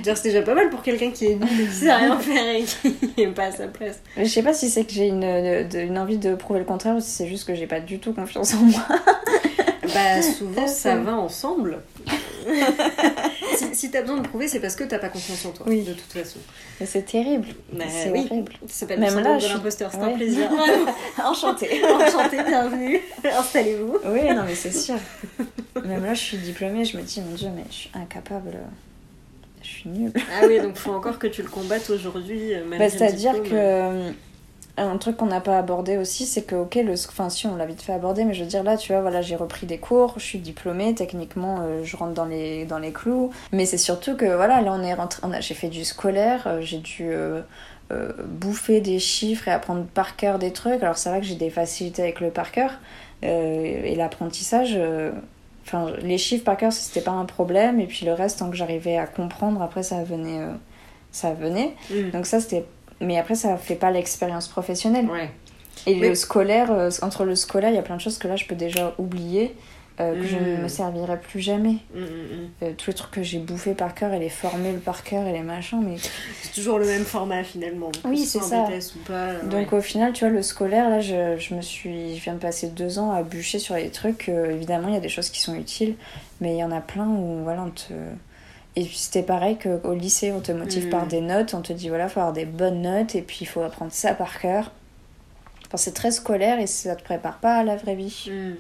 [0.04, 2.64] c'est déjà pas mal pour quelqu'un qui est nul et qui sait rien faire et
[2.64, 4.02] qui est pas à sa place.
[4.18, 6.96] Mais je sais pas si c'est que j'ai une, une envie de prouver le contraire
[6.96, 8.82] ou si c'est juste que j'ai pas du tout confiance en moi.
[9.94, 11.80] Bah souvent ça va ensemble.
[13.56, 15.82] si si t'as besoin de prouver, c'est parce que t'as pas confiance en toi, Oui.
[15.84, 16.40] de toute façon.
[16.86, 17.48] C'est terrible.
[17.72, 18.28] Bah c'est oui.
[18.30, 18.52] horrible.
[18.68, 20.14] C'est pas le Même syndrome là, de je suis- l'imposteur, c'est un Ouais.
[20.16, 20.50] plaisir.
[21.26, 21.82] Enchantée.
[21.86, 23.00] Enchantée, bienvenue,
[23.40, 23.98] installez-vous.
[24.06, 24.96] oui, non, mais c'est sûr.
[25.86, 28.58] Même là, je suis diplômée, je me dis, mon dieu, mais je suis incapable.
[29.62, 30.12] Je suis nulle.
[30.18, 32.54] Ah oui, donc faut encore que tu le combattes aujourd'hui.
[32.54, 34.12] euh, Bah, C'est-à-dire que.
[34.76, 37.68] Un truc qu'on n'a pas abordé aussi, c'est que, ok, le, enfin, si on l'a
[37.68, 40.16] vite fait aborder, mais je veux dire, là, tu vois, voilà, j'ai repris des cours,
[40.18, 43.30] je suis diplômée, techniquement, euh, je rentre dans les, dans les clous.
[43.52, 46.48] Mais c'est surtout que, voilà, là, on est rentré, on a, j'ai fait du scolaire,
[46.48, 47.44] euh, j'ai dû euh,
[48.26, 50.82] bouffer des chiffres et apprendre par cœur des trucs.
[50.82, 52.72] Alors, c'est vrai que j'ai des facilités avec le par cœur
[53.22, 54.78] et l'apprentissage.
[55.66, 58.56] Enfin, les chiffres par cœur, c'était pas un problème, et puis le reste, tant que
[58.56, 60.42] j'arrivais à comprendre, après, ça venait.
[61.12, 61.76] ça venait.
[61.92, 62.10] Mm.
[62.10, 62.66] Donc ça, c'était...
[63.04, 65.08] Mais après, ça fait pas l'expérience professionnelle.
[65.10, 65.30] Ouais.
[65.86, 68.28] Et Mais- le scolaire, euh, entre le scolaire, il y a plein de choses que
[68.28, 69.56] là, je peux déjà oublier,
[70.00, 70.62] euh, que je ne Mm.
[70.64, 71.78] me servirai plus jamais.
[71.94, 72.50] Mm, mm, mm.
[72.64, 75.34] Euh, tous les trucs que j'ai bouffés par cœur et les formules par cœur et
[75.34, 75.98] les machins, mais...
[76.42, 77.92] C'est toujours le même format finalement.
[78.06, 78.64] Oui, c'est ça.
[78.66, 79.34] BTS ou pas.
[79.44, 82.16] Donc au final, tu vois, le scolaire, là, je, je me suis...
[82.18, 84.30] Je viens de passer deux ans à bûcher sur les trucs.
[84.30, 85.96] euh, évidemment, il y a des choses qui sont utiles,
[86.42, 87.94] mais il y en a plein où, voilà, on te...
[88.76, 90.90] Et puis c'était pareil qu'au lycée, on te motive Mm.
[90.90, 93.46] par des notes, on te dit, voilà, faut avoir des bonnes notes, et puis il
[93.46, 94.72] faut apprendre ça par cœur.
[95.68, 98.30] Enfin, c'est très scolaire et ça te prépare pas à la vraie vie.
[98.32, 98.54] Mm.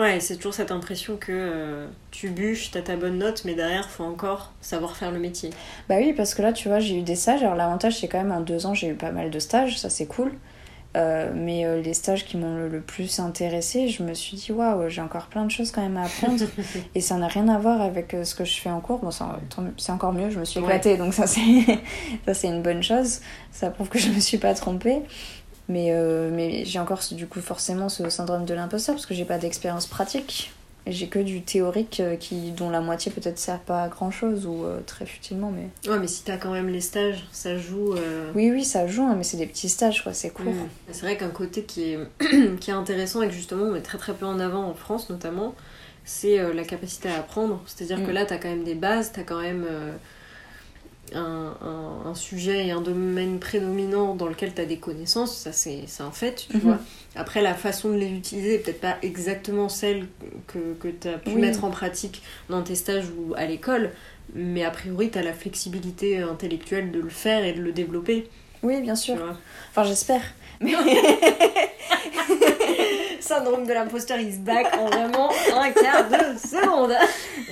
[0.00, 3.90] Ouais, c'est toujours cette impression que euh, tu bûches, t'as ta bonne note, mais derrière,
[3.90, 5.50] faut encore savoir faire le métier.
[5.88, 7.42] Bah oui, parce que là, tu vois, j'ai eu des stages.
[7.42, 9.90] Alors, l'avantage, c'est quand même en deux ans, j'ai eu pas mal de stages, ça
[9.90, 10.32] c'est cool.
[10.96, 14.50] Euh, mais euh, les stages qui m'ont le, le plus intéressé, je me suis dit,
[14.50, 16.44] waouh, j'ai encore plein de choses quand même à apprendre.
[16.96, 18.98] et ça n'a rien à voir avec euh, ce que je fais en cours.
[18.98, 19.10] Bon,
[19.76, 20.66] c'est encore mieux, je me suis Ouais.
[20.66, 21.40] éclatée, donc ça c'est,
[22.26, 23.20] ça, c'est une bonne chose.
[23.52, 25.00] Ça prouve que je me suis pas trompée.
[25.68, 25.94] Mais,
[26.32, 29.86] mais j'ai encore du coup forcément ce syndrome de l'imposteur parce que j'ai pas d'expérience
[29.86, 30.50] pratique.
[30.86, 34.46] J'ai que du théorique euh, qui, dont la moitié peut-être sert pas à grand chose
[34.46, 35.52] ou euh, très futilement.
[35.54, 35.90] Mais...
[35.90, 37.94] Ouais, mais si t'as quand même les stages, ça joue.
[37.94, 40.46] euh, Oui, oui, ça joue, hein, mais c'est des petits stages, quoi, c'est court.
[40.46, 40.68] Mm.
[40.90, 41.98] C'est vrai qu'un côté qui est,
[42.60, 45.10] qui est intéressant et que justement on met très très peu en avant en France
[45.10, 45.54] notamment,
[46.04, 47.62] c'est euh, la capacité à apprendre.
[47.66, 48.14] C'est-à-dire que Mm.
[48.14, 49.64] là, t'as quand même des bases, t'as quand même
[51.14, 55.84] un, un- un sujet et un domaine prédominant dans lequel t'as des connaissances, ça c'est
[56.00, 56.62] un fait, tu Mhm.
[56.62, 56.78] vois.
[57.16, 60.06] Après, la façon de les utiliser est peut-être pas exactement celle
[60.46, 61.40] que, que t'as pu Oui.
[61.40, 63.90] mettre en pratique dans tes stages ou à l'école,
[64.34, 68.28] mais a priori, t'as la flexibilité intellectuelle de le faire et de le développer.
[68.62, 69.16] Oui, bien Tu sûr.
[69.70, 70.22] Enfin, j'espère.
[70.60, 70.72] Mais...
[73.30, 76.90] Syndrome de l'imposteur is back en vraiment un quart de seconde.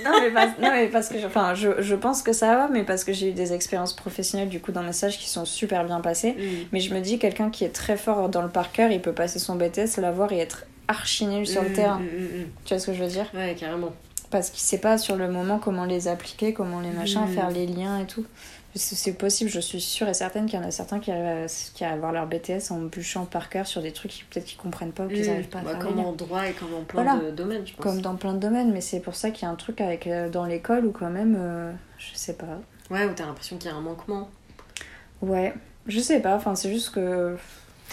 [0.04, 2.68] non, mais, pas- non, mais parce que je, enfin, je, je pense que ça va,
[2.68, 5.44] mais parce que j'ai eu des expériences professionnelles du coup dans mes stages qui sont
[5.44, 6.36] super bien passées.
[6.72, 9.12] Mais je me dis, quelqu'un qui est très fort dans le par cœur, il peut
[9.12, 11.98] passer son BTS, l'avoir et être archi nul sur le Mm, terrain.
[11.98, 12.46] mm, mm, mm.
[12.64, 13.26] Tu vois ce que je veux dire?
[13.34, 13.92] Ouais, carrément.
[14.30, 17.34] parce qu'il sait pas sur le moment comment les appliquer, comment les machins, Mm.
[17.34, 18.24] faire les liens et tout.
[18.74, 21.46] C'est possible, je suis sûre et certaine qu'il y en a certains qui arrivent, à,
[21.74, 24.44] qui arrivent à avoir leur BTS en bûchant par cœur sur des trucs qu'ils peut-être
[24.44, 26.04] qu'ils comprennent pas ou qu'ils n'arrivent pas à Bah, faire comme liens.
[26.04, 27.18] en droit et comme en plein Voilà.
[27.24, 27.82] de domaines, je pense.
[27.82, 30.06] Comme dans plein de domaines, mais c'est pour ça qu'il y a un truc avec
[30.06, 32.58] euh, dans l'école où quand même, euh, je sais pas.
[32.90, 34.28] Ouais, où t'as l'impression qu'il y a un manquement.
[35.22, 35.54] Ouais,
[35.86, 37.36] je sais pas, enfin c'est juste que...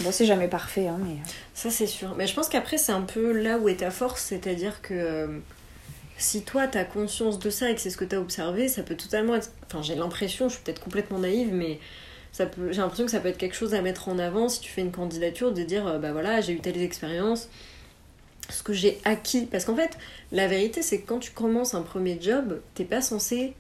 [0.02, 1.16] Bon, c'est jamais parfait, hein, mais...
[1.54, 2.16] Ça, c'est sûr.
[2.18, 5.28] Mais je pense qu'après, c'est un peu là où est ta force, c'est-à-dire que euh,
[6.18, 8.96] si toi, t'as conscience de ça et que c'est ce que t'as observé, ça peut
[8.96, 9.52] totalement être.
[9.68, 11.80] Enfin, j'ai l'impression, je suis peut-être complètement naïve, mais
[12.32, 12.72] ça peut...
[12.72, 14.82] j'ai l'impression que ça peut être quelque chose à mettre en avant si tu fais
[14.82, 17.50] une candidature, de dire, euh, bah voilà, j'ai eu telles expériences,
[18.50, 19.46] ce que j'ai acquis.
[19.46, 19.98] Parce qu'en fait,
[20.32, 23.54] la vérité, c'est que quand tu commences un premier job, t'es pas censé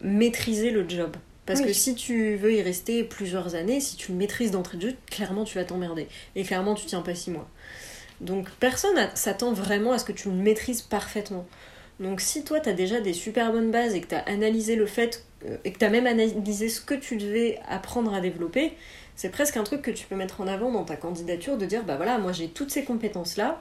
[0.00, 1.16] maîtriser le job.
[1.46, 1.66] Parce Oui.
[1.68, 4.96] que si tu veux y rester plusieurs années, si tu le maîtrises d'entrée de jeu,
[5.10, 6.06] clairement tu vas t'emmerder.
[6.36, 7.48] Et clairement tu tiens pas six mois.
[8.20, 11.46] Donc personne s'attend vraiment à ce que tu le maîtrises parfaitement.
[12.00, 14.76] Donc si toi tu as déjà des super bonnes bases et que tu as analysé
[14.76, 18.20] le fait, euh, et que tu as même analysé ce que tu devais apprendre à
[18.20, 18.72] développer,
[19.16, 21.82] c'est presque un truc que tu peux mettre en avant dans ta candidature, de dire
[21.84, 23.60] bah voilà, moi j'ai toutes ces compétences-là.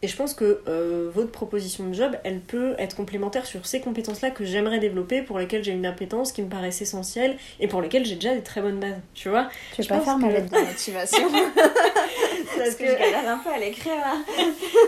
[0.00, 3.80] Et je pense que euh, votre proposition de job, elle peut être complémentaire sur ces
[3.80, 7.82] compétences-là que j'aimerais développer, pour lesquelles j'ai une appétence qui me paraissent essentielles et pour
[7.82, 8.94] lesquelles j'ai déjà des très bonnes bases.
[9.14, 11.28] Tu vois Tu Je pas pense faire ma que- lettre de motivation
[12.56, 14.14] Parce que, je galère un peu à l'écrire, là.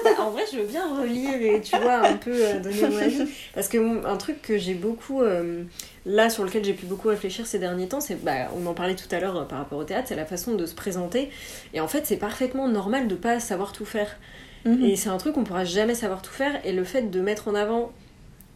[0.05, 2.97] bah, en vrai, je veux bien relire et tu vois, un peu euh, donner mon
[2.99, 3.23] avis.
[3.55, 5.23] Parce que un truc que j'ai beaucoup.
[5.23, 5.63] euh,
[6.07, 8.17] là, sur lequel j'ai pu beaucoup réfléchir ces derniers temps, c'est.
[8.25, 10.67] Bah, on en parlait tout à l'heure par rapport au théâtre, c'est la façon de
[10.67, 11.31] se présenter.
[11.75, 14.17] Et en fait, c'est parfaitement normal de pas savoir tout faire.
[14.65, 14.85] Mhm.
[14.85, 16.61] Et c'est un truc qu'on pourra jamais savoir tout faire.
[16.67, 17.93] Et le fait de mettre en avant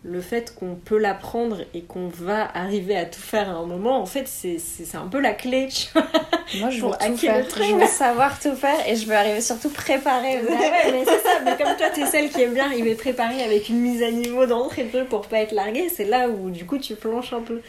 [0.07, 3.99] le fait qu'on peut l'apprendre et qu'on va arriver à tout faire à un moment,
[4.03, 4.59] en fait, c'est
[4.97, 5.69] un peu la clé.
[5.75, 6.05] Tu vois
[6.61, 7.39] Moi, je veux Pour tout faire.
[7.39, 7.65] le truc.
[7.71, 10.43] Je veux savoir tout faire et je veux arriver surtout préparée.
[10.47, 11.41] Bah ouais, mais c'est ça.
[11.43, 14.45] Mais comme toi, t'es celle qui aime bien arriver préparée avec une mise à niveau
[14.45, 17.41] d'entrée de jeu pour pas être larguée, c'est là où du coup tu planches un
[17.41, 17.63] peu.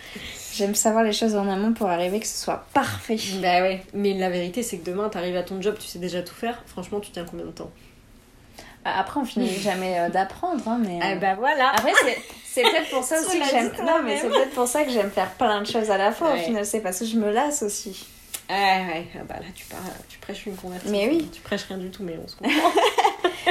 [0.54, 3.16] J'aime savoir les choses en amont pour arriver que ce soit parfait.
[3.42, 3.82] Bah ouais.
[3.94, 6.62] Mais la vérité, c'est que demain, t'arrives à ton job, tu sais déjà tout faire.
[6.66, 7.72] Franchement, tu tiens combien de temps?
[8.86, 11.00] Après, on finit jamais euh, d'apprendre, hein, mais.
[11.04, 11.72] euh, bah voilà.
[11.72, 11.92] Après,
[12.46, 13.72] c'est- peut-être pour ça aussi que j'aime.
[13.84, 16.32] Non, mais c'est peut-être pour ça que j'aime faire plein de choses à la fois.
[16.34, 16.40] Ouais.
[16.42, 18.06] Au final, c'est parce que je me lasse aussi.
[18.50, 19.08] Ouais, ouais.
[19.16, 19.66] Ah bah là, tu,
[20.08, 20.92] tu prêches une conversion.
[20.92, 21.28] Mais oui.
[21.34, 22.70] Tu prêches rien du tout, mais on se comprend.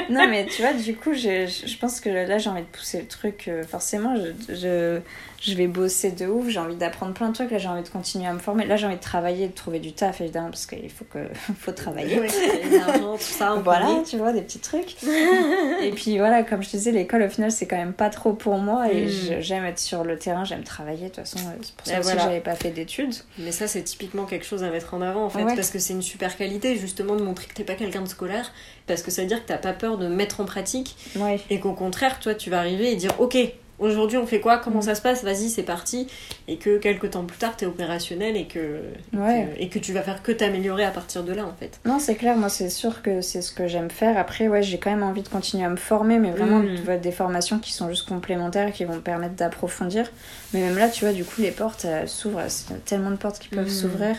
[0.09, 2.66] non, mais tu vois, du coup, je, je je pense que là, j'ai envie de
[2.66, 3.49] pousser le truc.
[3.49, 5.01] euh, forcément, je, je,
[5.41, 6.49] je vais bosser de ouf.
[6.49, 7.51] J'ai envie d'apprendre plein de trucs.
[7.51, 8.64] Là, j'ai envie de continuer à me former.
[8.66, 11.18] Là, j'ai envie de travailler, de trouver du taf, évidemment, parce qu'il faut, que,
[11.59, 12.20] faut travailler.
[12.20, 12.28] Ouais,
[12.70, 13.55] l'argent, tout ça.
[13.62, 14.03] Voilà, connaît.
[14.05, 14.97] tu vois, des petits trucs.
[15.82, 18.32] et puis voilà, comme je te disais, l'école au final c'est quand même pas trop
[18.32, 19.41] pour moi et Mm.
[19.41, 21.05] j'aime être sur le terrain, j'aime travailler.
[21.05, 22.22] De toute façon, euh, c'est pour ça Et aussi voilà.
[22.22, 23.14] que j'avais pas fait d'études.
[23.39, 25.55] Mais ça, c'est typiquement quelque chose à mettre en avant en fait, Ouais.
[25.55, 28.51] parce que c'est une super qualité justement de montrer que t'es pas quelqu'un de scolaire,
[28.87, 31.39] parce que ça veut dire que t'as pas peur de mettre en pratique Ouais.
[31.51, 33.37] et qu'au contraire, toi, tu vas arriver et dire ok,
[33.78, 34.82] aujourd'hui on fait quoi, comment Mm.
[34.82, 36.06] ça se passe, vas-y, c'est parti,
[36.48, 38.80] et que quelques temps plus tard, t'es opérationnel et que,
[39.12, 39.48] Ouais.
[39.56, 41.80] que- et que tu vas faire que t'améliorer à partir de là en fait.
[41.84, 44.16] Non, c'est clair, moi c'est sûr que c'est ce que j'aime faire.
[44.18, 46.76] Après, ouais, j'ai quand même envie de continuer à me former, mais vraiment Mm.
[46.76, 50.10] tu vois, des formations qui sont juste complémentaires et qui vont me permettre d'approfondir.
[50.52, 53.10] Mais même là, tu vois, du coup, les portes elles s'ouvrent, il y a tellement
[53.10, 53.70] de portes qui peuvent Mm.
[53.70, 54.16] s'ouvrir.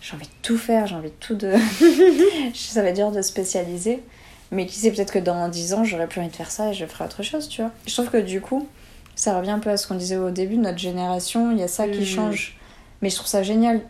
[0.00, 1.52] J'ai envie de tout faire, j'ai envie de tout de.
[2.54, 4.02] ça va être dur de spécialiser.
[4.50, 6.72] Mais qui sait, peut-être que dans 10 ans, j'aurais plus envie de faire ça et
[6.72, 7.70] je ferai autre chose, tu vois.
[7.86, 8.66] Je trouve que du coup,
[9.18, 11.68] ça revient un peu à ce qu'on disait au début, notre génération, il y a
[11.68, 12.04] ça qui Mm.
[12.04, 12.56] change.
[13.02, 13.80] Mais je trouve ça génial.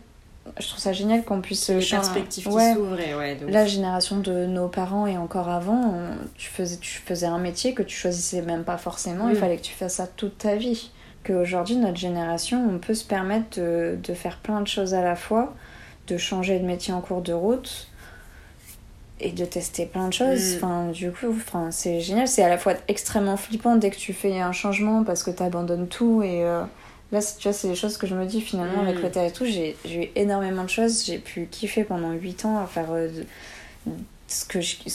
[0.59, 2.73] Je trouve ça génial qu'on puisse Les perspectives qui Ouais.
[2.73, 3.35] s'ouvrent, et ouais.
[3.35, 7.37] donc- La génération de nos parents et encore avant, on- tu, faisais, tu faisais un
[7.37, 9.39] métier que tu choisissais même pas forcément, il Mm.
[9.39, 10.89] fallait que tu fasses ça toute ta vie.
[11.23, 15.15] Qu'aujourd'hui, notre génération, on peut se permettre de, de faire plein de choses à la
[15.15, 15.53] fois,
[16.07, 17.88] de changer de métier en cours de route
[19.21, 20.53] et de tester plein de choses.
[20.53, 20.55] Mm.
[20.57, 22.27] Enfin, du coup, enfin, c'est génial.
[22.27, 25.43] C'est à la fois extrêmement flippant dès que tu fais un changement parce que tu
[25.43, 26.43] abandonnes tout et.
[26.43, 26.63] euh,
[27.11, 28.87] Là, tu vois, c'est des choses que je me dis finalement Mm.
[28.87, 29.45] avec le théâtre et tout.
[29.45, 31.03] J'ai eu énormément de choses.
[31.05, 33.91] J'ai pu kiffer pendant 8 ans à faire euh, de-
[34.27, 34.45] ce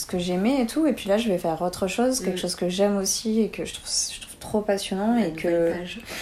[0.05, 0.87] que j'aimais et tout.
[0.87, 2.41] Et puis là, je vais faire autre chose, quelque Mm.
[2.41, 5.17] chose que j'aime aussi et que je trouve, je trouve trop passionnant.
[5.17, 5.73] Et que.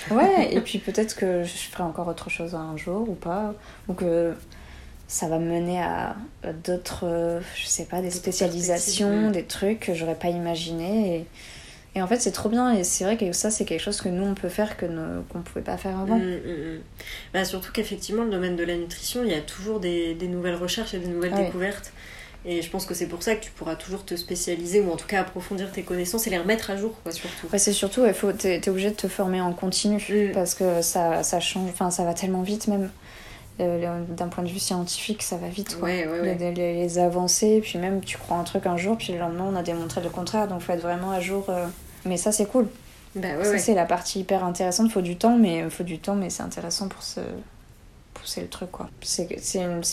[0.09, 3.53] Ouais, et puis peut-être que je ferai encore autre chose un jour ou pas.
[3.87, 4.33] Ou que
[5.13, 6.15] ça va me mener à
[6.65, 11.17] d'autres, euh, je sais pas, des spécialisations, des trucs que j'aurais pas imaginé.
[11.17, 11.25] Et,
[11.95, 12.73] et en fait, c'est trop bien.
[12.73, 14.87] Et c'est vrai que ça, c'est quelque chose que nous, on peut faire que
[15.29, 16.17] qu'on pouvait pas faire avant.
[16.17, 16.81] Mm, mm, mm.
[17.31, 20.55] Bah, surtout qu'effectivement, le domaine de la nutrition, il y a toujours des, des nouvelles
[20.55, 21.93] recherches et des nouvelles Ah découvertes.
[22.43, 24.95] Et je pense que c'est pour ça que tu pourras toujours te spécialiser ou en
[24.95, 27.47] tout cas approfondir tes connaissances et les remettre à jour, quoi, surtout.
[27.53, 31.21] Ouais, c'est surtout, faut, t'es, t'es obligé de te former en continu parce que ça,
[31.21, 32.89] ça change, enfin, ça va tellement vite même.
[33.59, 35.77] Euh, D'un point de vue scientifique, ça va vite.
[35.77, 35.87] Quoi.
[35.89, 36.35] Ouais, ouais, ouais.
[36.39, 39.55] les, les avancées, puis même tu crois un truc un jour, puis le lendemain on
[39.55, 41.45] a démontré le contraire, donc faut être vraiment à jour.
[41.49, 41.67] euh.
[42.05, 42.67] Mais ça c'est cool.
[43.15, 44.91] Bah ça c'est la partie hyper intéressante.
[44.91, 47.19] Faut du temps, mais faut du temps, mais c'est intéressant pour se
[48.15, 48.89] pousser le truc quoi.
[49.01, 49.27] C'est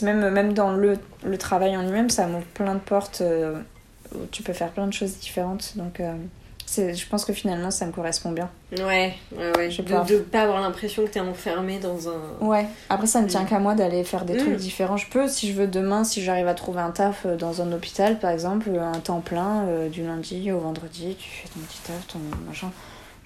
[0.02, 3.60] même même dans le, le travail en lui-même, ça m'ouvre plein de portes euh,
[4.14, 5.76] où tu peux faire plein de choses différentes.
[5.76, 6.14] Donc euh,
[6.76, 8.48] je pense que finalement ça me correspond bien.
[8.78, 9.70] Ouais, ouais, ouais.
[9.70, 12.20] Je de, pas avoir l'impression que t'es enfermé dans un.
[12.40, 12.66] Ouais.
[12.88, 13.46] Après ça ne tient Mm.
[13.46, 14.38] qu'à moi d'aller faire des Mm.
[14.38, 14.96] trucs différents.
[14.96, 17.72] Je peux si je veux demain si j'arrive à trouver un taf euh, dans un
[17.72, 21.80] hôpital par exemple, un temps plein euh, du lundi au vendredi, tu fais ton petit
[21.86, 22.18] taf, ton
[22.48, 22.70] machin.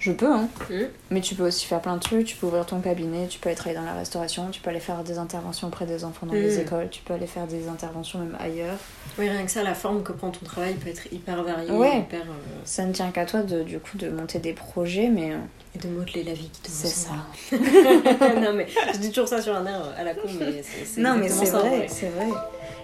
[0.05, 0.47] Je peux hein.
[0.69, 0.73] Mm.
[1.09, 3.49] Mais tu peux aussi faire plein de trucs, tu peux ouvrir ton cabinet, tu peux
[3.49, 6.33] aller travailler dans la restauration, tu peux aller faire des interventions auprès des enfants dans
[6.33, 6.61] les Mm.
[6.61, 8.77] écoles, tu peux aller faire des interventions même ailleurs.
[9.17, 11.99] Oui, rien que ça, la forme que prend ton travail peut être hyper variée, Ouais.
[12.01, 12.21] hyper.
[12.21, 15.37] euh, Ça ne tient qu'à toi de, du coup de monter des projets, mais euh,
[15.75, 17.09] et de modeler la vie qui te c'est ça.
[17.51, 21.15] non, mais je dis toujours ça sur un air à la con, mais c'est Non
[21.17, 22.27] mais c'est vrai, c'est vrai.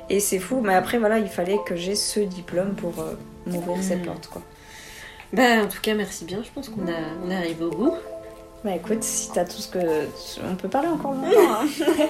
[0.10, 3.14] Et c'est fou, mais après voilà, il fallait que j'ai ce diplôme pour euh,
[3.46, 4.06] m'ouvrir cette Mm.
[4.06, 4.42] porte quoi.
[5.34, 6.44] Bah, en tout cas, merci bien.
[6.44, 7.96] Je pense qu'on a, on arrive au bout.
[8.64, 10.08] Bah écoute, si t'as tout ce que...
[10.44, 11.68] On peut parler encore longtemps hein.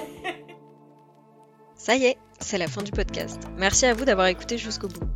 [1.74, 3.40] Ça y est, c'est la fin du podcast.
[3.56, 5.06] Merci à vous d'avoir écouté jusqu'au bout.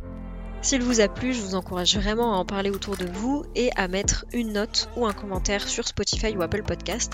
[0.63, 3.69] S'il vous a plu, je vous encourage vraiment à en parler autour de vous et
[3.75, 7.13] à mettre une note ou un commentaire sur Spotify ou Apple Podcast,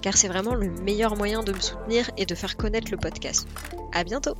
[0.00, 3.48] car c'est vraiment le meilleur moyen de me soutenir et de faire connaître le podcast.
[3.92, 4.36] À bientôt!